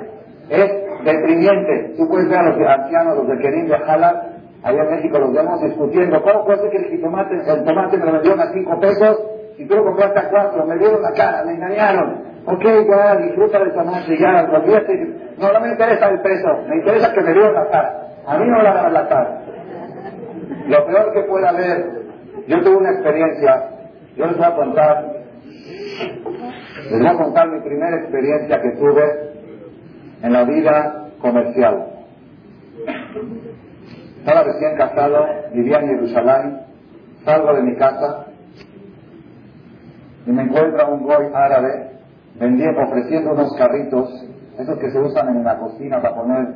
es 0.49 1.05
deprimiente. 1.05 1.95
Tú 1.97 2.09
puedes 2.09 2.29
ver 2.29 2.39
a 2.39 2.43
los 2.51 2.69
ancianos, 2.69 3.17
los 3.17 3.29
de 3.29 3.39
Kerim 3.39 3.69
de 3.69 3.79
Jalal, 3.79 4.35
allá 4.63 4.83
en 4.83 4.91
México 4.91 5.19
los 5.19 5.33
vemos 5.33 5.61
discutiendo, 5.63 6.23
¿cómo 6.23 6.45
puede 6.45 6.61
ser 6.63 6.71
que 6.71 6.95
el 6.95 7.01
tomate, 7.01 7.35
el 7.35 7.65
tomate 7.65 7.99
me 7.99 8.07
lo 8.07 8.13
vendieron 8.13 8.41
a 8.41 8.53
5 8.53 8.81
pesos 8.81 9.23
y 9.59 9.67
tú 9.67 9.77
lo 9.77 9.85
compraste 9.85 10.19
a 10.19 10.29
4? 10.31 10.67
Me 10.67 10.79
dieron 10.79 11.03
la 11.03 11.13
cara, 11.13 11.45
me 11.45 11.53
engañaron. 11.53 12.35
Ok, 12.47 12.63
ya 12.63 13.17
disfruta 13.17 13.59
del 13.59 13.73
tomate, 13.73 14.19
ya, 14.19 14.49
olvídate. 14.51 15.35
No, 15.39 15.53
no 15.53 15.61
me 15.61 15.69
interesa 15.69 16.09
el 16.09 16.21
peso, 16.21 16.49
me 16.69 16.77
interesa 16.77 17.13
que 17.13 17.21
me 17.21 17.33
dieron 17.33 17.55
la 17.55 17.69
cara. 17.69 18.01
A 18.27 18.39
mí 18.39 18.49
no 18.49 18.63
la 18.63 18.75
dan 18.75 18.93
la 18.93 19.09
cara. 19.09 19.41
Lo 20.67 20.87
peor 20.87 21.13
que 21.13 21.23
puede 21.25 21.47
haber, 21.47 21.85
yo 22.47 22.63
tuve 22.63 22.77
una 22.77 22.91
experiencia, 22.91 23.71
yo 24.17 24.27
les 24.27 24.37
voy 24.37 24.47
a 24.47 24.55
contar, 24.55 25.13
les 26.91 26.99
voy 26.99 27.07
a 27.07 27.15
contar 27.15 27.49
mi 27.49 27.61
primera 27.61 27.97
experiencia 27.97 28.63
que 28.63 28.71
tuve 28.79 29.34
en 30.25 30.33
la 30.33 30.45
vida 30.45 31.11
comercial. 31.21 31.85
Estaba 34.21 34.43
recién 34.43 34.75
casado, 34.79 35.27
vivía 35.53 35.81
en 35.81 35.89
Jerusalén, 35.89 36.61
salgo 37.27 37.53
de 37.53 37.63
mi 37.63 37.77
casa 37.77 38.25
y 40.27 40.31
me 40.31 40.45
encuentra 40.45 40.87
un 40.87 41.03
goy 41.03 41.27
árabe 41.35 41.91
vendiendo, 42.41 42.81
ofreciendo 42.81 43.33
unos 43.33 43.55
carritos, 43.59 44.09
esos 44.59 44.79
que 44.79 44.91
se 44.91 44.99
usan 44.99 45.29
en 45.29 45.45
la 45.45 45.59
cocina 45.59 46.01
para 46.01 46.15
poner 46.15 46.55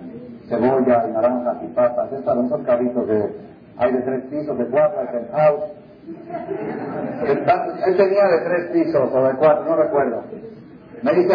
cebolla 0.48 1.04
y 1.06 1.12
naranjas 1.12 1.58
y 1.62 1.66
papas, 1.74 2.10
esos, 2.10 2.46
esos 2.46 2.62
carritos 2.64 3.06
de, 3.06 3.36
hay 3.76 3.92
de 3.92 4.00
tres 4.00 4.24
pisos, 4.30 4.56
de 4.56 4.64
cuatro, 4.64 5.02
de 5.02 5.08
penthouse. 5.08 5.64
Él 7.86 7.96
tenía 7.98 8.24
de 8.24 8.40
tres 8.44 8.70
pisos 8.72 9.10
o 9.12 9.24
de 9.24 9.34
cuatro, 9.34 9.64
no 9.66 9.76
recuerdo. 9.76 10.22
Me 11.02 11.12
dice, 11.12 11.34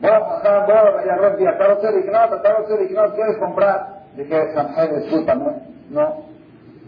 voy 0.00 0.10
a 0.10 0.20
pasar, 0.20 0.66
voy 0.66 0.76
a 0.76 1.04
ir 1.04 1.10
a 1.10 1.16
ver, 1.20 1.32
no, 1.32 3.14
¿quieres 3.14 3.36
comprar? 3.38 3.98
Dije, 4.16 4.54
Sanjay, 4.54 4.88
discúlpame, 5.00 5.44
no, 5.90 6.24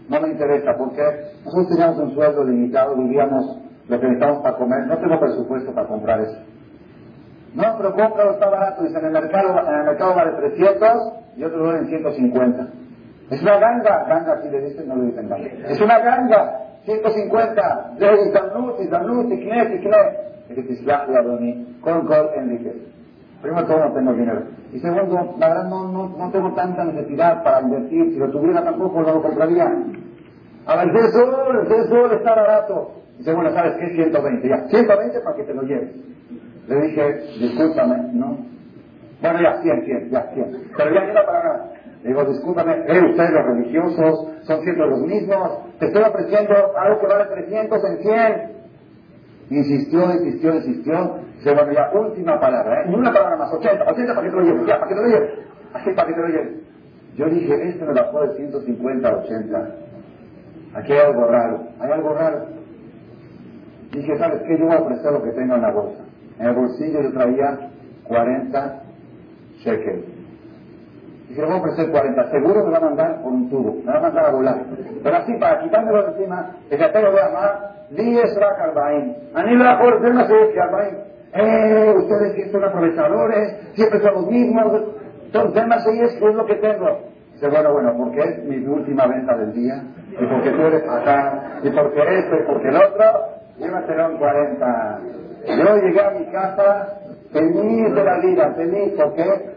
no 0.09 0.21
me 0.21 0.29
interesa, 0.29 0.75
porque 0.77 1.01
nosotros 1.45 1.69
teníamos 1.69 1.99
un 1.99 2.13
sueldo 2.13 2.43
limitado, 2.43 2.95
vivíamos 2.95 3.57
lo 3.87 3.99
que 3.99 4.05
necesitamos 4.07 4.43
para 4.43 4.57
comer, 4.57 4.87
no 4.87 4.97
tengo 4.97 5.19
presupuesto 5.19 5.73
para 5.73 5.87
comprar 5.87 6.21
eso. 6.21 6.37
No, 7.53 7.63
pero 7.77 7.93
cómpralo, 7.93 8.31
está 8.31 8.49
barato, 8.49 8.83
dice, 8.83 8.97
en 8.97 9.05
el 9.05 9.11
mercado, 9.11 9.59
en 9.67 9.75
el 9.75 9.85
mercado 9.85 10.15
vale 10.15 10.31
300 10.31 11.13
y 11.35 11.43
otro 11.43 11.63
vale 11.65 11.79
en 11.79 11.87
150. 11.87 12.67
Es 13.29 13.41
una 13.41 13.57
ganga, 13.59 14.05
ganga 14.07 14.41
si 14.41 14.49
le 14.49 14.61
dicen, 14.61 14.87
no 14.87 14.95
le 14.95 15.05
dicen 15.05 15.29
ganga. 15.29 15.47
Es 15.69 15.81
una 15.81 15.99
ganga, 15.99 16.61
150, 16.85 17.91
de 17.97 18.31
Zanut, 18.31 18.79
y 18.81 18.87
Zanut, 18.87 19.31
y 19.31 19.37
Knes, 19.37 19.75
y 19.75 19.79
Knes. 19.79 20.31
Y 20.49 20.55
que 20.55 20.63
te 20.63 20.85
con 21.81 22.05
Col 22.05 22.29
Enrique. 22.35 22.91
Primero 23.41 23.65
todo 23.65 23.93
tengo 23.93 24.13
dinero. 24.13 24.43
Y 24.71 24.79
segundo, 24.79 25.35
la 25.39 25.47
verdad 25.49 25.69
no, 25.69 25.87
no, 25.91 26.09
no 26.17 26.31
tengo 26.31 26.53
tanta 26.53 26.83
necesidad 26.85 27.43
para 27.43 27.61
invertir. 27.61 28.13
Si 28.13 28.19
lo 28.19 28.29
tuviera 28.29 28.63
tampoco 28.63 29.01
no 29.01 29.13
lo 29.13 29.21
compraría. 29.21 29.65
A 30.65 30.75
ver, 30.75 30.95
el 30.95 31.11
sol, 31.11 31.67
el 31.69 31.89
sol 31.89 32.11
está 32.13 32.35
barato. 32.35 32.91
Dice, 33.17 33.33
bueno, 33.33 33.51
¿sabes 33.51 33.75
qué? 33.79 33.95
120. 33.95 34.47
Ya, 34.47 34.67
120 34.67 35.19
para 35.21 35.35
que 35.35 35.43
te 35.43 35.53
lo 35.53 35.63
lleves. 35.63 35.95
Le 36.67 36.81
dije, 36.81 37.13
discúlpame, 37.39 38.13
¿no? 38.13 38.37
Bueno, 39.21 39.41
ya, 39.41 39.61
100, 39.61 39.85
100, 39.85 40.09
ya, 40.09 40.31
100. 40.33 40.71
Pero 40.77 40.93
ya 40.93 41.01
no 41.05 41.25
para 41.25 41.43
nada. 41.43 41.73
Le 42.03 42.09
digo, 42.09 42.25
discúlpame, 42.25 42.73
¿eh, 42.87 43.01
ustedes 43.11 43.31
los 43.31 43.45
religiosos 43.45 44.27
son 44.43 44.61
siempre 44.63 44.87
los 44.87 45.01
mismos? 45.01 45.59
Te 45.79 45.87
estoy 45.87 46.03
ofreciendo 46.03 46.53
algo 46.77 46.99
que 46.99 47.07
vale 47.07 47.25
300 47.25 47.83
en 47.85 47.97
100. 47.97 48.60
Insistió, 49.51 50.13
insistió, 50.13 50.55
insistió. 50.55 51.17
Dice, 51.35 51.53
bueno, 51.53 51.73
ya, 51.73 51.91
última 51.93 52.39
palabra, 52.39 52.81
¿eh? 52.81 52.85
Ni 52.87 52.95
una 52.95 53.11
palabra 53.11 53.35
más, 53.35 53.53
80, 53.53 53.83
80 53.83 54.15
para 54.15 54.25
que 54.25 54.31
te 54.31 54.37
lo 54.37 54.43
lleves, 54.43 54.63
para 54.63 54.87
que 54.87 54.95
te 54.95 55.01
lo 55.01 55.07
lleves. 55.07 55.31
Así, 55.73 55.89
para 55.91 56.07
que 56.07 56.13
te 56.13 56.21
lo 56.21 56.27
lleves. 56.27 56.53
Yo 57.17 57.25
dije, 57.25 57.69
este 57.69 57.85
me 57.85 57.93
bajó 57.93 58.21
de 58.21 58.35
150 58.37 59.09
a 59.09 59.17
80. 59.17 59.75
Aquí 60.73 60.93
hay 60.93 60.99
algo 60.99 61.25
raro, 61.27 61.63
hay 61.81 61.91
algo 61.91 62.13
raro. 62.13 62.45
Dije, 63.91 64.17
¿sabes 64.17 64.41
qué? 64.47 64.57
Yo 64.57 64.67
voy 64.67 64.75
a 64.75 64.79
ofrecer 64.79 65.11
lo 65.11 65.21
que 65.21 65.31
tengo 65.31 65.55
en 65.55 65.61
la 65.61 65.71
bolsa. 65.71 66.03
En 66.39 66.47
el 66.47 66.55
bolsillo 66.55 67.01
yo 67.01 67.11
traía 67.11 67.71
40 68.05 68.83
y 71.31 71.33
se 71.33 71.41
lo 71.41 71.47
voy 71.47 71.55
a 71.55 71.59
ofrecer 71.59 71.91
40. 71.91 72.29
Seguro 72.29 72.65
me 72.65 72.71
va 72.71 72.77
a 72.77 72.81
mandar 72.81 73.21
por 73.21 73.31
un 73.31 73.49
tubo, 73.49 73.75
me 73.85 73.91
va 73.91 73.99
a 73.99 74.01
mandar 74.01 74.25
a 74.25 74.31
volar. 74.31 74.57
Pero 75.01 75.15
así, 75.15 75.33
para 75.39 75.61
quitármelo 75.61 76.03
de 76.03 76.11
encima, 76.11 76.51
el 76.69 76.77
cartero 76.77 77.13
va 77.13 77.19
a 77.19 77.27
llamar 77.27 77.71
10 77.91 78.35
Rakarbaim. 78.35 79.13
Aníbal 79.33 79.79
por 79.79 80.01
ser 80.01 80.11
una 80.11 80.27
serie 80.27 80.53
Eh, 81.33 81.93
ustedes 81.95 82.35
que 82.35 82.51
son 82.51 82.65
aprovechadores, 82.65 83.55
siempre 83.75 84.01
son 84.01 84.13
los 84.13 84.27
mismos. 84.27 84.83
Son 85.31 85.53
temas 85.53 85.87
y 85.87 86.01
es, 86.01 86.15
es 86.15 86.35
lo 86.35 86.45
que 86.45 86.55
tengo. 86.55 86.99
Dice, 87.33 87.47
bueno, 87.47 87.71
bueno, 87.71 87.93
porque 87.97 88.19
es 88.19 88.43
mi 88.43 88.57
última 88.67 89.07
venta 89.07 89.37
del 89.37 89.53
día, 89.53 89.81
y 90.11 90.25
porque 90.25 90.51
tú 90.51 90.61
eres 90.61 90.83
acá, 90.83 91.59
y 91.63 91.69
porque 91.69 92.01
esto, 92.19 92.35
y 92.35 92.43
porque 92.45 92.67
el 92.67 92.75
otro, 92.75 93.05
llévatelo 93.57 94.11
en 94.11 94.17
40. 94.17 94.99
Yo 95.47 95.75
llegué 95.77 96.01
a 96.01 96.09
mi 96.11 96.25
casa, 96.25 96.99
feliz 97.31 97.95
de 97.95 98.03
la 98.03 98.19
vida, 98.19 98.53
feliz, 98.55 98.93
porque 98.97 99.50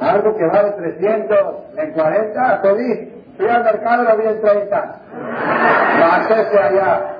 algo 0.00 0.36
que 0.36 0.46
vale 0.46 0.72
300 0.72 1.38
en 1.76 1.92
40, 1.92 2.58
feliz. 2.62 3.08
Fui 3.36 3.48
al 3.48 3.64
mercado 3.64 4.04
y 4.04 4.06
lo 4.06 4.16
vi 4.16 4.26
en 4.26 4.40
30. 4.40 4.94
Bájese 6.00 6.58
allá 6.58 7.14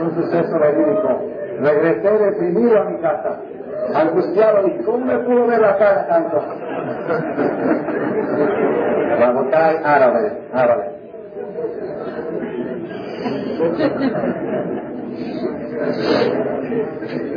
un 0.00 0.14
suceso 0.14 0.58
verídico. 0.58 1.20
Regresé 1.60 2.10
deprimido 2.10 2.80
a 2.80 2.84
mi 2.84 2.98
casa, 2.98 3.36
angustiado, 3.94 4.66
y 4.66 4.82
¿cómo 4.84 5.04
me 5.04 5.18
pudo 5.18 5.46
ver 5.46 5.60
la 5.60 5.76
cara 5.76 6.06
tanto? 6.08 6.42
Rabotai 9.18 9.76
árabe, 9.84 10.32
árabe. 10.52 10.92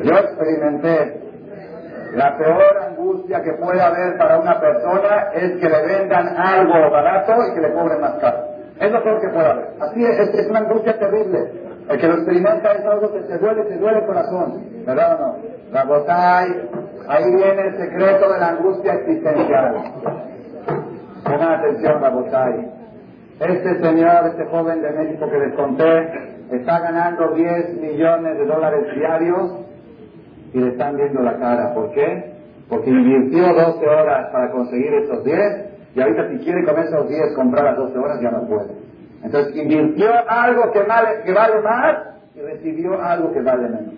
Yo 0.03 0.13
experimenté 0.17 1.21
la 2.13 2.38
peor 2.38 2.85
angustia 3.16 3.41
que 3.41 3.53
puede 3.53 3.82
haber 3.82 4.18
para 4.18 4.39
una 4.39 4.59
persona 4.59 5.30
es 5.34 5.51
que 5.59 5.70
le 5.70 5.86
vendan 5.86 6.28
algo 6.38 6.91
barato 6.91 7.34
y 7.49 7.55
que 7.55 7.61
le 7.61 7.74
cobren 7.74 8.01
más 8.01 8.16
caro. 8.16 8.38
Es 8.80 8.91
lo 8.91 9.03
peor 9.03 9.22
que 9.22 9.30
puede 9.30 9.47
haber. 9.47 9.68
Así 9.80 10.03
es, 10.03 10.20
es 10.20 10.49
una 10.49 10.59
angustia 10.59 10.99
terrible. 10.99 11.51
El 11.89 11.99
que 11.99 12.07
lo 12.07 12.16
experimenta 12.16 12.72
es 12.74 12.86
algo 12.86 13.13
que 13.13 13.22
se 13.24 13.38
duele, 13.38 13.63
se 13.70 13.78
duele 13.78 13.99
el 13.99 14.05
corazón. 14.05 14.63
¿Verdad 14.86 15.16
o 15.16 15.26
no? 15.26 15.36
Rabotay, 15.72 16.70
ahí 17.07 17.36
viene 17.36 17.61
el 17.68 17.78
secreto 17.78 18.34
de 18.34 18.39
la 18.39 18.47
angustia 18.49 18.93
existencial. 18.93 19.76
Pongan 21.24 21.51
atención, 21.53 22.01
Rabotay. 22.01 22.72
Este 23.39 23.82
señor, 23.82 24.28
este 24.28 24.45
joven 24.45 24.82
de 24.82 24.91
México 24.91 25.30
que 25.30 25.38
les 25.38 25.53
conté, 25.55 26.09
está 26.51 26.80
ganando 26.80 27.30
10 27.34 27.82
millones 27.82 28.38
de 28.38 28.45
dólares 28.45 28.95
diarios 28.95 29.59
y 30.53 30.59
le 30.59 30.70
están 30.70 30.95
viendo 30.95 31.22
la 31.22 31.38
cara. 31.38 31.74
¿Por 31.74 31.91
qué? 31.91 32.35
Porque 32.70 32.89
invirtió 32.89 33.53
12 33.53 33.88
horas 33.88 34.30
para 34.32 34.51
conseguir 34.51 34.93
esos 34.93 35.24
10 35.24 35.66
y 35.95 36.01
ahorita 36.01 36.30
si 36.30 36.38
quiere 36.39 36.66
con 36.66 36.80
esos 36.80 37.07
10 37.07 37.36
comprar 37.36 37.66
las 37.66 37.78
12 37.78 37.97
horas 37.97 38.20
ya 38.22 38.32
no 38.32 38.47
puede. 38.47 38.72
Entonces 39.24 39.55
invirtió 39.55 40.09
algo 40.28 40.72
que 40.72 40.82
vale, 40.84 41.22
que 41.24 41.34
vale 41.34 41.61
más 41.61 41.97
y 42.36 42.41
recibió 42.41 43.01
algo 43.01 43.32
que 43.32 43.41
vale 43.41 43.70
menos. 43.70 43.93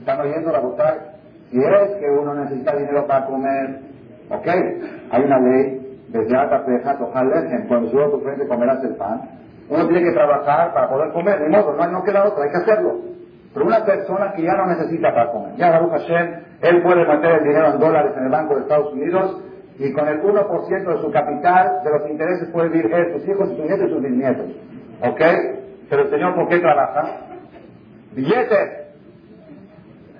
¿Están 0.00 0.20
oyendo 0.20 0.52
la 0.52 0.60
votar? 0.60 1.14
Si 1.50 1.58
es 1.58 1.90
que 2.00 2.10
uno 2.10 2.34
necesita 2.34 2.76
dinero 2.76 3.06
para 3.06 3.26
comer, 3.26 3.80
ok, 4.30 4.46
hay 5.10 5.22
una 5.22 5.38
ley, 5.38 5.84
desde 6.08 6.36
alta 6.36 6.64
peja, 6.64 6.98
tojar 6.98 7.26
cuando 7.68 7.90
subo 7.90 8.10
tu 8.10 8.20
frente 8.20 8.46
comerás 8.46 8.82
el 8.84 8.96
pan. 8.96 9.22
Uno 9.68 9.86
tiene 9.88 10.04
que 10.04 10.12
trabajar 10.12 10.74
para 10.74 10.88
poder 10.88 11.12
comer, 11.12 11.38
de 11.40 11.48
modo, 11.48 11.74
no, 11.74 11.86
no 11.90 12.02
queda 12.04 12.24
otra, 12.24 12.44
hay 12.44 12.50
que 12.50 12.56
hacerlo. 12.56 13.00
Pero 13.52 13.66
una 13.66 13.84
persona 13.84 14.32
que 14.32 14.42
ya 14.42 14.54
no 14.54 14.66
necesita 14.66 15.14
para 15.14 15.30
comer, 15.30 15.54
ya 15.56 15.70
Baruch 15.70 15.92
Hashem, 15.92 16.40
él 16.64 16.82
puede 16.82 17.04
meter 17.04 17.30
el 17.32 17.44
dinero 17.44 17.74
en 17.74 17.78
dólares 17.78 18.12
en 18.16 18.24
el 18.24 18.30
Banco 18.30 18.54
de 18.54 18.62
Estados 18.62 18.92
Unidos 18.94 19.42
y 19.78 19.92
con 19.92 20.08
el 20.08 20.22
1% 20.22 20.68
de 20.68 21.02
su 21.02 21.10
capital, 21.10 21.82
de 21.84 21.90
los 21.90 22.10
intereses 22.10 22.48
puede 22.48 22.70
vivir 22.70 22.90
él, 22.94 23.12
sus 23.12 23.28
hijos, 23.28 23.50
sus 23.50 23.58
nietos 23.58 23.86
y 23.86 23.92
sus 23.92 24.02
bisnietos. 24.02 24.46
¿Ok? 25.02 25.20
Pero 25.90 26.02
el 26.02 26.10
Señor, 26.10 26.34
¿por 26.34 26.48
qué 26.48 26.60
trabaja? 26.60 27.04
Billetes. 28.14 28.70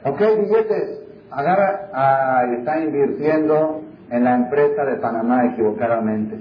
¿Ok? 0.05 0.21
Billetes. 0.21 1.01
Agarra, 1.31 1.89
ah, 1.95 2.43
está 2.59 2.79
invirtiendo 2.79 3.81
en 4.11 4.25
la 4.25 4.35
empresa 4.35 4.85
de 4.85 4.97
Panamá 4.97 5.47
equivocadamente. 5.47 6.37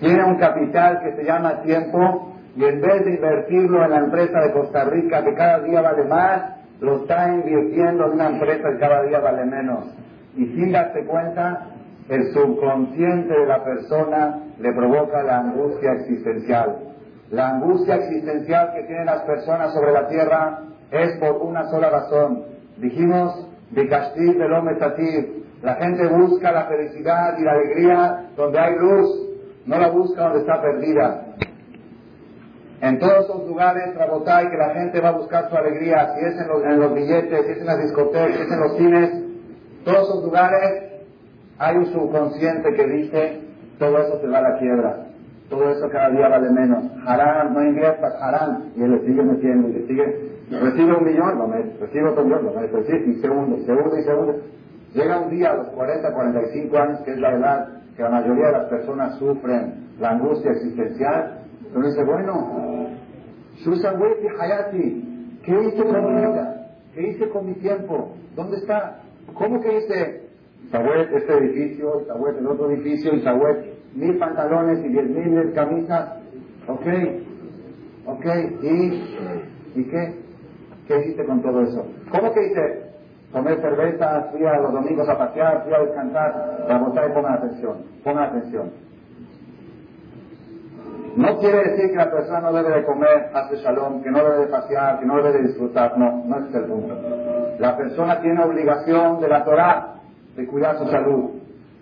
Tiene 0.00 0.24
un 0.24 0.38
capital 0.38 1.00
que 1.00 1.16
se 1.16 1.24
llama 1.24 1.60
tiempo 1.62 2.32
y 2.56 2.64
en 2.64 2.80
vez 2.80 3.04
de 3.04 3.10
invertirlo 3.10 3.84
en 3.84 3.90
la 3.90 3.98
empresa 3.98 4.40
de 4.40 4.52
Costa 4.52 4.84
Rica 4.84 5.22
que 5.22 5.34
cada 5.34 5.60
día 5.60 5.82
vale 5.82 6.04
más, 6.04 6.57
lo 6.80 7.02
está 7.02 7.32
invirtiendo 7.34 8.06
en 8.06 8.12
una 8.12 8.28
empresa 8.28 8.70
que 8.70 8.78
cada 8.78 9.02
día 9.02 9.20
vale 9.20 9.44
menos. 9.44 9.86
Y 10.36 10.46
sin 10.46 10.72
darse 10.72 11.04
cuenta, 11.04 11.70
el 12.08 12.32
subconsciente 12.32 13.34
de 13.34 13.46
la 13.46 13.64
persona 13.64 14.42
le 14.58 14.72
provoca 14.72 15.22
la 15.22 15.40
angustia 15.40 15.92
existencial. 15.92 16.76
La 17.30 17.50
angustia 17.50 17.96
existencial 17.96 18.72
que 18.74 18.84
tienen 18.84 19.06
las 19.06 19.22
personas 19.22 19.74
sobre 19.74 19.92
la 19.92 20.08
tierra 20.08 20.60
es 20.90 21.18
por 21.18 21.42
una 21.42 21.64
sola 21.68 21.90
razón. 21.90 22.44
Dijimos, 22.78 23.48
de 23.70 23.88
Castil 23.88 24.38
del 24.38 24.52
hombre 24.52 24.76
La 25.62 25.74
gente 25.74 26.06
busca 26.06 26.52
la 26.52 26.64
felicidad 26.66 27.36
y 27.38 27.42
la 27.42 27.52
alegría 27.52 28.30
donde 28.36 28.58
hay 28.58 28.76
luz, 28.76 29.08
no 29.66 29.78
la 29.78 29.90
busca 29.90 30.24
donde 30.24 30.40
está 30.40 30.62
perdida. 30.62 31.24
En 32.80 32.98
todos 32.98 33.24
esos 33.24 33.48
lugares, 33.48 33.94
Rabotay, 33.94 34.50
que 34.50 34.56
la 34.56 34.70
gente 34.70 35.00
va 35.00 35.08
a 35.08 35.12
buscar 35.12 35.50
su 35.50 35.56
alegría, 35.56 36.14
si 36.14 36.24
es 36.24 36.40
en 36.40 36.48
los, 36.48 36.62
en 36.62 36.78
los 36.78 36.94
billetes, 36.94 37.46
si 37.46 37.52
es 37.52 37.58
en 37.58 37.66
las 37.66 37.82
discotecas, 37.82 38.36
si 38.36 38.42
es 38.42 38.52
en 38.52 38.60
los 38.60 38.76
cines, 38.76 39.10
todos 39.84 40.08
esos 40.08 40.24
lugares 40.24 40.88
hay 41.58 41.76
un 41.76 41.86
subconsciente 41.86 42.72
que 42.74 42.86
dice, 42.86 43.40
todo 43.78 43.98
eso 43.98 44.20
se 44.20 44.28
va 44.28 44.38
a 44.38 44.42
la 44.42 44.58
quiebra, 44.58 45.06
todo 45.50 45.70
eso 45.70 45.88
cada 45.90 46.10
día 46.10 46.28
vale 46.28 46.50
menos. 46.50 46.84
Harán, 47.04 47.52
no 47.52 47.62
inviertas, 47.62 48.14
harán. 48.20 48.70
Y 48.76 48.82
él 48.82 48.92
le 48.92 49.00
sigue 49.06 49.22
metiendo 49.22 49.68
y 49.68 49.72
le 49.72 49.86
sigue, 49.86 50.30
recibe 50.50 50.96
un 50.96 51.04
millón, 51.04 51.38
lo 51.38 51.48
mete, 51.48 51.76
recibe 51.80 52.10
otro 52.10 52.24
millón, 52.24 52.44
lo 52.44 52.52
mete, 52.52 53.04
y 53.06 53.14
segundo, 53.20 53.58
segundo 53.64 53.98
y 53.98 54.02
segundo. 54.04 54.36
Llega 54.94 55.20
un 55.20 55.30
día 55.30 55.50
a 55.50 55.56
los 55.56 55.68
40, 55.68 56.12
45 56.12 56.78
años, 56.78 57.00
que 57.00 57.12
es 57.12 57.18
la 57.18 57.32
edad 57.32 57.68
que 57.96 58.02
la 58.04 58.10
mayoría 58.10 58.46
de 58.46 58.52
las 58.52 58.64
personas 58.66 59.18
sufren 59.18 59.88
la 59.98 60.10
angustia 60.10 60.52
existencial, 60.52 61.37
uno 61.74 61.86
dice, 61.86 62.04
bueno, 62.04 62.88
Susan 63.56 64.00
Hayati, 64.40 65.38
¿qué 65.42 65.52
hice 65.52 65.84
con 65.84 66.14
mi 66.14 66.20
vida? 66.20 66.70
¿Qué 66.94 67.08
hice 67.08 67.28
con 67.28 67.46
mi 67.46 67.54
tiempo? 67.54 68.14
¿Dónde 68.34 68.56
está? 68.56 69.00
¿Cómo 69.34 69.60
que 69.60 69.78
hice 69.78 70.28
Sabuet 70.70 71.12
este 71.12 71.32
edificio, 71.38 72.04
Sabuet 72.06 72.38
el 72.38 72.46
otro 72.46 72.70
edificio, 72.70 73.14
y 73.14 73.20
Sabuet 73.22 73.78
mil 73.94 74.18
pantalones 74.18 74.84
y 74.84 74.88
diez 74.88 75.08
mil 75.08 75.52
camisas. 75.52 76.16
Ok, 76.66 76.86
ok, 78.06 78.26
¿y, 78.62 79.80
¿y 79.80 79.84
qué? 79.84 80.14
¿Qué 80.86 80.98
hiciste 81.00 81.24
con 81.24 81.42
todo 81.42 81.62
eso? 81.62 81.86
¿Cómo 82.10 82.32
que 82.32 82.46
hice? 82.46 82.88
Comer 83.32 83.60
cerveza, 83.60 84.28
fui 84.32 84.44
a 84.44 84.58
los 84.58 84.72
domingos 84.72 85.06
a 85.08 85.18
pasear, 85.18 85.64
fui 85.64 85.74
a 85.74 85.80
descansar. 85.80 86.64
La 86.66 86.76
y 86.76 87.12
pongan 87.12 87.34
atención, 87.34 87.76
pongan 88.02 88.24
atención. 88.24 88.70
No 91.18 91.36
quiere 91.40 91.70
decir 91.70 91.90
que 91.90 91.96
la 91.96 92.12
persona 92.12 92.40
no 92.42 92.52
debe 92.52 92.76
de 92.76 92.84
comer, 92.84 93.30
hace 93.34 93.56
shalom, 93.56 94.04
que 94.04 94.10
no 94.10 94.22
debe 94.22 94.38
de 94.38 94.46
pasear, 94.46 95.00
que 95.00 95.06
no 95.06 95.16
debe 95.16 95.32
de 95.32 95.48
disfrutar. 95.48 95.98
No, 95.98 96.24
no 96.24 96.46
es 96.46 96.54
el 96.54 96.64
punto. 96.66 96.96
La 97.58 97.76
persona 97.76 98.20
tiene 98.20 98.40
obligación 98.40 99.20
de 99.20 99.26
la 99.26 99.44
Torah 99.44 99.94
de 100.36 100.46
cuidar 100.46 100.78
su 100.78 100.86
salud. 100.86 101.30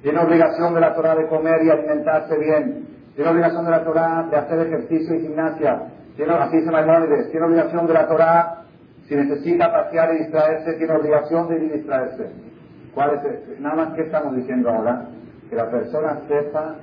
Tiene 0.01 0.21
obligación 0.21 0.73
de 0.73 0.81
la 0.81 0.95
Torah 0.95 1.17
de 1.17 1.27
comer 1.27 1.63
y 1.65 1.69
alimentarse 1.69 2.39
bien. 2.39 2.89
Tiene 3.15 3.31
obligación 3.31 3.67
de 3.67 3.71
la 3.73 3.85
Torah 3.85 4.27
de 4.31 4.37
hacer 4.39 4.59
ejercicio 4.69 5.15
y 5.15 5.21
gimnasia. 5.21 5.83
Tiene, 6.17 6.33
así 6.33 6.57
Maimónides, 6.57 7.31
tiene 7.31 7.45
obligación 7.45 7.87
de 7.87 7.93
la 7.93 8.09
Torah, 8.09 8.63
si 9.07 9.17
necesita 9.17 9.71
pasear 9.71 10.15
y 10.15 10.19
distraerse, 10.21 10.73
tiene 10.79 10.95
obligación 10.95 11.47
de 11.49 11.59
distraerse. 11.59 12.31
¿Cuál 12.95 13.21
es 13.23 13.61
Nada 13.61 13.75
más 13.75 13.93
que 13.97 14.01
estamos 14.01 14.35
diciendo 14.35 14.71
ahora, 14.71 15.09
que 15.51 15.57
la 15.57 15.71
persona 15.71 16.21
sepa 16.27 16.77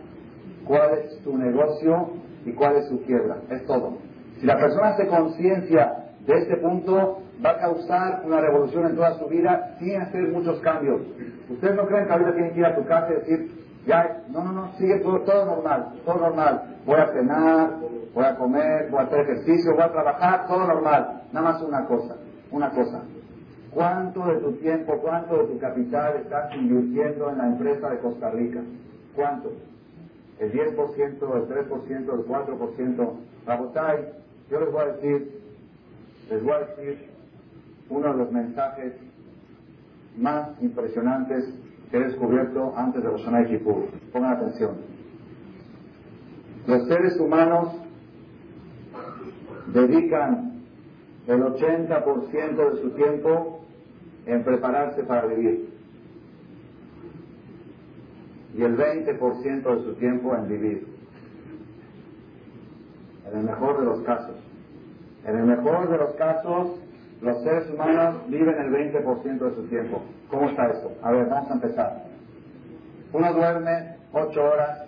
cuál 0.67 0.99
es 0.99 1.19
su 1.23 1.35
negocio 1.35 2.21
y 2.45 2.51
cuál 2.53 2.77
es 2.77 2.87
su 2.87 3.01
quiebra. 3.03 3.37
Es 3.49 3.65
todo. 3.65 3.97
Si 4.39 4.45
la 4.45 4.57
persona 4.57 4.89
hace 4.89 5.07
conciencia 5.07 6.03
de 6.25 6.33
este 6.33 6.57
punto, 6.57 7.19
va 7.43 7.51
a 7.51 7.59
causar 7.59 8.21
una 8.25 8.39
revolución 8.41 8.87
en 8.87 8.95
toda 8.95 9.17
su 9.17 9.27
vida 9.27 9.75
sin 9.79 10.01
hacer 10.01 10.29
muchos 10.29 10.59
cambios. 10.61 11.01
Ustedes 11.49 11.75
no 11.75 11.85
creen 11.87 12.05
que 12.05 12.13
ahorita 12.13 12.33
tienen 12.33 12.53
que 12.53 12.59
ir 12.59 12.65
a 12.65 12.75
tu 12.75 12.85
casa 12.85 13.07
y 13.11 13.15
decir, 13.15 13.63
ya, 13.85 14.23
no, 14.29 14.43
no, 14.43 14.51
no, 14.51 14.71
sigue 14.77 14.99
todo 14.99 15.45
normal, 15.45 15.93
todo 16.05 16.19
normal. 16.19 16.77
Voy 16.85 16.99
a 16.99 17.07
cenar, 17.07 17.71
voy 18.13 18.23
a 18.23 18.35
comer, 18.35 18.89
voy 18.89 18.99
a 18.99 19.03
hacer 19.03 19.19
ejercicio, 19.21 19.73
voy 19.73 19.83
a 19.83 19.91
trabajar, 19.91 20.47
todo 20.47 20.65
normal. 20.67 21.23
Nada 21.33 21.51
más 21.51 21.61
una 21.61 21.85
cosa, 21.85 22.15
una 22.51 22.69
cosa. 22.69 23.01
¿Cuánto 23.71 24.25
de 24.27 24.35
tu 24.39 24.51
tiempo, 24.53 24.99
cuánto 25.01 25.37
de 25.37 25.45
tu 25.45 25.59
capital 25.59 26.17
estás 26.17 26.53
invirtiendo 26.55 27.29
en 27.31 27.37
la 27.39 27.47
empresa 27.47 27.89
de 27.89 27.99
Costa 27.99 28.29
Rica? 28.29 28.61
¿Cuánto? 29.15 29.51
¿El 30.43 30.51
10%, 30.51 30.75
el 30.97 31.47
3%, 31.47 31.89
el 31.89 32.25
4%? 32.27 33.11
Rabotay, 33.45 34.09
yo 34.51 34.59
les 34.59 34.71
voy 34.73 34.81
a 34.81 34.85
decir, 34.87 35.41
les 36.29 36.43
voy 36.43 36.51
a 36.51 36.59
decir 36.59 37.09
uno 37.89 38.11
de 38.11 38.17
los 38.17 38.31
mensajes 38.33 38.93
más 40.17 40.49
impresionantes 40.61 41.45
que 41.89 41.95
he 41.95 42.03
descubierto 42.03 42.73
antes 42.75 43.01
de 43.01 43.09
los 43.09 43.21
Shonai 43.21 43.47
Kippur. 43.47 43.85
Pongan 44.11 44.33
atención. 44.33 44.71
Los 46.67 46.87
seres 46.89 47.17
humanos 47.21 47.75
dedican 49.67 50.61
el 51.25 51.41
80% 51.41 52.73
de 52.73 52.81
su 52.81 52.89
tiempo 52.91 53.61
en 54.25 54.43
prepararse 54.43 55.03
para 55.03 55.25
vivir 55.25 55.72
y 58.53 58.63
el 58.63 58.77
20% 58.77 59.63
de 59.63 59.83
su 59.83 59.95
tiempo 59.95 60.35
en 60.35 60.47
vivir. 60.47 60.87
En 63.31 63.39
el 63.39 63.45
mejor 63.45 63.79
de 63.79 63.85
los 63.85 64.01
casos. 64.01 64.35
En 65.25 65.37
el 65.37 65.45
mejor 65.45 65.89
de 65.89 65.97
los 65.97 66.13
casos, 66.15 66.79
los 67.21 67.43
seres 67.43 67.69
humanos 67.69 68.15
viven 68.27 68.55
el 68.59 68.71
20% 68.71 69.39
de 69.39 69.55
su 69.55 69.63
tiempo. 69.69 70.01
¿Cómo 70.29 70.49
está 70.49 70.67
eso? 70.67 70.91
A 71.01 71.11
ver, 71.11 71.27
vamos 71.29 71.49
a 71.49 71.53
empezar. 71.53 72.03
Uno 73.13 73.33
duerme 73.33 73.95
8 74.11 74.43
horas. 74.43 74.79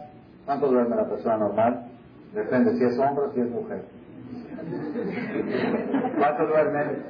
¿Cuánto 0.46 0.70
duerme 0.70 0.96
la 0.96 1.10
persona 1.10 1.38
normal? 1.38 1.86
Depende 2.34 2.78
si 2.78 2.84
es 2.84 3.00
hombre 3.00 3.26
o 3.26 3.34
si 3.34 3.40
es 3.40 3.50
mujer. 3.50 3.82
¿Cuánto 6.18 6.46
duermen? 6.48 7.04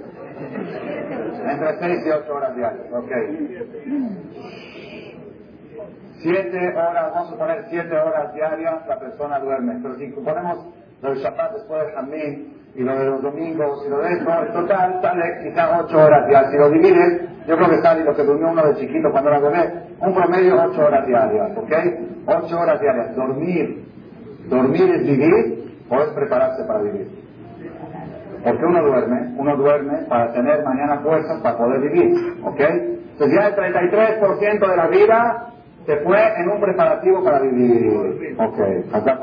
Entre 1.50 1.80
6 1.80 2.06
y 2.06 2.10
8 2.10 2.34
horas 2.34 2.56
diarias. 2.56 2.86
Ok. 2.94 3.12
7 6.20 6.74
horas, 6.76 7.12
vamos 7.14 7.34
a 7.34 7.38
poner 7.38 7.66
7 7.70 7.96
horas 7.98 8.34
diarias, 8.34 8.88
la 8.88 9.00
persona 9.00 9.40
duerme. 9.40 9.80
Pero 9.82 9.96
si 9.96 10.08
ponemos 10.08 10.66
los 11.02 11.18
Shabbat 11.20 11.54
después 11.54 11.86
del 11.86 11.96
Jamín, 11.96 12.56
y 12.76 12.84
lo 12.84 12.98
de 12.98 13.06
los 13.06 13.22
domingos, 13.22 13.84
y 13.86 13.90
lo 13.90 14.00
de 14.00 14.14
eso, 14.14 14.30
en 14.30 14.54
total 14.54 15.00
sale 15.02 15.24
quizás 15.44 15.82
ocho 15.82 15.98
horas 15.98 16.28
diarias. 16.28 16.52
Si 16.52 16.58
lo 16.58 16.70
divides, 16.70 17.22
yo 17.48 17.56
creo 17.56 17.70
que 17.70 17.82
sale 17.82 18.04
lo 18.04 18.14
que 18.16 18.24
durmió 18.24 18.50
uno 18.50 18.66
de 18.66 18.76
chiquito 18.76 19.12
cuando 19.12 19.30
era 19.30 19.40
bebé, 19.40 19.74
un 20.02 20.14
promedio 20.14 20.62
ocho 20.62 20.86
horas 20.86 21.08
diarias, 21.08 21.52
¿ok? 21.56 21.72
Ocho 22.26 22.60
horas 22.60 22.82
diarias. 22.82 23.16
Dormir, 23.16 23.86
dormir 24.50 24.90
es 24.94 25.04
vivir 25.04 25.86
o 25.90 26.02
es 26.02 26.10
prepararse 26.10 26.64
para 26.66 26.82
vivir. 26.82 27.08
Porque 28.44 28.66
uno 28.66 28.84
duerme, 28.84 29.34
uno 29.38 29.56
duerme 29.56 29.98
para 30.10 30.34
tener 30.34 30.64
mañana 30.64 31.00
fuerzas 31.00 31.40
para 31.42 31.58
poder 31.58 31.80
vivir, 31.80 32.42
¿ok? 32.44 32.60
Entonces 32.60 33.40
ya 33.40 33.48
el 33.48 33.56
33% 33.56 34.70
de 34.70 34.76
la 34.76 34.88
vida 34.88 35.48
se 35.86 35.98
fue 35.98 36.18
en 36.40 36.50
un 36.50 36.60
preparativo 36.60 37.24
para 37.24 37.40
vivir. 37.42 38.36
Ok, 38.38 38.60
acá 38.92 39.20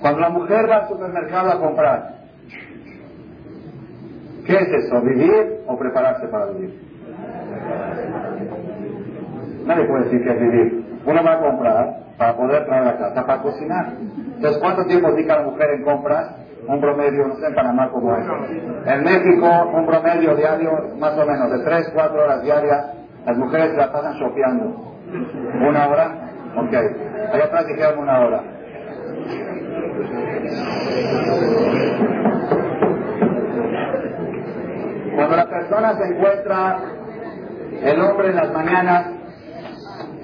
Cuando 0.00 0.20
la 0.20 0.28
mujer 0.30 0.70
va 0.70 0.76
al 0.76 0.88
supermercado 0.88 1.50
a 1.50 1.60
comprar, 1.60 2.14
¿qué 4.46 4.54
es 4.54 4.68
eso? 4.84 5.00
¿Vivir 5.00 5.60
o 5.66 5.76
prepararse 5.76 6.28
para 6.28 6.46
vivir? 6.46 6.80
Nadie 9.66 9.84
puede 9.86 10.04
decir 10.04 10.22
que 10.22 10.30
es 10.30 10.40
vivir. 10.40 10.84
Uno 11.04 11.24
va 11.24 11.32
a 11.32 11.40
comprar 11.40 11.96
para 12.16 12.36
poder 12.36 12.64
traer 12.66 12.88
a 12.88 12.96
casa, 12.96 13.26
para 13.26 13.42
cocinar. 13.42 13.92
Entonces, 14.36 14.60
¿cuánto 14.62 14.84
tiempo 14.86 15.10
dedica 15.10 15.36
la 15.36 15.42
mujer 15.42 15.70
en 15.70 15.82
compras? 15.82 16.45
Un 16.68 16.80
promedio, 16.80 17.28
no 17.28 17.36
sé 17.36 17.46
en 17.46 17.54
Panamá 17.54 17.90
como 17.90 18.16
es. 18.16 18.26
En 18.86 19.04
México, 19.04 19.70
un 19.72 19.86
promedio 19.86 20.34
diario, 20.34 20.70
más 20.98 21.16
o 21.16 21.24
menos, 21.26 21.50
de 21.50 21.58
3, 21.60 21.90
4 21.94 22.24
horas 22.24 22.42
diarias. 22.42 22.86
Las 23.24 23.36
mujeres 23.36 23.76
la 23.76 23.92
pasan 23.92 24.14
shopeando. 24.14 24.64
Una 25.68 25.88
hora, 25.88 26.26
Ok, 26.56 26.72
allá 26.72 27.44
atrás 27.44 27.66
dijeron 27.66 27.98
una 27.98 28.20
hora. 28.20 28.42
Cuando 35.14 35.36
la 35.36 35.46
persona 35.46 35.98
se 35.98 36.04
encuentra, 36.04 36.78
el 37.82 38.00
hombre 38.00 38.28
en 38.30 38.36
las 38.36 38.52
mañanas, 38.52 39.06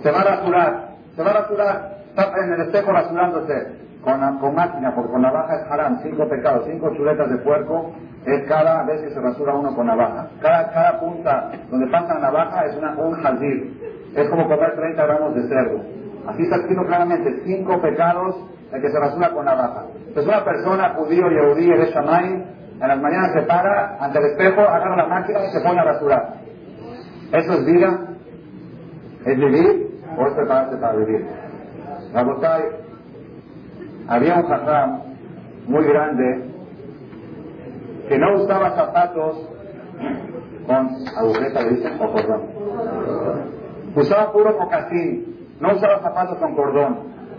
se 0.02 0.10
va 0.10 0.20
a 0.20 0.24
rasurar, 0.24 0.88
se 1.14 1.22
va 1.22 1.30
a 1.30 1.34
rasurar, 1.34 1.98
está 2.08 2.32
en 2.44 2.52
el 2.54 2.60
espejo 2.62 2.92
rasurándose, 2.92 3.66
con, 4.02 4.38
con 4.38 4.54
máquina, 4.54 4.94
porque 4.94 5.12
con 5.12 5.22
navaja 5.22 5.54
es 5.56 5.70
haram, 5.70 6.00
cinco 6.02 6.28
pecados, 6.28 6.66
cinco 6.66 6.90
chuletas 6.94 7.30
de 7.30 7.38
puerco, 7.38 7.92
es 8.26 8.48
cada 8.48 8.84
vez 8.84 9.00
que 9.02 9.10
se 9.10 9.20
rasura 9.20 9.54
uno 9.54 9.74
con 9.74 9.86
navaja. 9.86 10.28
Cada, 10.40 10.70
cada 10.72 11.00
punta 11.00 11.50
donde 11.70 11.86
pasa 11.88 12.14
la 12.14 12.20
navaja 12.20 12.66
es 12.66 12.76
una, 12.76 12.94
un 12.96 13.14
jazir. 13.22 14.10
Es 14.14 14.28
como 14.28 14.48
comer 14.48 14.74
30 14.74 15.06
gramos 15.06 15.34
de 15.34 15.48
cerdo. 15.48 15.80
Así 16.26 16.42
está 16.42 16.56
escrito 16.56 16.84
claramente, 16.86 17.42
cinco 17.44 17.80
pecados 17.80 18.36
el 18.72 18.80
que 18.80 18.90
se 18.90 18.98
rasura 18.98 19.30
con 19.30 19.44
navaja. 19.44 19.84
Entonces 19.96 20.26
una 20.26 20.44
persona, 20.44 20.94
judío, 20.96 21.28
yehudí, 21.28 21.66
de 21.66 21.86
Shamay, 21.90 22.44
en 22.80 22.88
las 22.88 23.00
mañanas 23.00 23.32
se 23.32 23.42
para 23.42 23.96
ante 24.00 24.18
el 24.18 24.24
espejo, 24.26 24.60
agarra 24.60 24.96
la 24.96 25.06
máquina 25.06 25.38
y 25.44 25.50
se 25.52 25.60
pone 25.60 25.80
a 25.80 25.84
rasurar. 25.84 26.34
¿Eso 27.32 27.52
es 27.52 27.66
vida? 27.66 28.00
¿Es 29.24 29.38
vivir 29.38 30.00
o 30.18 30.26
es 30.26 30.34
prepararse 30.34 30.76
para 30.76 30.96
vivir? 30.96 31.26
Rabotai, 32.12 32.62
había 34.08 34.36
un 34.36 34.48
jajam 34.48 35.00
muy 35.66 35.84
grande 35.84 36.44
que 38.08 38.18
no 38.18 38.34
usaba 38.34 38.70
zapatos 38.76 39.48
con 40.66 40.88
agujeta, 41.16 41.62
le 41.62 41.70
dicen, 41.70 41.92
o 42.00 42.12
cordón. 42.12 42.42
Usaba 43.94 44.32
puro 44.32 44.56
mocasín, 44.58 45.36
no 45.60 45.74
usaba 45.74 46.00
zapatos 46.00 46.38
con 46.38 46.54
cordón. 46.54 46.98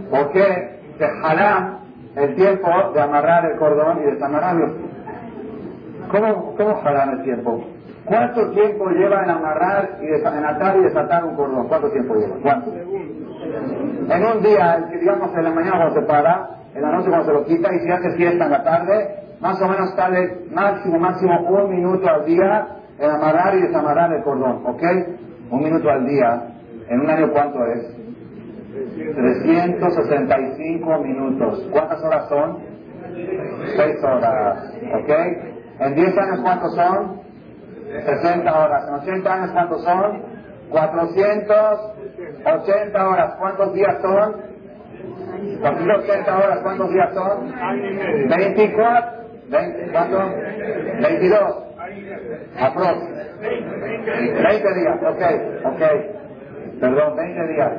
porque 0.10 0.80
Se 0.98 1.08
jalá 1.08 1.80
el 2.16 2.36
tiempo 2.36 2.70
de 2.94 3.02
amarrar 3.02 3.52
el 3.52 3.58
cordón 3.58 4.00
y 4.02 4.12
desamarrarlo. 4.12 4.74
¿Cómo, 6.12 6.56
cómo 6.56 6.82
el 7.12 7.24
tiempo? 7.24 7.64
¿Cuánto 8.06 8.52
tiempo 8.52 8.90
lleva 8.90 9.24
en 9.24 9.30
amarrar 9.30 9.98
y 10.02 10.06
en 10.08 10.46
atar 10.46 10.78
y 10.78 10.84
desatar 10.84 11.24
un 11.24 11.36
cordón? 11.36 11.68
¿Cuánto 11.68 11.90
tiempo 11.90 12.16
lleva? 12.16 12.36
¿Cuánto? 12.42 12.72
En 14.10 14.26
un 14.26 14.42
día, 14.42 14.86
digamos 14.92 15.36
en 15.36 15.44
la 15.44 15.52
mañana 15.52 15.78
cuando 15.78 16.02
se 16.02 16.06
para, 16.06 16.50
en 16.76 16.82
la 16.82 16.92
noche 16.92 17.10
cuando 17.10 17.26
se 17.26 17.34
lo 17.34 17.46
quita 17.46 17.74
y 17.74 17.80
si 17.80 17.92
hace 17.92 18.12
fiesta 18.18 18.46
en 18.46 18.52
la 18.52 18.64
tarde, 18.64 19.16
más 19.40 19.62
o 19.62 19.68
menos 19.68 19.94
sale 19.96 20.46
máximo, 20.52 21.00
máximo 21.00 21.40
un 21.42 21.70
minuto 21.70 22.10
al 22.10 22.26
día 22.26 22.68
en 23.00 23.10
amarrar 23.10 23.56
y 23.56 23.62
desamarrar 23.62 24.14
el 24.14 24.24
cordón, 24.24 24.62
¿ok? 24.66 24.84
Un 25.52 25.64
minuto 25.64 25.90
al 25.90 26.06
día. 26.06 26.44
¿En 26.90 27.00
un 27.00 27.10
año 27.10 27.32
cuánto 27.32 27.60
es? 27.66 27.96
365 29.16 31.00
minutos. 31.00 31.68
¿Cuántas 31.72 32.04
horas 32.04 32.28
son? 32.30 32.58
6 33.76 34.04
horas, 34.04 34.74
¿ok? 35.02 35.10
En 35.80 35.96
10 35.96 36.18
años 36.18 36.40
cuántos 36.42 36.76
son? 36.76 37.22
60 38.06 38.60
horas. 38.60 38.88
En 38.88 38.94
80 38.96 39.34
años 39.34 39.52
cuántos 39.52 39.84
son? 39.84 40.22
480 42.44 43.10
horas. 43.10 43.36
¿Cuántos 43.38 43.74
días 43.74 43.96
son? 44.02 44.36
480 45.62 46.38
horas. 46.38 46.60
¿Cuántos 46.64 46.90
días 46.92 47.14
son? 47.14 47.54
24. 48.30 49.24
20, 49.50 49.92
¿Cuánto? 49.92 50.32
22. 51.02 51.64
Aprox. 52.60 52.98
20 53.42 54.74
días, 54.74 54.98
ok, 55.02 55.22
ok. 55.66 55.82
Perdón, 56.80 57.16
20 57.16 57.48
días. 57.48 57.72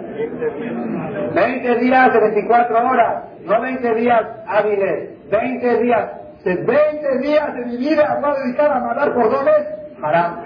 20 1.34 1.74
días 1.76 2.12
de 2.12 2.20
24 2.20 2.88
horas, 2.88 3.24
no 3.44 3.60
20 3.60 3.94
días 3.94 4.22
hábiles, 4.46 5.30
20 5.30 5.78
días. 5.82 6.10
20 6.44 7.18
días 7.22 7.54
de 7.54 7.64
mi 7.64 7.76
vida 7.78 8.18
voy 8.20 8.30
a 8.30 8.44
dedicar 8.44 8.70
a 8.70 8.80
mandar 8.80 9.14
cordones, 9.14 9.66
haram. 10.02 10.44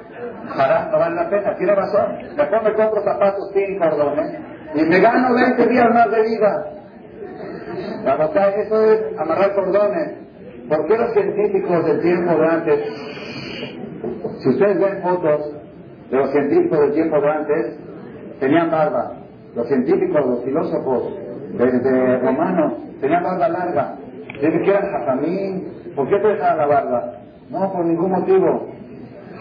Haram, 0.50 0.90
no 0.90 0.98
vale 0.98 1.14
la 1.14 1.28
pena, 1.28 1.54
tiene 1.56 1.74
razón. 1.74 2.18
Después 2.36 2.62
me 2.62 2.72
compro 2.74 3.02
zapatos 3.02 3.50
sin 3.52 3.78
cordones 3.78 4.38
y 4.74 4.82
me 4.82 5.00
gano 5.00 5.34
20 5.34 5.66
días 5.66 5.86
más 5.92 6.10
de 6.10 6.22
vida. 6.22 6.66
La 8.04 8.16
verdad, 8.16 8.58
eso 8.58 8.84
es 8.84 9.18
amarrar 9.18 9.54
cordones. 9.54 10.14
¿Por 10.68 10.86
qué 10.86 10.98
los 10.98 11.12
científicos 11.12 11.84
del 11.84 12.00
tiempo 12.00 12.34
de 12.34 12.46
antes, 12.46 12.80
si 14.40 14.48
ustedes 14.50 14.78
ven 14.78 15.02
fotos 15.02 15.54
de 16.10 16.16
los 16.16 16.30
científicos 16.30 16.80
del 16.80 16.92
tiempo 16.92 17.20
de 17.20 17.30
antes, 17.30 17.78
tenían 18.40 18.70
barba? 18.70 19.12
Los 19.54 19.66
científicos, 19.68 20.26
los 20.26 20.44
filósofos 20.44 21.14
de, 21.52 22.18
romanos, 22.18 22.74
tenían 23.00 23.22
barba 23.22 23.48
larga. 23.48 23.94
Dicen 24.34 24.62
que 24.62 24.70
eran 24.70 24.90
jajamín. 24.92 25.68
¿Por 25.96 26.08
qué 26.08 26.18
te 26.18 26.28
dejaban 26.28 26.58
la 26.58 26.66
barba? 26.66 27.12
No, 27.50 27.72
por 27.72 27.84
ningún 27.84 28.10
motivo. 28.10 28.68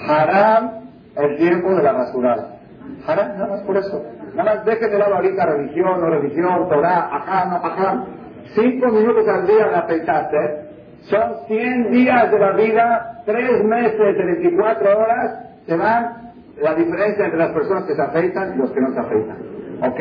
Haram 0.07 0.71
el 1.15 1.37
tiempo 1.37 1.75
de 1.75 1.83
la 1.83 1.93
rasurada. 1.93 2.59
Haram, 3.05 3.37
nada 3.37 3.47
más 3.47 3.61
por 3.61 3.77
eso. 3.77 4.03
Nada 4.35 4.55
más 4.55 4.65
dejen 4.65 4.91
de 4.91 4.99
lado 4.99 5.15
ahorita 5.15 5.45
religión, 5.45 5.99
no 5.99 6.09
religión, 6.09 6.69
Torah, 6.69 7.09
ajá, 7.11 7.45
no, 7.45 7.55
ajá. 7.57 8.05
Cinco 8.53 8.87
minutos 8.87 9.27
al 9.27 9.47
día 9.47 9.67
de 9.67 9.75
afeitarse 9.75 10.67
son 11.01 11.47
100 11.47 11.91
días 11.91 12.31
de 12.31 12.39
la 12.39 12.51
vida, 12.51 13.21
3 13.25 13.63
meses 13.63 14.17
de 14.17 14.25
24 14.25 14.99
horas, 14.99 15.39
se 15.65 15.75
van 15.75 16.33
la 16.61 16.73
diferencia 16.73 17.25
entre 17.25 17.39
las 17.39 17.51
personas 17.51 17.83
que 17.85 17.95
se 17.95 18.01
afeitan 18.01 18.55
y 18.55 18.57
los 18.57 18.71
que 18.71 18.81
no 18.81 18.93
se 18.93 18.99
afeitan. 18.99 19.37
¿Ok? 19.81 19.99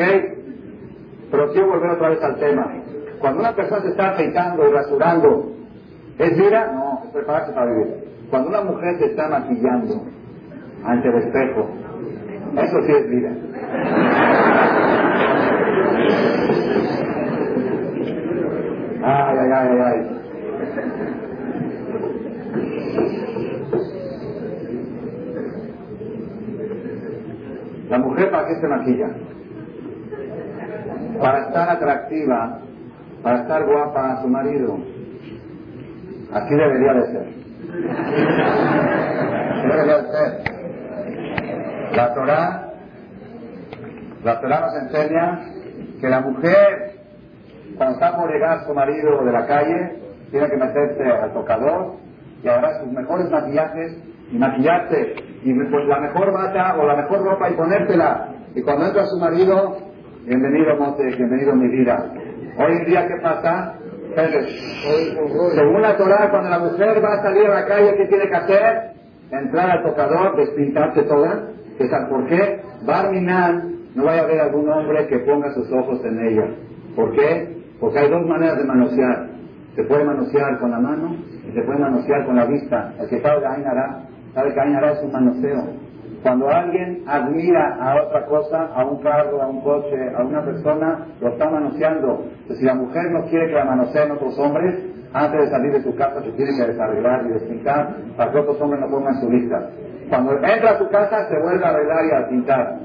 Pero 1.31 1.51
quiero 1.51 1.67
volver 1.67 1.91
otra 1.91 2.09
vez 2.09 2.23
al 2.23 2.35
tema. 2.35 2.73
Cuando 3.19 3.39
una 3.39 3.55
persona 3.55 3.81
se 3.81 3.89
está 3.89 4.09
afeitando 4.09 4.67
y 4.67 4.71
rasurando, 4.71 5.51
¿es 6.17 6.37
vida? 6.37 6.71
No, 6.73 7.01
es 7.05 7.11
prepararse 7.11 7.53
para 7.53 7.71
vivir. 7.71 8.07
Cuando 8.29 8.49
una 8.49 8.61
mujer 8.61 8.97
se 8.99 9.05
está 9.05 9.29
maquillando 9.29 10.03
ante 10.83 11.07
el 11.07 11.15
espejo, 11.15 11.69
eso 12.57 12.81
sí 12.85 12.91
es 12.91 13.09
vida. 13.09 13.31
Ay, 19.03 19.37
ay, 19.37 19.51
ay, 19.51 19.79
ay. 19.85 20.17
La 27.89 27.97
mujer 27.99 28.29
para 28.29 28.47
qué 28.47 28.55
se 28.59 28.67
maquilla? 28.67 29.09
Para 31.21 31.47
estar 31.47 31.69
atractiva, 31.69 32.59
para 33.23 33.41
estar 33.43 33.65
guapa 33.65 34.11
a 34.11 34.21
su 34.21 34.27
marido. 34.27 34.77
Así 36.33 36.53
debería 36.53 36.93
de 36.93 37.05
ser. 37.11 37.46
La 41.95 42.13
Torah, 42.13 42.71
la 44.23 44.39
Torah 44.39 44.61
nos 44.61 44.75
enseña 44.83 45.39
que 45.99 46.07
la 46.07 46.21
mujer, 46.21 46.93
cuando 47.75 47.95
está 47.95 48.15
por 48.15 48.31
llegar 48.31 48.65
su 48.65 48.73
marido 48.73 49.21
de 49.25 49.31
la 49.33 49.45
calle, 49.45 49.99
tiene 50.31 50.49
que 50.49 50.55
meterse 50.55 51.03
al 51.11 51.33
tocador 51.33 51.95
y 52.41 52.47
agarrar 52.47 52.81
sus 52.83 52.91
mejores 52.93 53.29
maquillajes 53.29 53.97
y 54.31 54.37
maquillarse 54.37 55.15
y 55.43 55.53
pues 55.53 55.87
la 55.87 55.99
mejor 55.99 56.31
bata 56.31 56.77
o 56.79 56.85
la 56.85 56.95
mejor 56.95 57.23
ropa 57.23 57.49
y 57.49 57.53
ponértela. 57.55 58.29
Y 58.55 58.61
cuando 58.61 58.85
entra 58.85 59.05
su 59.07 59.17
marido, 59.19 59.77
bienvenido 60.25 60.77
Monte, 60.77 61.03
bienvenido 61.17 61.53
mi 61.53 61.67
vida. 61.67 62.13
Hoy 62.57 62.77
en 62.77 62.85
día, 62.85 63.07
¿qué 63.07 63.15
pasa? 63.21 63.73
Según 64.15 65.81
la 65.81 65.97
Torah, 65.97 66.29
cuando 66.29 66.49
la 66.49 66.59
mujer 66.59 67.03
va 67.03 67.13
a 67.13 67.21
salir 67.23 67.45
a 67.47 67.61
la 67.61 67.65
calle, 67.65 67.95
¿qué 67.97 68.05
tiene 68.05 68.27
que 68.27 68.35
hacer? 68.35 68.91
Entrar 69.31 69.69
al 69.71 69.83
tocador, 69.83 70.35
despintarse 70.37 71.03
toda. 71.03 71.49
¿Sabes 71.77 72.09
por 72.09 72.25
qué? 72.27 72.61
Barminan, 72.85 73.77
no 73.93 74.05
vaya 74.05 74.21
a 74.21 74.23
haber 74.25 74.39
algún 74.41 74.69
hombre 74.69 75.07
que 75.07 75.19
ponga 75.19 75.51
sus 75.53 75.71
ojos 75.71 76.03
en 76.05 76.19
ella. 76.27 76.47
¿Por 76.95 77.11
qué? 77.11 77.57
Porque 77.79 77.99
hay 77.99 78.09
dos 78.09 78.25
maneras 78.25 78.57
de 78.57 78.63
manosear. 78.63 79.27
Se 79.75 79.83
puede 79.83 80.03
manosear 80.03 80.59
con 80.59 80.71
la 80.71 80.79
mano 80.79 81.15
y 81.47 81.51
se 81.53 81.61
puede 81.61 81.79
manosear 81.79 82.25
con 82.25 82.35
la 82.35 82.45
vista. 82.45 82.93
El 82.99 83.09
que 83.09 83.21
sabe 83.21 83.41
de 83.41 83.47
Ainara, 83.47 84.03
sabe 84.33 84.53
que 84.53 84.59
Ainara 84.59 84.93
es 84.93 85.03
un 85.03 85.11
manoseo. 85.11 85.63
Cuando 86.27 86.49
alguien 86.49 87.03
admira 87.07 87.77
a 87.79 88.03
otra 88.03 88.25
cosa, 88.25 88.65
a 88.75 88.83
un 88.83 89.01
carro, 89.01 89.41
a 89.41 89.47
un 89.47 89.61
coche, 89.61 89.95
a 90.13 90.23
una 90.23 90.43
persona, 90.43 91.05
lo 91.21 91.29
está 91.29 91.49
manoseando. 91.49 92.25
Si 92.49 92.65
la 92.65 92.73
mujer 92.73 93.11
no 93.11 93.23
quiere 93.29 93.47
que 93.47 93.53
la 93.53 93.63
manoseen 93.63 94.11
otros 94.11 94.37
hombres, 94.37 94.75
antes 95.13 95.39
de 95.39 95.47
salir 95.47 95.71
de 95.71 95.83
su 95.83 95.95
casa 95.95 96.21
se 96.21 96.31
tiene 96.33 96.51
que 96.57 96.67
desarreglar 96.67 97.27
y 97.27 97.29
despintar 97.29 97.95
para 98.17 98.29
que 98.29 98.39
otros 98.39 98.59
hombres 98.59 98.81
no 98.81 98.89
pongan 98.89 99.21
su 99.21 99.29
vista. 99.29 99.69
Cuando 100.09 100.33
entra 100.33 100.71
a 100.71 100.77
su 100.77 100.89
casa, 100.89 101.29
se 101.29 101.39
vuelve 101.39 101.63
a 101.63 101.69
arreglar 101.69 102.05
y 102.05 102.11
a 102.11 102.27
pintar. 102.27 102.75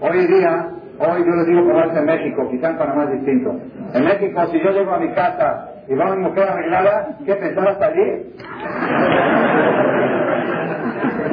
Hoy 0.00 0.26
día, 0.26 0.68
hoy 0.98 1.24
yo 1.24 1.36
les 1.36 1.46
digo 1.46 1.68
como 1.68 1.80
es 1.80 1.96
en 1.96 2.04
México, 2.04 2.48
quizá 2.50 2.70
en 2.70 2.78
Panamá 2.78 3.04
es 3.04 3.12
distinto. 3.12 3.60
En 3.94 4.04
México, 4.04 4.44
si 4.50 4.58
yo 4.60 4.72
llego 4.72 4.90
a 4.90 4.98
mi 4.98 5.12
casa 5.12 5.68
y 5.86 5.94
va 5.94 6.06
una 6.10 6.28
mujer 6.28 6.48
arreglada, 6.48 7.16
¿qué 7.24 7.36
pensaba 7.36 7.78
salir? 7.78 8.34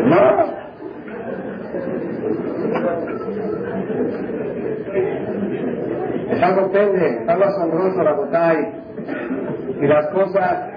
No. 0.05 0.64
Algo 6.41 6.71
pende, 6.71 7.23
es 7.23 7.29
algo 7.29 7.45
asombroso 7.45 8.03
la 8.03 8.13
botay. 8.13 8.57
Y 9.81 9.87
las 9.87 10.07
cosas, 10.07 10.69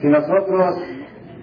si 0.00 0.06
nosotros 0.06 0.76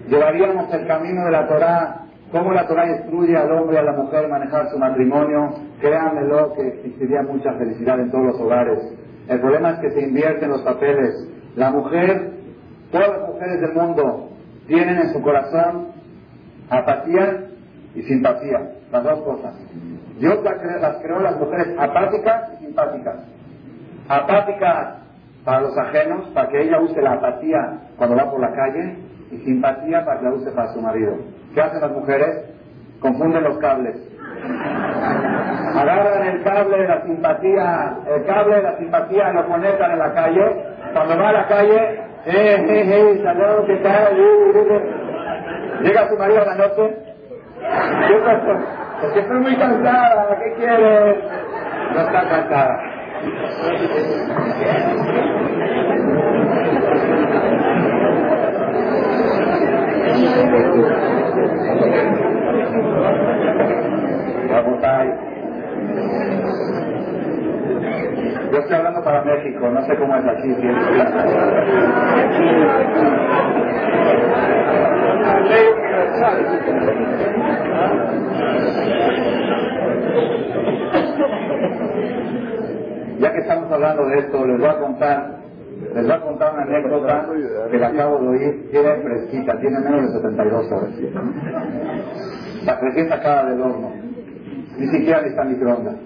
llevaríamos 0.08 0.72
el 0.74 0.86
camino 0.86 1.24
de 1.24 1.30
la 1.30 1.46
Torah, 1.48 2.04
cómo 2.32 2.52
la 2.52 2.66
Torah 2.66 2.86
instruye 2.86 3.36
al 3.36 3.50
hombre 3.52 3.76
y 3.76 3.78
a 3.78 3.82
la 3.82 3.92
mujer 3.92 4.24
a 4.24 4.28
manejar 4.28 4.70
su 4.70 4.78
matrimonio, 4.78 5.54
créanmelo 5.80 6.54
que 6.54 6.68
existiría 6.68 7.22
mucha 7.22 7.52
felicidad 7.54 8.00
en 8.00 8.10
todos 8.10 8.26
los 8.26 8.40
hogares. 8.40 8.78
El 9.28 9.40
problema 9.40 9.72
es 9.72 9.78
que 9.80 9.90
se 9.90 10.00
invierten 10.02 10.50
los 10.50 10.62
papeles. 10.62 11.28
La 11.54 11.70
mujer, 11.70 12.32
todas 12.90 13.08
las 13.08 13.28
mujeres 13.28 13.60
del 13.60 13.72
mundo 13.74 14.30
tienen 14.66 14.98
en 14.98 15.12
su 15.12 15.22
corazón 15.22 15.88
apatía 16.70 17.46
y 17.94 18.02
simpatía, 18.02 18.72
las 18.92 19.04
dos 19.04 19.20
cosas. 19.22 19.54
Dios 20.18 20.38
las 20.42 20.96
creó 20.96 21.20
las 21.20 21.36
mujeres 21.36 21.68
apáticas 21.78 22.52
y 22.54 22.64
simpáticas. 22.66 23.16
Apáticas 24.08 24.96
para 25.44 25.60
los 25.60 25.78
ajenos, 25.78 26.28
para 26.34 26.48
que 26.48 26.62
ella 26.62 26.80
use 26.80 27.00
la 27.00 27.12
apatía 27.12 27.78
cuando 27.96 28.16
va 28.16 28.30
por 28.30 28.40
la 28.40 28.52
calle, 28.52 28.96
y 29.30 29.36
simpatía 29.38 30.04
para 30.04 30.18
que 30.18 30.24
la 30.24 30.32
use 30.32 30.50
para 30.52 30.72
su 30.72 30.80
marido. 30.80 31.16
¿Qué 31.54 31.60
hacen 31.60 31.80
las 31.80 31.92
mujeres? 31.92 32.50
Confunden 33.00 33.44
los 33.44 33.58
cables. 33.58 33.96
Agarran 35.74 36.26
el 36.28 36.42
cable 36.42 36.78
de 36.78 36.88
la 36.88 37.02
simpatía, 37.02 37.96
el 38.14 38.24
cable 38.24 38.56
de 38.56 38.62
la 38.62 38.78
simpatía 38.78 39.32
lo 39.32 39.46
conectan 39.46 39.92
en 39.92 39.98
la 39.98 40.14
calle. 40.14 40.64
Cuando 40.92 41.18
va 41.18 41.28
a 41.28 41.32
la 41.32 41.46
calle, 41.46 41.76
eh, 42.26 42.64
eh, 42.66 42.66
eh, 42.68 43.20
saludos, 43.22 43.66
¿qué 43.66 43.76
tal? 43.76 44.16
Llega 45.82 46.08
su 46.08 46.16
marido 46.16 46.42
a 46.42 46.46
la 46.46 46.54
noche. 46.56 46.96
¿Qué? 48.08 48.87
Porque 49.00 49.20
estoy 49.20 49.38
muy 49.38 49.56
cansada, 49.56 50.38
¿qué 50.38 50.54
quieres? 50.54 51.16
No 51.94 52.00
está 52.00 52.28
cansada. 52.28 52.80
Yo 68.50 68.58
estoy 68.58 68.76
hablando 68.76 69.04
para 69.04 69.22
México, 69.22 69.68
no 69.70 69.86
sé 69.86 69.96
cómo 69.96 70.16
es 70.16 70.24
aquí. 70.26 70.56
Ya 83.18 83.32
que 83.32 83.38
estamos 83.40 83.72
hablando 83.72 84.06
de 84.06 84.18
esto, 84.18 84.46
les 84.46 84.58
voy 84.58 84.68
a 84.68 84.78
contar, 84.78 85.38
les 85.94 86.04
voy 86.04 86.12
a 86.12 86.20
contar 86.20 86.54
una 86.54 86.62
anécdota 86.62 87.26
que 87.70 87.78
la 87.78 87.88
acabo 87.88 88.18
de 88.18 88.28
oír, 88.28 88.70
tiene 88.70 88.94
fresquita, 89.02 89.58
tiene 89.58 89.80
menos 89.80 90.02
de 90.02 90.20
72 90.20 90.72
horas. 90.72 90.90
La 92.64 92.80
recién 92.80 93.08
sacada 93.08 93.50
del 93.50 93.60
horno. 93.60 93.90
Ni 94.78 94.86
siquiera 94.86 95.20
está 95.20 95.44
microondas. 95.44 95.96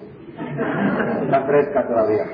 Está 1.23 1.41
fresca 1.41 1.87
todavía. 1.87 2.25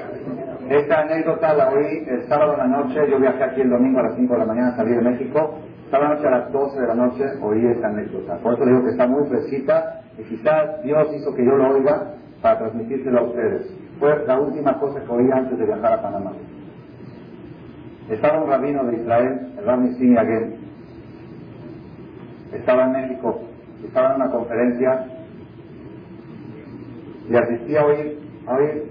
Esta 0.70 1.02
anécdota 1.02 1.54
la 1.56 1.70
oí 1.72 2.06
el 2.08 2.28
sábado 2.28 2.54
en 2.54 2.60
la 2.60 2.68
noche, 2.68 3.00
yo 3.10 3.20
viajé 3.20 3.44
aquí 3.44 3.62
el 3.62 3.70
domingo 3.70 4.00
a 4.00 4.04
las 4.04 4.16
5 4.16 4.34
de 4.34 4.40
la 4.40 4.46
mañana, 4.46 4.76
salí 4.76 4.94
de 4.94 5.02
México, 5.02 5.60
sábado 5.90 6.16
noche 6.16 6.28
a 6.28 6.32
las 6.32 6.52
12 6.52 6.80
de 6.80 6.88
la 6.88 6.96
noche 6.96 7.24
oí 7.42 7.66
esta 7.66 7.88
anécdota. 7.88 8.38
Por 8.38 8.54
eso 8.54 8.66
digo 8.66 8.84
que 8.84 8.92
está 8.92 9.08
muy 9.08 9.28
fresquita 9.28 10.02
y 10.18 10.24
quizás 10.24 10.84
Dios 10.84 11.08
hizo 11.16 11.34
que 11.34 11.46
yo 11.46 11.56
lo 11.56 11.76
oiga 11.76 12.14
para 12.42 12.60
transmitírselo 12.60 13.20
a 13.20 13.24
ustedes. 13.24 13.74
Fue 14.00 14.26
la 14.26 14.40
última 14.40 14.80
cosa 14.80 15.02
que 15.02 15.12
oí 15.12 15.30
antes 15.32 15.58
de 15.58 15.66
viajar 15.66 15.94
a 15.94 16.02
Panamá. 16.02 16.32
Estaba 18.10 18.42
un 18.42 18.50
rabino 18.50 18.84
de 18.86 18.96
Israel, 18.98 19.54
el 19.58 19.66
Rabbi 19.66 19.94
Siniagén. 19.96 20.56
Estaba 22.54 22.86
en 22.86 22.92
México, 22.94 23.42
estaba 23.86 24.10
en 24.10 24.16
una 24.16 24.32
conferencia 24.32 25.06
y 27.30 27.36
asistía 27.36 27.82
a 27.82 27.86
oír, 27.86 28.20
a 28.48 28.56
oír, 28.56 28.84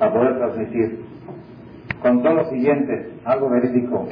a 0.00 0.10
poder 0.10 0.38
transmitir. 0.38 1.04
Contó 2.00 2.32
lo 2.32 2.48
siguiente, 2.48 3.12
algo 3.24 3.50
verídico. 3.50 4.08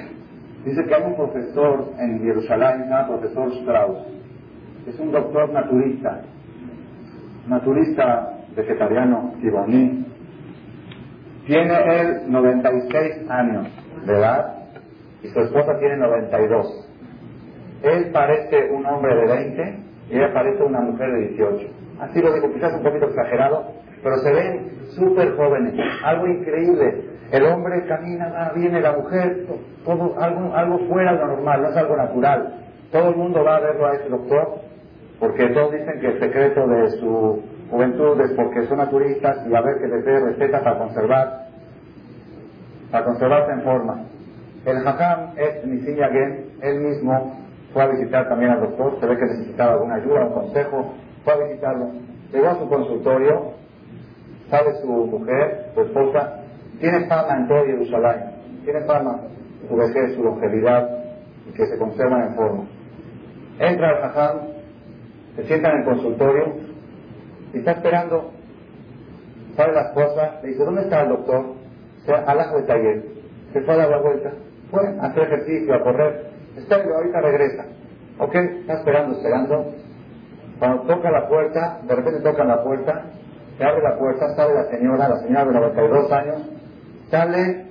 Dice 0.64 0.84
que 0.84 0.94
hay 0.94 1.02
un 1.02 1.16
profesor 1.16 1.92
en 1.98 2.22
Jerusalén, 2.22 2.88
se 2.88 3.06
profesor 3.08 3.52
Strauss. 3.52 3.98
Es 4.86 4.98
un 4.98 5.10
doctor 5.10 5.52
naturista, 5.52 6.22
naturista 7.48 8.38
vegetariano, 8.54 9.34
tiboní. 9.40 10.06
Tiene 11.46 12.00
él 12.00 12.22
96 12.28 13.28
años 13.28 13.66
de 14.06 14.12
edad 14.12 14.54
y 15.22 15.28
su 15.28 15.40
esposa 15.40 15.78
tiene 15.78 15.96
92. 15.96 16.88
Él 17.82 18.10
parece 18.12 18.70
un 18.70 18.86
hombre 18.86 19.16
de 19.16 19.26
20 19.26 19.78
y 20.10 20.16
ella 20.16 20.32
parece 20.32 20.62
una 20.62 20.80
mujer 20.80 21.10
de 21.10 21.28
18. 21.28 21.66
Así 22.00 22.20
lo 22.20 22.32
digo, 22.34 22.52
quizás 22.52 22.72
un 22.74 22.82
poquito 22.82 23.06
exagerado, 23.06 23.72
pero 24.02 24.16
se 24.18 24.32
ven 24.32 24.70
súper 24.90 25.34
jóvenes. 25.36 25.74
Algo 26.04 26.26
increíble. 26.28 27.11
El 27.32 27.46
hombre 27.46 27.86
camina, 27.86 28.28
va, 28.28 28.52
viene, 28.54 28.78
la 28.82 28.92
mujer, 28.92 29.46
todo, 29.86 30.14
algo, 30.20 30.54
algo 30.54 30.78
fuera 30.80 31.14
de 31.14 31.18
lo 31.18 31.28
normal, 31.28 31.62
no 31.62 31.68
es 31.70 31.76
algo 31.78 31.96
natural. 31.96 32.54
Todo 32.92 33.08
el 33.08 33.16
mundo 33.16 33.42
va 33.42 33.56
a 33.56 33.60
verlo 33.60 33.86
a 33.86 33.94
ese 33.94 34.08
doctor, 34.10 34.58
porque 35.18 35.48
todos 35.48 35.72
dicen 35.72 35.98
que 35.98 36.08
el 36.08 36.20
secreto 36.20 36.66
de 36.66 36.90
su 36.90 37.42
juventud 37.70 38.20
es 38.20 38.32
porque 38.32 38.66
son 38.66 38.78
naturistas 38.78 39.46
y 39.48 39.54
a 39.54 39.62
ver 39.62 39.78
que 39.78 39.88
les 39.88 40.04
dé 40.04 40.20
receta 40.20 40.60
para 40.62 40.78
conservar, 40.78 41.46
para 42.90 43.04
conservarse 43.06 43.52
en 43.52 43.62
forma. 43.62 44.04
El 44.66 44.86
Hakam 44.86 45.30
es 45.36 45.62
Gen, 45.62 46.50
él 46.60 46.80
mismo 46.80 47.40
fue 47.72 47.82
a 47.82 47.86
visitar 47.86 48.28
también 48.28 48.50
al 48.50 48.60
doctor, 48.60 49.00
se 49.00 49.06
ve 49.06 49.16
que 49.16 49.24
necesitaba 49.24 49.72
alguna 49.72 49.94
ayuda, 49.94 50.26
un 50.26 50.34
consejo, 50.34 50.92
fue 51.24 51.32
a 51.32 51.36
visitarlo. 51.48 51.92
Llegó 52.30 52.48
a 52.48 52.58
su 52.58 52.68
consultorio, 52.68 53.52
sabe 54.50 54.74
su 54.82 54.86
mujer, 54.86 55.70
su 55.74 55.80
esposa, 55.80 56.41
tiene 56.82 57.06
fama 57.06 57.36
en 57.36 57.46
todo 57.46 57.64
Jerusalén, 57.64 58.22
tiene 58.64 58.80
fama 58.86 59.20
su 59.68 59.76
vejez, 59.76 60.16
su 60.16 60.24
longevidad, 60.24 60.90
y 61.48 61.52
que 61.52 61.64
se 61.64 61.78
conservan 61.78 62.22
en 62.22 62.34
forma. 62.34 62.64
Entra 63.60 63.90
al 63.90 64.02
Hakam, 64.02 64.38
se 65.36 65.44
sienta 65.44 65.70
en 65.70 65.78
el 65.78 65.84
consultorio, 65.84 66.54
y 67.54 67.58
está 67.58 67.70
esperando, 67.70 68.32
sabe 69.56 69.74
las 69.74 69.92
cosas, 69.92 70.42
le 70.42 70.48
dice, 70.48 70.64
¿dónde 70.64 70.82
está 70.82 71.02
el 71.02 71.10
doctor? 71.10 71.44
Se 72.04 72.12
alaja 72.12 72.56
de 72.56 72.62
taller, 72.64 73.04
se 73.52 73.60
fue 73.60 73.74
a 73.74 73.76
dar 73.76 73.88
la 73.88 73.98
vuelta, 73.98 74.32
fue 74.72 74.80
a 74.84 75.06
hacer 75.06 75.22
ejercicio, 75.22 75.74
a 75.74 75.84
correr, 75.84 76.32
Espera, 76.56 76.84
ahorita 76.96 77.20
regresa. 77.20 77.64
¿Ok? 78.18 78.34
Está 78.34 78.74
esperando, 78.74 79.16
esperando. 79.16 79.72
Cuando 80.58 80.82
toca 80.82 81.10
la 81.12 81.28
puerta, 81.28 81.78
de 81.84 81.94
repente 81.94 82.20
toca 82.22 82.44
la 82.44 82.64
puerta, 82.64 83.04
se 83.56 83.64
abre 83.64 83.82
la 83.82 83.96
puerta, 83.96 84.34
sale 84.34 84.54
la 84.54 84.64
señora, 84.64 85.08
la 85.08 85.18
señora 85.20 85.44
de 85.44 85.52
92 85.52 86.12
años, 86.12 86.50
sale 87.12 87.66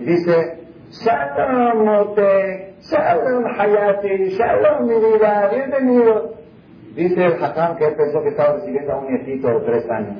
y 0.00 0.04
dice, 0.04 0.58
Shalom 0.90 1.84
Mote, 1.84 2.74
Shalom 2.80 3.44
Hayati, 3.46 4.30
Shalom 4.30 4.88
mi 4.88 4.94
vida, 4.94 5.48
bienvenido. 5.54 6.34
Dice 6.96 7.24
el 7.24 7.42
Hakam 7.42 7.76
que 7.76 7.86
él 7.86 7.94
pensó 7.94 8.20
que 8.24 8.30
estaba 8.30 8.54
recibiendo 8.54 8.92
a 8.92 8.98
un 8.98 9.06
nietito 9.06 9.48
de 9.48 9.60
tres 9.60 9.88
años. 9.88 10.16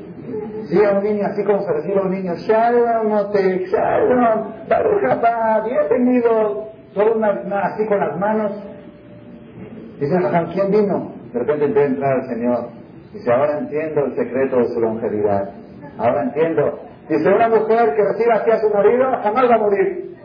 Sí, 0.68 0.82
a 0.84 0.92
un 0.92 1.02
niño, 1.02 1.26
así 1.26 1.42
como 1.42 1.60
se 1.62 1.72
recibe 1.72 1.98
a 1.98 2.02
un 2.02 2.12
niño, 2.12 2.34
Shalom 2.36 3.08
Mote, 3.08 3.66
Shalom, 3.66 4.68
Baruch 4.68 5.64
bienvenido 5.64 6.68
solo 6.94 7.16
una, 7.16 7.60
así 7.64 7.84
con 7.86 7.98
las 7.98 8.16
manos. 8.16 8.52
Dice 9.98 10.16
¿quién 10.54 10.70
vino? 10.70 11.12
De 11.32 11.38
repente 11.40 11.64
entró 11.64 11.82
entrar 11.82 12.18
el 12.20 12.28
Señor. 12.28 12.68
Dice, 13.12 13.32
ahora 13.32 13.58
entiendo 13.58 14.04
el 14.04 14.14
secreto 14.14 14.58
de 14.58 14.68
su 14.68 14.80
longevidad. 14.80 15.50
Ahora 15.98 16.22
entiendo. 16.22 16.81
Dice, 17.08 17.28
una 17.28 17.48
mujer 17.48 17.94
que 17.94 18.02
reciba 18.04 18.34
así 18.34 18.50
a 18.50 18.58
su 18.58 18.70
marido 18.70 19.04
jamás 19.22 19.50
va 19.50 19.54
a 19.54 19.58
morir. 19.58 20.16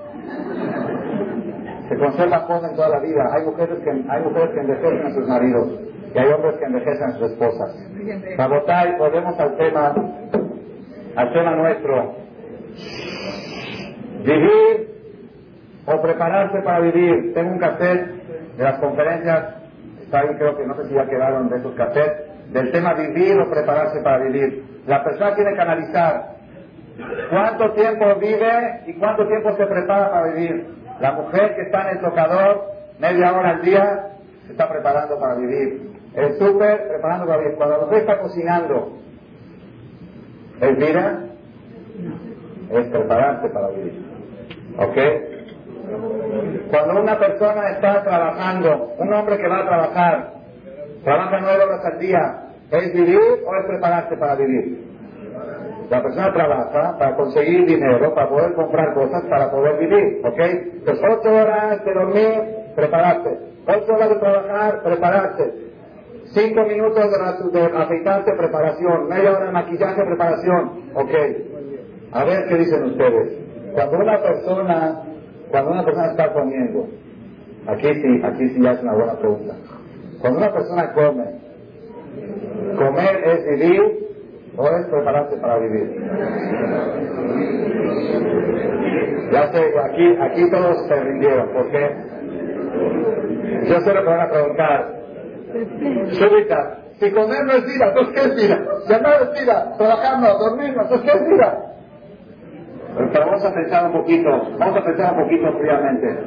Se 1.90 1.98
conserva 1.98 2.40
joven 2.40 2.76
toda 2.76 2.90
la 2.90 3.00
vida. 3.00 3.24
Hay 3.34 3.46
mujeres 3.46 3.80
que, 3.80 3.90
hay 3.90 4.24
mujeres 4.24 4.50
que 4.54 4.60
envejecen 4.60 5.06
a 5.06 5.12
sus 5.12 5.28
maridos 5.28 5.88
y 6.14 6.18
hay 6.18 6.32
hombres 6.32 6.56
que 6.58 6.66
envejecen 6.66 7.04
a 7.04 7.12
sus 7.14 7.32
esposas. 7.32 7.76
y 7.90 9.00
volvemos 9.00 9.40
al 9.40 9.58
tema, 9.58 9.96
al 11.16 11.34
tema 11.34 11.56
nuestro. 11.56 12.16
Vivir 14.24 14.98
o 15.86 16.02
prepararse 16.02 16.60
para 16.62 16.80
vivir. 16.82 17.34
Tengo 17.34 17.52
un 17.52 17.60
cassette 17.60 18.58
de 18.58 18.64
las 18.64 18.80
conferencias, 18.80 19.56
está 20.02 20.20
ahí 20.20 20.36
creo 20.38 20.58
que 20.58 20.66
no 20.66 20.76
sé 20.76 20.86
si 20.86 20.96
ya 20.96 21.06
quedaron 21.06 21.50
de 21.50 21.58
esos 21.58 21.76
cassettes, 21.76 22.52
del 22.52 22.72
tema 22.72 22.94
vivir 22.94 23.40
o 23.40 23.50
prepararse 23.50 24.02
para 24.02 24.24
vivir. 24.24 24.64
La 24.86 25.04
persona 25.04 25.36
tiene 25.36 25.54
que 25.54 25.62
analizar 25.62 26.37
cuánto 27.30 27.72
tiempo 27.74 28.16
vive 28.16 28.82
y 28.88 28.94
cuánto 28.94 29.28
tiempo 29.28 29.56
se 29.56 29.66
prepara 29.66 30.12
para 30.12 30.34
vivir. 30.34 30.68
La 31.00 31.12
mujer 31.14 31.56
que 31.56 31.62
está 31.64 31.90
en 31.90 31.98
el 31.98 32.02
tocador 32.04 32.66
media 33.00 33.34
hora 33.34 33.50
al 33.52 33.62
día 33.62 34.08
se 34.46 34.54
está 34.54 34.70
preparando 34.70 35.20
para 35.20 35.36
vivir. 35.36 35.92
El 36.16 36.38
súper 36.38 36.88
preparando 36.88 37.28
para 37.28 37.40
vivir. 37.40 37.56
Cuando 37.56 37.78
la 37.78 37.86
mujer 37.86 38.00
está 38.00 38.20
cocinando 38.20 38.98
¿Es 40.62 40.76
vida? 40.76 41.20
Es 42.72 42.88
prepararse 42.88 43.50
para 43.50 43.70
vivir. 43.70 44.06
¿Ok? 44.78 44.98
Cuando 46.72 47.02
una 47.02 47.18
persona 47.18 47.70
está 47.72 48.04
trabajando, 48.04 48.96
un 48.98 49.14
hombre 49.14 49.38
que 49.38 49.48
va 49.48 49.60
a 49.60 49.66
trabajar, 49.66 50.34
trabaja 51.04 51.40
nueve 51.42 51.64
horas 51.64 51.86
al 51.86 52.00
día, 52.00 52.44
¿es 52.72 52.94
vivir 52.94 53.20
o 53.46 53.56
es 53.56 53.66
prepararse 53.68 54.18
para 54.18 54.36
vivir? 54.36 54.87
La 55.90 56.04
persona 56.04 56.34
trabaja 56.34 56.98
para 56.98 57.16
conseguir 57.16 57.66
dinero, 57.66 58.14
para 58.14 58.28
poder 58.28 58.54
comprar 58.56 58.94
cosas, 58.94 59.24
para 59.30 59.50
poder 59.50 59.80
vivir, 59.80 60.22
¿ok? 60.26 60.40
Pues 60.84 61.00
ocho 61.00 61.30
horas 61.30 61.86
de 61.86 61.94
dormir, 61.94 62.42
prepararse. 62.76 63.40
Ocho 63.66 63.94
horas 63.94 64.10
de 64.10 64.16
trabajar, 64.16 64.84
prepararse. 64.84 65.54
Cinco 66.34 66.64
minutos 66.64 67.06
de, 67.54 67.60
de 67.62 68.38
preparación. 68.38 69.08
Media 69.08 69.32
hora 69.32 69.46
de 69.46 69.52
maquillaje, 69.52 70.04
preparación, 70.04 70.72
¿ok? 70.94 71.12
A 72.12 72.24
ver 72.26 72.48
qué 72.50 72.56
dicen 72.56 72.84
ustedes. 72.84 73.38
Cuando 73.74 73.98
una 73.98 74.22
persona, 74.22 75.04
cuando 75.52 75.72
una 75.72 75.86
persona 75.86 76.12
está 76.12 76.34
comiendo, 76.34 76.88
aquí 77.66 77.88
sí, 77.94 78.22
aquí 78.26 78.50
sí 78.50 78.62
ya 78.62 78.72
es 78.72 78.82
una 78.82 78.94
buena 78.94 79.14
pregunta. 79.14 79.54
Cuando 80.20 80.40
una 80.40 80.52
persona 80.52 80.94
come, 80.94 81.26
comer 82.78 83.24
es 83.24 83.60
vivir 83.60 84.07
o 84.58 84.68
es 84.68 84.88
prepararse 84.88 85.38
para 85.38 85.60
vivir. 85.60 86.02
Ya 89.32 89.52
sé, 89.52 89.74
aquí, 89.86 90.18
aquí 90.20 90.50
todos 90.50 90.88
se 90.88 90.96
rindieron, 90.96 91.50
porque 91.54 91.96
yo 93.68 93.80
sé 93.82 93.94
lo 93.94 94.04
que 94.04 94.10
van 94.10 94.22
a 94.22 94.30
preguntar. 94.30 94.98
Súbita, 96.12 96.78
si 97.00 97.12
comer 97.12 97.46
no 97.46 97.54
es 97.54 97.66
vida, 97.66 97.88
entonces 97.90 98.14
¿qué 98.14 98.28
es 98.28 98.36
vida? 98.36 98.66
Si 98.88 98.94
andar 98.94 99.22
es 99.22 99.40
vida, 99.40 99.74
trabajar 99.78 100.20
no, 100.20 100.38
dormir 100.38 100.76
no, 100.76 100.82
entonces 100.84 101.12
¿qué 101.12 101.18
es 101.18 101.28
vida? 101.30 101.64
Pero 103.14 103.26
vamos 103.26 103.46
a 103.46 103.54
pensar 103.54 103.86
un 103.86 103.94
poquito, 103.94 104.30
vamos 104.58 104.78
a 104.78 104.84
pensar 104.84 105.14
un 105.14 105.24
poquito 105.24 105.54
fríamente. 105.60 106.18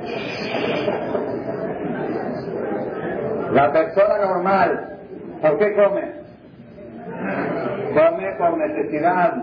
La 3.53 3.73
persona 3.73 4.19
normal, 4.19 4.99
¿por 5.43 5.59
qué 5.59 5.75
come? 5.75 6.21
Come 7.95 8.33
por 8.39 8.57
necesidad. 8.59 9.35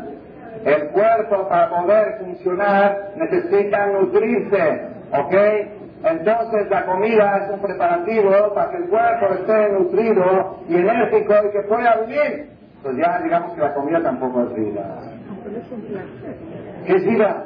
El 0.66 0.90
cuerpo 0.90 1.48
para 1.48 1.70
poder 1.70 2.18
funcionar 2.20 3.12
necesita 3.16 3.88
nutrirse, 3.88 4.82
¿ok? 5.12 5.34
Entonces 6.04 6.70
la 6.70 6.86
comida 6.86 7.44
es 7.44 7.54
un 7.54 7.60
preparativo 7.60 8.54
para 8.54 8.72
que 8.72 8.78
el 8.78 8.90
cuerpo 8.90 9.26
esté 9.34 9.70
nutrido 9.70 10.60
y 10.68 10.76
enérgico 10.76 11.34
y 11.48 11.52
que 11.52 11.62
pueda 11.68 11.96
vivir. 12.06 12.50
Pues 12.84 12.98
ya 12.98 13.20
digamos 13.24 13.54
que 13.54 13.62
la 13.62 13.74
comida 13.74 14.02
tampoco 14.02 14.44
es 14.44 14.56
vida. 14.56 14.84
¿Qué 16.86 16.94
es 16.94 17.06
vida? 17.06 17.46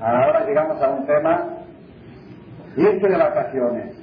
Ahora 0.00 0.44
llegamos 0.46 0.82
a 0.82 0.88
un 0.90 1.06
tema 1.06 1.44
irse 2.76 3.08
de 3.08 3.16
vacaciones. 3.16 3.96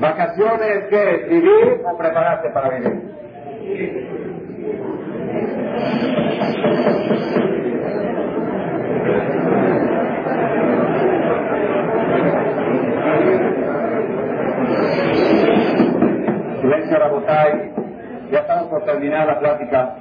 ¿Vacaciones 0.00 0.84
qué? 0.88 1.26
¿Vivir 1.28 1.82
o 1.84 1.98
prepararse 1.98 2.50
para 2.50 2.78
vivir? 2.78 4.17
Silencio, 16.60 16.98
Rabotay. 16.98 17.72
Ya 18.30 18.38
estamos 18.40 18.68
por 18.68 18.84
terminar 18.84 19.26
la 19.26 19.38
plática. 19.38 19.96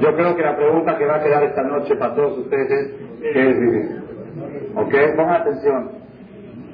Yo 0.00 0.16
creo 0.16 0.34
que 0.34 0.42
la 0.42 0.56
pregunta 0.56 0.98
que 0.98 1.06
va 1.06 1.16
a 1.16 1.22
quedar 1.22 1.42
esta 1.44 1.62
noche 1.62 1.94
para 1.96 2.14
todos 2.14 2.38
ustedes 2.38 2.70
es, 2.70 2.90
¿qué 3.32 3.50
es 3.50 3.60
vivir? 3.60 4.02
¿Ok? 4.74 4.94
Pongan 5.16 5.42
atención. 5.42 5.90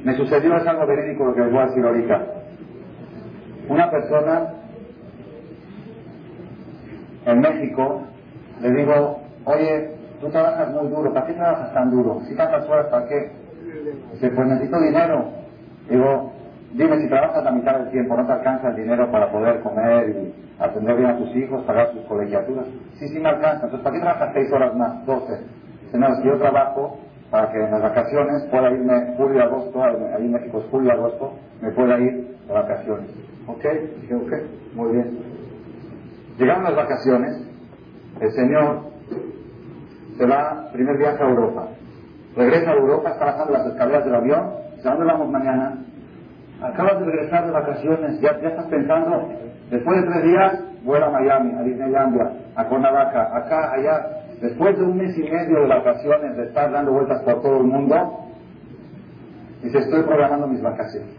Me 0.05 0.15
sucedió 0.15 0.55
algo 0.55 0.87
verídico 0.87 1.35
que 1.35 1.41
les 1.41 1.53
voy 1.53 1.61
a 1.61 1.67
decir 1.67 1.85
ahorita. 1.85 2.27
Una 3.69 3.91
persona 3.91 4.55
en 7.33 7.41
México, 7.41 8.03
le 8.61 8.73
digo, 8.73 9.21
oye, 9.45 9.91
tú 10.21 10.29
trabajas 10.31 10.71
muy 10.73 10.89
duro, 10.89 11.13
¿para 11.13 11.27
qué 11.27 11.35
trabajas 11.35 11.73
tan 11.75 11.91
duro? 11.91 12.21
Si 12.29 12.35
tantas 12.35 12.69
horas, 12.69 12.87
¿para 12.87 13.07
qué? 13.07 13.31
Dice, 14.13 14.31
pues 14.31 14.49
necesito 14.49 14.81
dinero. 14.81 15.25
Digo, 15.89 16.33
dime, 16.73 17.01
si 17.01 17.09
trabajas 17.09 17.45
la 17.45 17.51
mitad 17.53 17.79
del 17.79 17.91
tiempo, 17.91 18.17
¿no 18.17 18.27
te 18.27 18.33
alcanza 18.33 18.69
el 18.69 18.77
dinero 18.77 19.11
para 19.11 19.31
poder 19.31 19.61
comer 19.61 20.09
y 20.11 20.35
atender 20.59 20.97
bien 20.97 21.11
a 21.11 21.19
tus 21.19 21.35
hijos, 21.37 21.63
pagar 21.65 21.93
sus 21.93 22.03
colegiaturas? 22.07 22.67
Sí, 22.99 23.09
sí 23.09 23.21
me 23.21 23.29
alcanza. 23.29 23.67
Entonces, 23.67 23.81
¿para 23.81 23.95
qué 23.95 24.01
trabajas 24.01 24.31
seis 24.35 24.53
horas 24.53 24.75
más, 24.75 25.07
doce? 25.07 25.41
Dice, 25.85 25.99
no, 25.99 26.23
yo 26.25 26.39
trabajo 26.39 26.99
para 27.31 27.53
que 27.53 27.59
en 27.59 27.71
las 27.71 27.83
vacaciones 27.83 28.43
pueda 28.51 28.71
irme 28.71 29.15
julio 29.17 29.43
agosto, 29.43 29.83
ahí 29.85 30.25
en 30.25 30.33
México 30.33 30.59
es 30.59 30.65
julio 30.71 30.93
agosto, 30.93 31.33
me 31.61 31.71
pueda 31.73 31.99
ir 31.99 32.37
de 32.47 32.53
vacaciones. 32.53 33.11
¿Ok? 33.47 33.65
Dije, 34.01 34.15
ok, 34.15 34.33
muy 34.75 34.93
bien. 34.93 35.28
Llegaron 36.39 36.63
las 36.65 36.77
vacaciones, 36.77 37.37
el 38.21 38.33
señor 38.33 38.81
se 40.17 40.27
va, 40.27 40.69
primer 40.73 40.97
viaje 40.97 41.23
a 41.23 41.29
Europa. 41.29 41.69
Regresa 42.37 42.71
a 42.71 42.75
Europa, 42.75 43.11
está 43.11 43.25
bajando 43.25 43.53
las 43.53 43.67
escaleras 43.67 44.05
del 44.05 44.15
avión, 44.15 44.51
¿a 44.85 44.89
dónde 44.89 45.05
vamos 45.05 45.31
mañana? 45.31 45.79
Acabas 46.63 47.01
de 47.01 47.07
regresar 47.07 47.47
de 47.47 47.53
vacaciones, 47.53 48.21
ya, 48.21 48.41
ya 48.41 48.49
estás 48.49 48.67
pensando, 48.67 49.29
después 49.71 50.01
de 50.01 50.09
tres 50.09 50.25
días, 50.25 50.61
vuela 50.85 51.07
a 51.07 51.11
Miami, 51.11 51.55
a 51.59 51.63
Disneylandia, 51.63 52.33
a 52.55 52.65
Cuernavaca, 52.65 53.37
acá, 53.37 53.73
allá. 53.73 54.07
Después 54.41 54.79
de 54.79 54.85
un 54.85 54.97
mes 54.97 55.19
y 55.19 55.23
medio 55.23 55.63
de 55.63 55.67
vacaciones, 55.67 56.37
de 56.37 56.45
estar 56.45 56.71
dando 56.71 56.93
vueltas 56.93 57.21
por 57.23 57.43
todo 57.43 57.57
el 57.59 57.65
mundo, 57.65 58.27
dice, 59.63 59.79
estoy 59.79 60.03
programando 60.03 60.47
mis 60.47 60.63
vacaciones. 60.63 61.11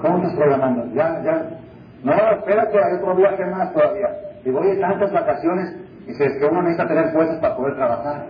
¿Cómo 0.00 0.18
estás 0.18 0.34
programando? 0.34 0.86
Ya, 0.94 1.20
ya, 1.24 1.57
no, 2.02 2.12
espérate, 2.12 2.78
hay 2.78 2.94
otro 2.94 3.14
viaje 3.16 3.44
más 3.46 3.72
todavía. 3.72 4.08
Y 4.44 4.50
voy 4.50 4.70
a 4.70 4.80
tantas 4.80 5.12
vacaciones. 5.12 5.76
Y 6.04 6.10
dices 6.10 6.38
que 6.38 6.46
uno 6.46 6.62
necesita 6.62 6.88
tener 6.88 7.12
fuerzas 7.12 7.38
para 7.38 7.56
poder 7.56 7.74
trabajar. 7.74 8.26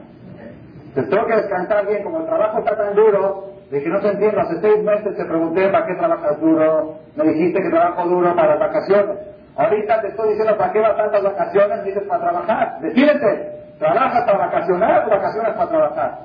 Te 0.94 1.02
tengo 1.02 1.26
que 1.26 1.36
descansar 1.36 1.86
bien, 1.86 2.02
como 2.02 2.20
el 2.20 2.26
trabajo 2.26 2.58
está 2.58 2.76
tan 2.76 2.94
duro, 2.94 3.52
dije, 3.70 3.88
no 3.88 4.00
te 4.00 4.08
entiendo, 4.08 4.40
hace 4.40 4.60
seis 4.60 4.82
meses 4.82 5.16
te 5.16 5.24
pregunté 5.24 5.68
para 5.68 5.86
qué 5.86 5.94
trabajas 5.94 6.40
duro, 6.40 6.96
me 7.14 7.24
dijiste 7.24 7.62
que 7.62 7.68
trabajo 7.68 8.08
duro 8.08 8.34
para 8.34 8.56
las 8.56 8.60
vacaciones. 8.60 9.18
Ahorita 9.54 10.00
te 10.00 10.08
estoy 10.08 10.30
diciendo 10.30 10.56
para 10.56 10.72
qué 10.72 10.80
vas 10.80 10.96
tantas 10.96 11.22
vacaciones, 11.22 11.84
dices 11.84 12.02
para 12.04 12.20
trabajar. 12.20 12.80
Decídete, 12.80 13.52
¿trabajas 13.78 14.24
para 14.24 14.38
vacacionar 14.38 15.06
o 15.06 15.10
vacaciones 15.10 15.52
para 15.52 15.68
trabajar? 15.68 16.18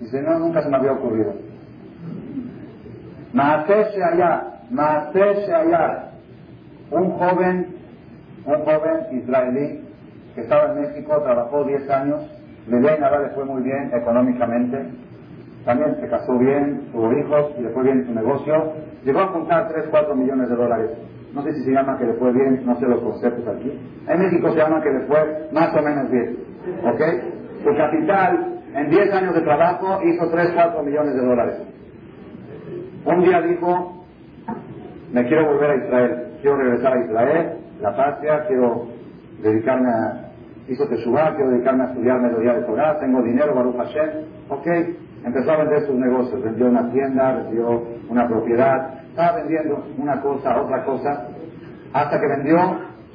Dice, 0.00 0.22
no, 0.22 0.38
nunca 0.38 0.62
se 0.62 0.68
me 0.68 0.76
había 0.76 0.92
ocurrido. 0.92 1.34
Maatese 3.32 4.02
allá, 4.02 4.42
maatese 4.70 5.52
allá 5.52 6.13
un 6.90 7.10
joven, 7.12 7.66
un 8.46 8.54
joven 8.54 9.22
israelí 9.22 9.80
que 10.34 10.40
estaba 10.42 10.72
en 10.72 10.82
México, 10.82 11.20
trabajó 11.22 11.64
10 11.64 11.90
años, 11.90 12.30
le 12.66 12.80
nada, 12.80 13.20
le 13.20 13.28
fue 13.30 13.44
muy 13.44 13.62
bien 13.62 13.90
económicamente, 13.94 14.90
también 15.64 15.96
se 16.00 16.08
casó 16.08 16.38
bien, 16.38 16.88
tuvo 16.92 17.12
hijos 17.12 17.52
y 17.58 17.62
le 17.62 17.70
fue 17.70 17.84
bien 17.84 18.06
su 18.06 18.14
negocio, 18.14 18.72
llegó 19.04 19.20
a 19.20 19.28
juntar 19.28 19.68
3, 19.68 19.86
4 19.90 20.14
millones 20.14 20.48
de 20.48 20.56
dólares. 20.56 20.90
No 21.34 21.42
sé 21.42 21.52
si 21.54 21.64
se 21.64 21.72
llama 21.72 21.98
que 21.98 22.04
le 22.04 22.14
fue 22.14 22.32
bien, 22.32 22.62
no 22.64 22.78
sé 22.78 22.86
los 22.86 23.00
conceptos 23.00 23.46
aquí. 23.48 23.72
En 24.08 24.18
México 24.20 24.50
se 24.50 24.56
llama 24.56 24.80
que 24.82 24.90
le 24.90 25.00
fue 25.06 25.48
más 25.52 25.74
o 25.74 25.82
menos 25.82 26.10
bien. 26.10 26.36
¿Ok? 26.84 27.00
Su 27.64 27.76
capital 27.76 28.60
en 28.74 28.90
10 28.90 29.12
años 29.12 29.34
de 29.34 29.40
trabajo 29.40 30.00
hizo 30.04 30.28
3, 30.30 30.52
4 30.54 30.82
millones 30.82 31.14
de 31.14 31.26
dólares. 31.26 31.56
Un 33.04 33.22
día 33.22 33.40
dijo, 33.42 33.93
me 35.14 35.24
quiero 35.28 35.46
volver 35.46 35.70
a 35.70 35.76
Israel. 35.76 36.26
Quiero 36.42 36.56
regresar 36.56 36.92
a 36.92 37.04
Israel, 37.04 37.52
la 37.80 37.96
patria, 37.96 38.46
quiero 38.48 38.88
dedicarme 39.40 39.88
a, 39.88 40.28
hizo 40.68 40.88
Teshuvah, 40.88 41.36
quiero 41.36 41.52
dedicarme 41.52 41.84
a 41.84 41.86
estudiar 41.86 42.20
melodía 42.20 42.54
de 42.54 42.62
Torah, 42.62 42.98
tengo 42.98 43.22
dinero, 43.22 43.54
Baruch 43.54 43.76
Hashem, 43.76 44.10
ok, 44.48 44.66
empezó 45.24 45.52
a 45.52 45.56
vender 45.58 45.86
sus 45.86 45.94
negocios, 45.94 46.42
vendió 46.42 46.66
una 46.66 46.90
tienda, 46.90 47.32
vendió 47.44 47.84
una 48.08 48.26
propiedad, 48.26 49.04
estaba 49.08 49.36
vendiendo 49.36 49.84
una 49.98 50.20
cosa, 50.20 50.60
otra 50.60 50.84
cosa, 50.84 51.28
hasta 51.92 52.20
que 52.20 52.26
vendió 52.26 52.58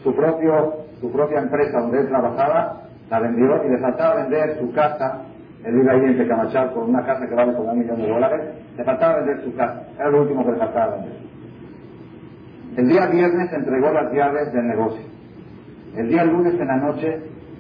su 0.02 0.16
propio, 0.16 0.76
su 1.02 1.12
propia 1.12 1.40
empresa 1.40 1.82
donde 1.82 2.00
él 2.00 2.08
trabajaba, 2.08 2.82
la 3.10 3.20
vendió 3.20 3.62
y 3.66 3.70
le 3.70 3.78
faltaba 3.80 4.16
vender 4.16 4.58
su 4.58 4.72
casa, 4.72 5.24
él 5.66 5.76
vive 5.76 5.92
ahí 5.92 6.06
en 6.06 6.18
Tecamachal 6.18 6.72
con 6.72 6.90
una 6.90 7.06
casa 7.06 7.28
que 7.28 7.36
vale 7.36 7.54
como 7.54 7.74
un 7.74 7.80
millón 7.80 7.98
de 7.98 8.08
dólares, 8.08 8.42
le 8.78 8.84
faltaba 8.86 9.18
vender 9.18 9.44
su 9.44 9.54
casa, 9.56 9.84
era 10.00 10.10
lo 10.10 10.22
último 10.22 10.46
que 10.46 10.52
le 10.54 10.58
faltaba 10.58 10.96
vender. 10.96 11.30
El 12.78 12.88
día 12.88 13.08
viernes 13.08 13.52
entregó 13.52 13.92
las 13.92 14.14
llaves 14.14 14.54
del 14.54 14.68
negocio. 14.68 15.02
El 15.96 16.10
día 16.10 16.24
lunes 16.24 16.54
en 16.54 16.68
la 16.68 16.78
noche 16.78 17.20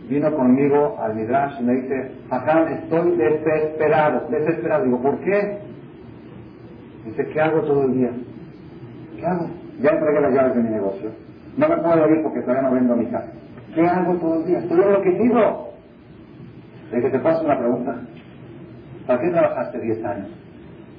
vino 0.09 0.33
conmigo 0.35 0.97
al 0.99 1.15
Midrash 1.15 1.59
y 1.59 1.63
me 1.63 1.73
dice, 1.73 2.11
acá 2.29 2.69
estoy 2.71 3.15
desesperado, 3.17 4.27
desesperado. 4.29 4.85
Digo, 4.85 5.01
¿por 5.01 5.19
qué? 5.19 5.59
Dice, 7.05 7.27
¿qué 7.27 7.41
hago 7.41 7.61
todo 7.61 7.83
el 7.83 7.93
día? 7.93 8.11
¿Qué 9.17 9.25
hago? 9.25 9.49
Ya 9.81 9.91
entregué 9.91 10.21
las 10.21 10.33
llaves 10.33 10.55
de 10.55 10.63
mi 10.63 10.69
negocio. 10.69 11.11
No 11.57 11.67
me 11.67 11.77
puedo 11.77 12.09
ir 12.09 12.23
porque 12.23 12.41
todavía 12.41 12.69
no 12.69 12.73
vendo 12.73 12.95
mi 12.95 13.05
casa. 13.07 13.31
¿Qué 13.73 13.81
hago 13.81 14.15
todo 14.15 14.39
el 14.39 14.45
día? 14.45 14.59
Estoy 14.59 14.79
enloquecido. 14.79 15.69
De 16.91 17.01
que 17.01 17.09
te 17.09 17.19
paso 17.19 17.43
una 17.43 17.57
pregunta. 17.57 17.95
¿Para 19.05 19.21
qué 19.21 19.29
trabajaste 19.29 19.79
10 19.79 20.05
años? 20.05 20.27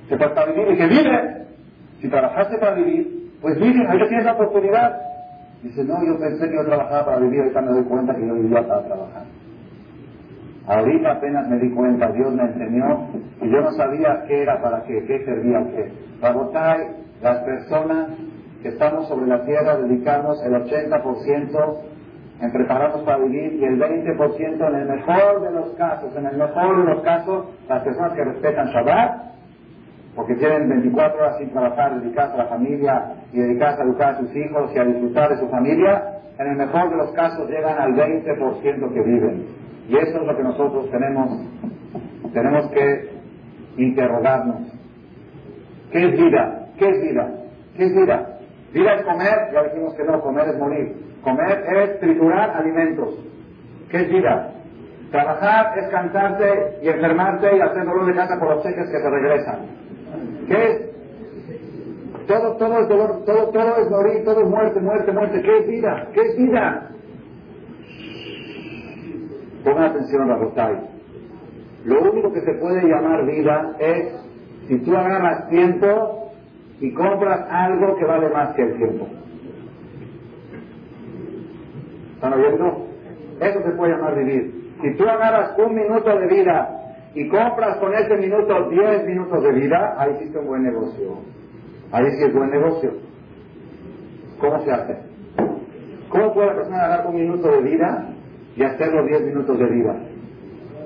¿Se 0.08 0.16
para 0.16 0.46
vivir 0.46 0.72
y 0.72 0.76
que 0.76 0.86
vive? 0.86 1.46
Si 2.00 2.08
trabajaste 2.08 2.58
para 2.58 2.74
vivir, 2.74 3.19
pues 3.40 3.58
vive, 3.58 3.86
ahí 3.88 3.98
tienes 4.08 4.24
la 4.24 4.32
oportunidad. 4.32 5.00
Dice, 5.62 5.84
no, 5.84 6.02
yo 6.04 6.18
pensé 6.18 6.48
que 6.48 6.56
yo 6.56 6.64
trabajaba 6.64 7.06
para 7.06 7.18
vivir, 7.18 7.40
ahorita 7.40 7.60
me 7.60 7.72
doy 7.72 7.84
cuenta 7.84 8.14
que 8.14 8.26
yo 8.26 8.34
vivía 8.34 8.66
para 8.66 8.82
trabajar. 8.82 9.24
Ahorita 10.66 11.12
apenas 11.12 11.48
me 11.48 11.58
di 11.58 11.70
cuenta, 11.70 12.12
Dios 12.12 12.32
me 12.32 12.42
enseñó 12.42 13.08
y 13.42 13.50
yo 13.50 13.60
no 13.60 13.72
sabía 13.72 14.24
qué 14.26 14.42
era 14.42 14.60
para 14.62 14.82
qué, 14.84 15.04
qué 15.04 15.24
servía 15.24 15.64
qué. 15.70 15.92
Rabotai, 16.22 16.80
las 17.22 17.38
personas 17.40 18.08
que 18.62 18.68
estamos 18.68 19.08
sobre 19.08 19.26
la 19.26 19.44
tierra 19.44 19.76
dedicamos 19.78 20.42
el 20.44 20.52
80% 20.52 21.76
en 22.40 22.52
prepararnos 22.52 23.02
para 23.02 23.18
vivir 23.18 23.54
y 23.54 23.64
el 23.64 23.78
20% 23.78 24.68
en 24.68 24.74
el 24.74 24.88
mejor 24.88 25.42
de 25.42 25.50
los 25.50 25.70
casos, 25.76 26.14
en 26.16 26.26
el 26.26 26.36
mejor 26.36 26.84
de 26.84 26.94
los 26.94 27.02
casos, 27.02 27.46
las 27.68 27.82
personas 27.82 28.12
que 28.12 28.24
respetan 28.24 28.68
Shabbat, 28.68 29.30
porque 30.14 30.34
tienen 30.34 30.68
24 30.68 31.18
horas 31.18 31.38
sin 31.38 31.50
trabajar, 31.50 32.00
dedicarse 32.00 32.34
a 32.34 32.44
la 32.44 32.46
familia 32.46 33.14
y 33.32 33.38
dedicarse 33.38 33.82
a 33.82 33.84
educar 33.84 34.14
a 34.14 34.18
sus 34.18 34.34
hijos 34.34 34.70
y 34.74 34.78
a 34.78 34.84
disfrutar 34.84 35.30
de 35.30 35.38
su 35.38 35.48
familia, 35.48 36.20
en 36.38 36.46
el 36.48 36.56
mejor 36.56 36.90
de 36.90 36.96
los 36.96 37.12
casos 37.12 37.48
llegan 37.48 37.78
al 37.78 37.94
20% 37.94 38.92
que 38.92 39.02
viven. 39.02 39.46
Y 39.88 39.96
eso 39.96 40.20
es 40.20 40.26
lo 40.26 40.36
que 40.36 40.42
nosotros 40.42 40.90
tenemos, 40.90 41.40
tenemos 42.32 42.70
que 42.70 43.10
interrogarnos. 43.76 44.72
¿Qué 45.92 46.06
es 46.06 46.12
vida? 46.12 46.66
¿Qué 46.78 46.88
es 46.88 47.02
vida? 47.02 47.30
¿Qué 47.76 47.84
es 47.84 47.94
vida? 47.94 48.38
Vida 48.72 48.94
es 48.94 49.02
comer, 49.02 49.52
ya 49.52 49.62
dijimos 49.64 49.94
que 49.94 50.04
no, 50.04 50.20
comer 50.20 50.48
es 50.48 50.58
morir. 50.58 50.96
Comer 51.22 51.64
es 51.76 52.00
triturar 52.00 52.50
alimentos. 52.50 53.14
¿Qué 53.90 54.02
es 54.02 54.08
vida? 54.08 54.52
Trabajar 55.10 55.76
es 55.76 55.88
cansarse 55.88 56.78
y 56.82 56.88
enfermarse 56.88 57.56
y 57.56 57.60
hacer 57.60 57.84
dolor 57.84 58.06
de 58.06 58.14
casa 58.14 58.38
por 58.38 58.54
los 58.54 58.62
cheques 58.62 58.88
que 58.90 58.98
se 58.98 59.10
regresan. 59.10 59.79
¿Qué? 60.48 60.90
Todo, 62.26 62.56
todo 62.56 62.78
es 62.80 62.88
dolor, 62.88 63.24
todo, 63.24 63.48
todo 63.48 63.76
es 63.76 63.90
morir, 63.90 64.24
todo 64.24 64.40
es 64.40 64.48
muerte, 64.48 64.80
muerte, 64.80 65.12
muerte. 65.12 65.42
¿Qué 65.42 65.58
es 65.58 65.66
vida? 65.66 66.08
¿Qué 66.12 66.20
es 66.20 66.36
vida? 66.36 66.90
Pongan 69.64 69.84
atención 69.84 70.30
a 70.30 70.36
Rotay. 70.36 70.76
Lo 71.84 72.02
único 72.02 72.32
que 72.32 72.40
se 72.42 72.52
puede 72.54 72.88
llamar 72.88 73.26
vida 73.26 73.76
es 73.78 74.14
si 74.68 74.78
tú 74.78 74.96
agarras 74.96 75.48
tiempo 75.48 76.32
y 76.80 76.92
compras 76.94 77.46
algo 77.50 77.96
que 77.96 78.04
vale 78.04 78.28
más 78.28 78.54
que 78.54 78.62
el 78.62 78.76
tiempo. 78.76 79.08
¿Están 82.14 82.32
oyendo? 82.34 82.86
Eso 83.40 83.62
se 83.62 83.70
puede 83.70 83.92
llamar 83.92 84.14
vivir. 84.16 84.72
Si 84.82 84.94
tú 84.96 85.08
agarras 85.08 85.58
un 85.58 85.74
minuto 85.74 86.18
de 86.18 86.26
vida 86.26 86.79
y 87.14 87.28
compras 87.28 87.78
con 87.78 87.92
ese 87.94 88.16
minuto 88.16 88.68
10 88.70 89.06
minutos 89.06 89.42
de 89.42 89.52
vida, 89.52 89.96
ahí 89.98 90.12
hiciste 90.16 90.38
un 90.38 90.46
buen 90.46 90.62
negocio. 90.62 91.18
Ahí 91.90 92.04
sí 92.12 92.24
es 92.24 92.32
buen 92.32 92.50
negocio. 92.50 92.92
¿Cómo 94.38 94.62
se 94.64 94.70
hace? 94.70 94.96
¿Cómo 96.08 96.32
puede 96.32 96.48
la 96.48 96.54
persona 96.54 96.84
agarrar 96.84 97.06
un 97.08 97.16
minuto 97.16 97.50
de 97.50 97.62
vida 97.62 98.08
y 98.56 98.62
hacer 98.62 98.92
los 98.92 99.06
10 99.06 99.22
minutos 99.22 99.58
de 99.58 99.66
vida? 99.66 99.96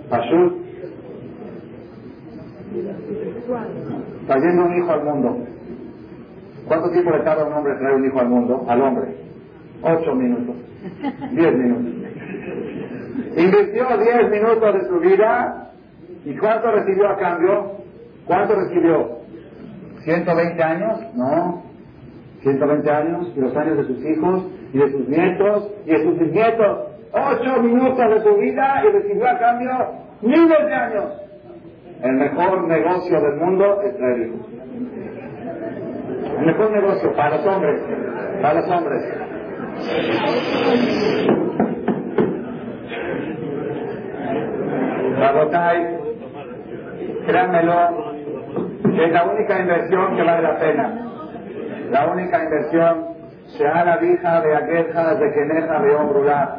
Pashut. 0.09 0.65
Trayendo 4.27 4.65
un 4.65 4.77
hijo 4.77 4.91
al 4.91 5.05
mundo. 5.05 5.39
¿Cuánto 6.67 6.91
tiempo 6.91 7.11
le 7.11 7.23
tarda 7.23 7.43
a 7.43 7.47
un 7.47 7.53
hombre 7.53 7.75
traer 7.75 7.97
un 7.97 8.07
hijo 8.07 8.19
al 8.19 8.29
mundo? 8.29 8.65
Al 8.67 8.81
hombre. 8.81 9.15
8 9.83 10.15
minutos. 10.15 10.57
10 11.33 11.59
minutos. 11.59 11.93
Invirtió 13.37 13.87
10 13.99 14.31
minutos 14.31 14.75
de 14.75 14.89
su 14.89 14.99
vida 15.01 15.64
¿Y 16.25 16.37
cuánto 16.37 16.71
recibió 16.71 17.09
a 17.09 17.17
cambio? 17.17 17.73
¿Cuánto 18.27 18.55
recibió? 18.55 19.19
¿120 20.05 20.63
años? 20.63 21.01
No. 21.15 21.63
120 22.41 22.91
años 22.91 23.33
y 23.37 23.41
los 23.41 23.57
años 23.57 23.77
de 23.79 23.85
sus 23.85 24.05
hijos 24.05 24.45
y 24.73 24.79
de 24.79 24.91
sus 24.91 25.09
nietos 25.09 25.71
y 25.87 25.91
de 25.91 26.03
sus 26.03 26.19
bisnietos. 26.19 26.79
Ocho 27.13 27.63
minutos 27.63 28.11
de 28.11 28.23
su 28.23 28.37
vida 28.37 28.83
y 28.85 28.93
recibió 28.93 29.29
a 29.29 29.39
cambio 29.39 29.71
miles 30.21 30.67
de 30.67 30.75
años. 30.75 31.05
El 32.03 32.13
mejor 32.15 32.69
negocio 32.69 33.21
del 33.21 33.37
mundo 33.37 33.83
es 33.83 33.97
traer 33.97 34.27
hijos. 34.27 34.47
El 36.39 36.47
mejor 36.47 36.71
negocio 36.73 37.13
para 37.15 37.37
los 37.37 37.47
hombres. 37.47 37.81
Para 38.43 38.61
los 38.61 38.71
hombres. 38.71 39.03
Rabotai, 45.19 46.04
créanmelo, 47.27 48.13
es 49.03 49.13
la 49.13 49.25
única 49.25 49.59
inversión 49.59 50.17
que 50.17 50.23
vale 50.23 50.43
la 50.43 50.59
pena. 50.59 51.01
La 51.91 52.07
única 52.07 52.43
inversión, 52.43 53.07
se 53.57 53.65
la 53.65 53.97
vija 53.99 54.41
de 54.41 54.57
aqueja, 54.57 55.15
de 55.15 55.33
queneja, 55.33 55.81
de 55.81 55.95
hombrula. 55.95 56.57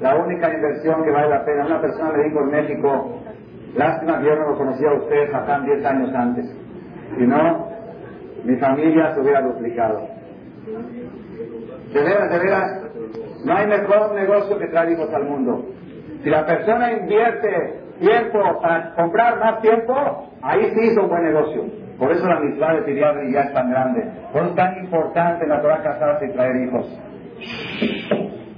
La 0.00 0.14
única 0.16 0.52
inversión 0.52 1.04
que 1.04 1.10
vale 1.10 1.28
la 1.28 1.44
pena. 1.44 1.66
Una 1.66 1.80
persona 1.80 2.12
me 2.12 2.24
dijo 2.24 2.40
en 2.40 2.50
México, 2.50 3.20
lástima 3.74 4.18
que 4.20 4.26
yo 4.26 4.36
no 4.36 4.50
lo 4.50 4.56
conocía 4.56 4.90
a 4.90 4.94
usted 4.94 5.34
hasta 5.34 5.60
10 5.60 5.84
años 5.84 6.14
antes. 6.14 6.46
Si 7.16 7.26
no, 7.26 7.68
mi 8.44 8.56
familia 8.56 9.14
se 9.14 9.20
hubiera 9.20 9.42
duplicado. 9.42 10.06
De 11.92 12.02
veras, 12.02 12.30
de 12.30 12.38
veras, 12.38 12.82
no 13.44 13.54
hay 13.54 13.66
mejor 13.66 14.14
negocio 14.14 14.58
que 14.58 14.66
traer 14.68 14.92
hijos 14.92 15.12
al 15.12 15.24
mundo. 15.24 15.66
Si 16.22 16.30
la 16.30 16.44
persona 16.46 16.92
invierte 16.92 17.87
tiempo 17.98 18.60
para 18.60 18.94
comprar 18.94 19.38
más 19.38 19.60
tiempo, 19.60 20.30
ahí 20.42 20.72
sí 20.74 20.86
hizo 20.86 21.02
un 21.02 21.08
buen 21.08 21.24
negocio. 21.24 21.64
Por 21.98 22.12
eso 22.12 22.26
la 22.26 22.40
misma 22.40 22.74
de 22.74 22.82
Tiriadri 22.82 23.32
ya 23.32 23.40
es 23.42 23.52
tan 23.52 23.70
grande. 23.70 24.04
Por 24.32 24.42
eso 24.42 24.50
es 24.50 24.56
tan 24.56 24.78
importante 24.78 25.44
en 25.44 25.50
la 25.50 25.60
Torah 25.60 25.82
casarse 25.82 26.26
y 26.26 26.32
traer 26.32 26.56
hijos. 26.56 26.86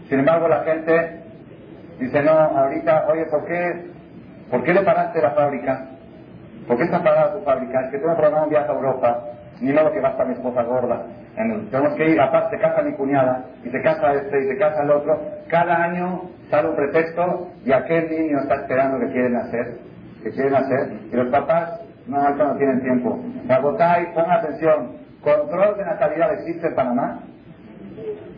Sin 0.08 0.18
embargo, 0.18 0.48
la 0.48 0.60
gente 0.64 1.22
dice, 1.98 2.22
no, 2.22 2.32
ahorita, 2.32 3.06
oye, 3.10 3.26
¿por 3.26 3.46
qué, 3.46 3.90
¿por 4.50 4.62
qué 4.62 4.74
le 4.74 4.82
paraste 4.82 5.22
la 5.22 5.30
fábrica? 5.30 5.86
¿Por 6.66 6.76
qué 6.76 6.84
está 6.84 7.02
parada 7.02 7.32
tu 7.32 7.40
fábrica? 7.44 7.80
Es 7.86 7.90
que 7.90 7.98
tengo 7.98 8.14
programado 8.14 8.44
un 8.44 8.50
viaje 8.50 8.70
a 8.70 8.74
Europa, 8.74 9.24
ni 9.60 9.72
modo 9.72 9.92
que 9.92 10.00
va 10.00 10.16
a 10.18 10.24
mi 10.24 10.34
esposa 10.34 10.62
gorda. 10.62 11.02
tenemos 11.34 11.94
que 11.96 12.10
ir, 12.10 12.20
aparte 12.20 12.56
se 12.56 12.62
casa 12.62 12.82
mi 12.82 12.94
cuñada, 12.94 13.44
y 13.64 13.70
se 13.70 13.82
casa 13.82 14.14
este, 14.14 14.44
y 14.44 14.48
se 14.48 14.56
casa 14.56 14.82
el 14.82 14.90
otro. 14.90 15.20
Cada 15.48 15.84
año 15.84 16.22
sale 16.50 16.68
un 16.70 16.76
pretexto 16.76 17.48
y 17.64 17.72
aquel 17.72 18.10
niño 18.10 18.38
está 18.40 18.56
esperando 18.56 18.98
que 18.98 19.12
quieren 19.12 19.36
hacer, 19.36 19.78
que 20.22 20.30
quieren 20.30 20.54
hacer, 20.54 20.92
y 21.12 21.16
los 21.16 21.28
papás 21.28 21.80
no, 22.06 22.20
ahorita 22.20 22.44
no 22.44 22.56
tienen 22.56 22.80
tiempo. 22.80 23.20
Bagotay, 23.44 24.14
pon 24.14 24.30
atención, 24.30 24.96
control 25.22 25.76
de 25.76 25.84
natalidad 25.84 26.32
existe 26.34 26.66
en 26.66 26.74
Panamá. 26.74 27.20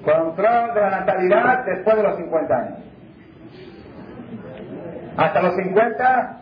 Control 0.04 0.74
de 0.74 0.80
la 0.80 0.90
natalidad 0.90 1.64
después 1.64 1.96
de 1.96 2.02
los 2.02 2.16
50 2.16 2.54
años. 2.56 2.78
Hasta 5.16 5.42
los 5.42 5.54
50, 5.54 6.38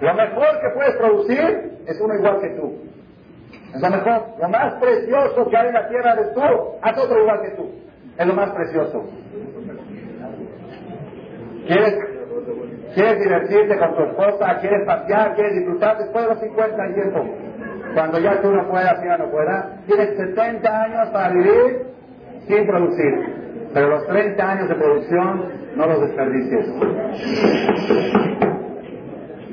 lo 0.00 0.14
mejor 0.14 0.60
que 0.60 0.70
puedes 0.74 0.96
producir 0.96 1.78
es 1.86 2.00
uno 2.00 2.14
igual 2.14 2.40
que 2.40 2.48
tú. 2.50 2.89
Es 3.74 3.80
lo 3.80 3.90
mejor, 3.90 4.22
lo 4.40 4.48
más 4.48 4.74
precioso 4.74 5.48
que 5.48 5.56
hay 5.56 5.68
en 5.68 5.74
la 5.74 5.88
tierra 5.88 6.16
de 6.16 6.24
tú, 6.34 6.40
haz 6.82 6.98
otro 6.98 7.20
igual 7.20 7.40
que 7.42 7.50
tú. 7.50 7.70
Es 8.18 8.26
lo 8.26 8.34
más 8.34 8.50
precioso. 8.50 9.04
¿Quieres, 11.66 11.94
¿Quieres 12.94 13.20
divertirte 13.20 13.78
con 13.78 13.94
tu 13.94 14.02
esposa? 14.02 14.58
¿Quieres 14.60 14.84
pasear? 14.84 15.34
¿Quieres 15.34 15.54
disfrutar 15.54 15.98
después 15.98 16.24
de 16.24 16.30
los 16.30 16.40
50 16.40 16.88
y? 16.88 17.94
Cuando 17.94 18.18
ya 18.18 18.40
tú 18.40 18.50
no 18.50 18.68
puedas, 18.68 19.02
ya 19.04 19.18
no 19.18 19.30
puedas. 19.30 19.84
Tienes 19.86 20.16
70 20.16 20.82
años 20.82 21.08
para 21.10 21.30
vivir 21.30 21.86
sin 22.46 22.66
producir. 22.66 23.68
Pero 23.72 23.88
los 23.88 24.06
30 24.06 24.50
años 24.50 24.68
de 24.68 24.74
producción 24.74 25.44
no 25.76 25.86
los 25.86 26.00
desperdicies. 26.00 26.66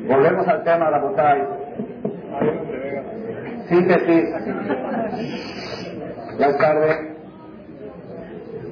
Volvemos 0.08 0.48
al 0.48 0.64
tema 0.64 0.86
de 0.86 0.92
la 0.92 1.00
botella. 1.00 1.57
Síntesis. 3.70 4.30
Ya 6.40 6.46
es 6.48 6.58
tarde. 6.58 7.16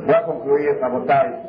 Voy 0.06 0.16
a 0.16 0.24
concluir 0.24 0.70
esta 0.70 0.88
botella. 0.88 1.42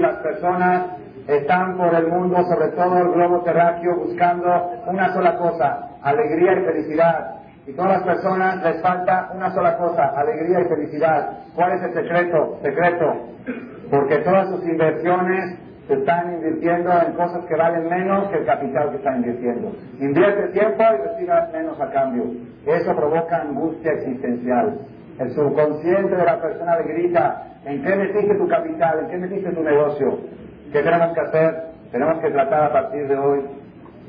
Las 0.00 0.16
personas 0.16 0.86
están 1.28 1.76
por 1.76 1.94
el 1.94 2.08
mundo, 2.08 2.36
sobre 2.44 2.68
todo 2.68 2.98
el 2.98 3.12
globo 3.12 3.42
terráqueo, 3.42 3.96
buscando 3.96 4.70
una 4.86 5.12
sola 5.14 5.36
cosa, 5.36 5.90
alegría 6.02 6.52
y 6.54 6.64
felicidad. 6.64 7.36
Y 7.66 7.72
todas 7.72 7.92
las 7.92 8.02
personas 8.02 8.62
les 8.62 8.82
falta 8.82 9.30
una 9.34 9.54
sola 9.54 9.78
cosa, 9.78 10.12
alegría 10.16 10.60
y 10.60 10.64
felicidad. 10.64 11.30
¿Cuál 11.54 11.72
es 11.72 11.82
el 11.82 11.94
secreto? 11.94 12.58
Secreto. 12.62 13.14
Porque 13.90 14.18
todas 14.18 14.48
sus 14.48 14.64
inversiones 14.66 15.58
se 15.86 15.94
están 15.94 16.34
invirtiendo 16.34 16.90
en 17.06 17.12
cosas 17.12 17.44
que 17.44 17.54
valen 17.56 17.88
menos 17.88 18.28
que 18.28 18.38
el 18.38 18.46
capital 18.46 18.90
que 18.90 18.96
están 18.96 19.16
invirtiendo. 19.16 19.72
Invierte 20.00 20.48
tiempo 20.48 20.82
y 20.82 21.08
recibe 21.08 21.34
menos 21.52 21.80
a 21.80 21.90
cambio. 21.90 22.24
Eso 22.66 22.96
provoca 22.96 23.42
angustia 23.42 23.92
existencial. 23.92 24.78
El 25.18 25.30
subconsciente 25.32 26.16
de 26.16 26.24
la 26.24 26.40
persona 26.40 26.78
le 26.78 26.92
grita, 26.92 27.42
¿en 27.64 27.82
qué 27.82 27.96
metiste 27.96 28.34
tu 28.34 28.48
capital? 28.48 29.00
¿En 29.00 29.08
qué 29.08 29.16
metiste 29.18 29.50
tu 29.50 29.62
negocio? 29.62 30.18
¿Qué 30.72 30.82
tenemos 30.82 31.12
que 31.12 31.20
hacer? 31.20 31.62
Tenemos 31.92 32.18
que 32.18 32.30
tratar 32.30 32.64
a 32.64 32.72
partir 32.72 33.06
de 33.06 33.16
hoy 33.16 33.44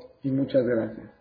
y 0.23 0.31
muchas 0.31 0.65
gracias. 0.65 1.20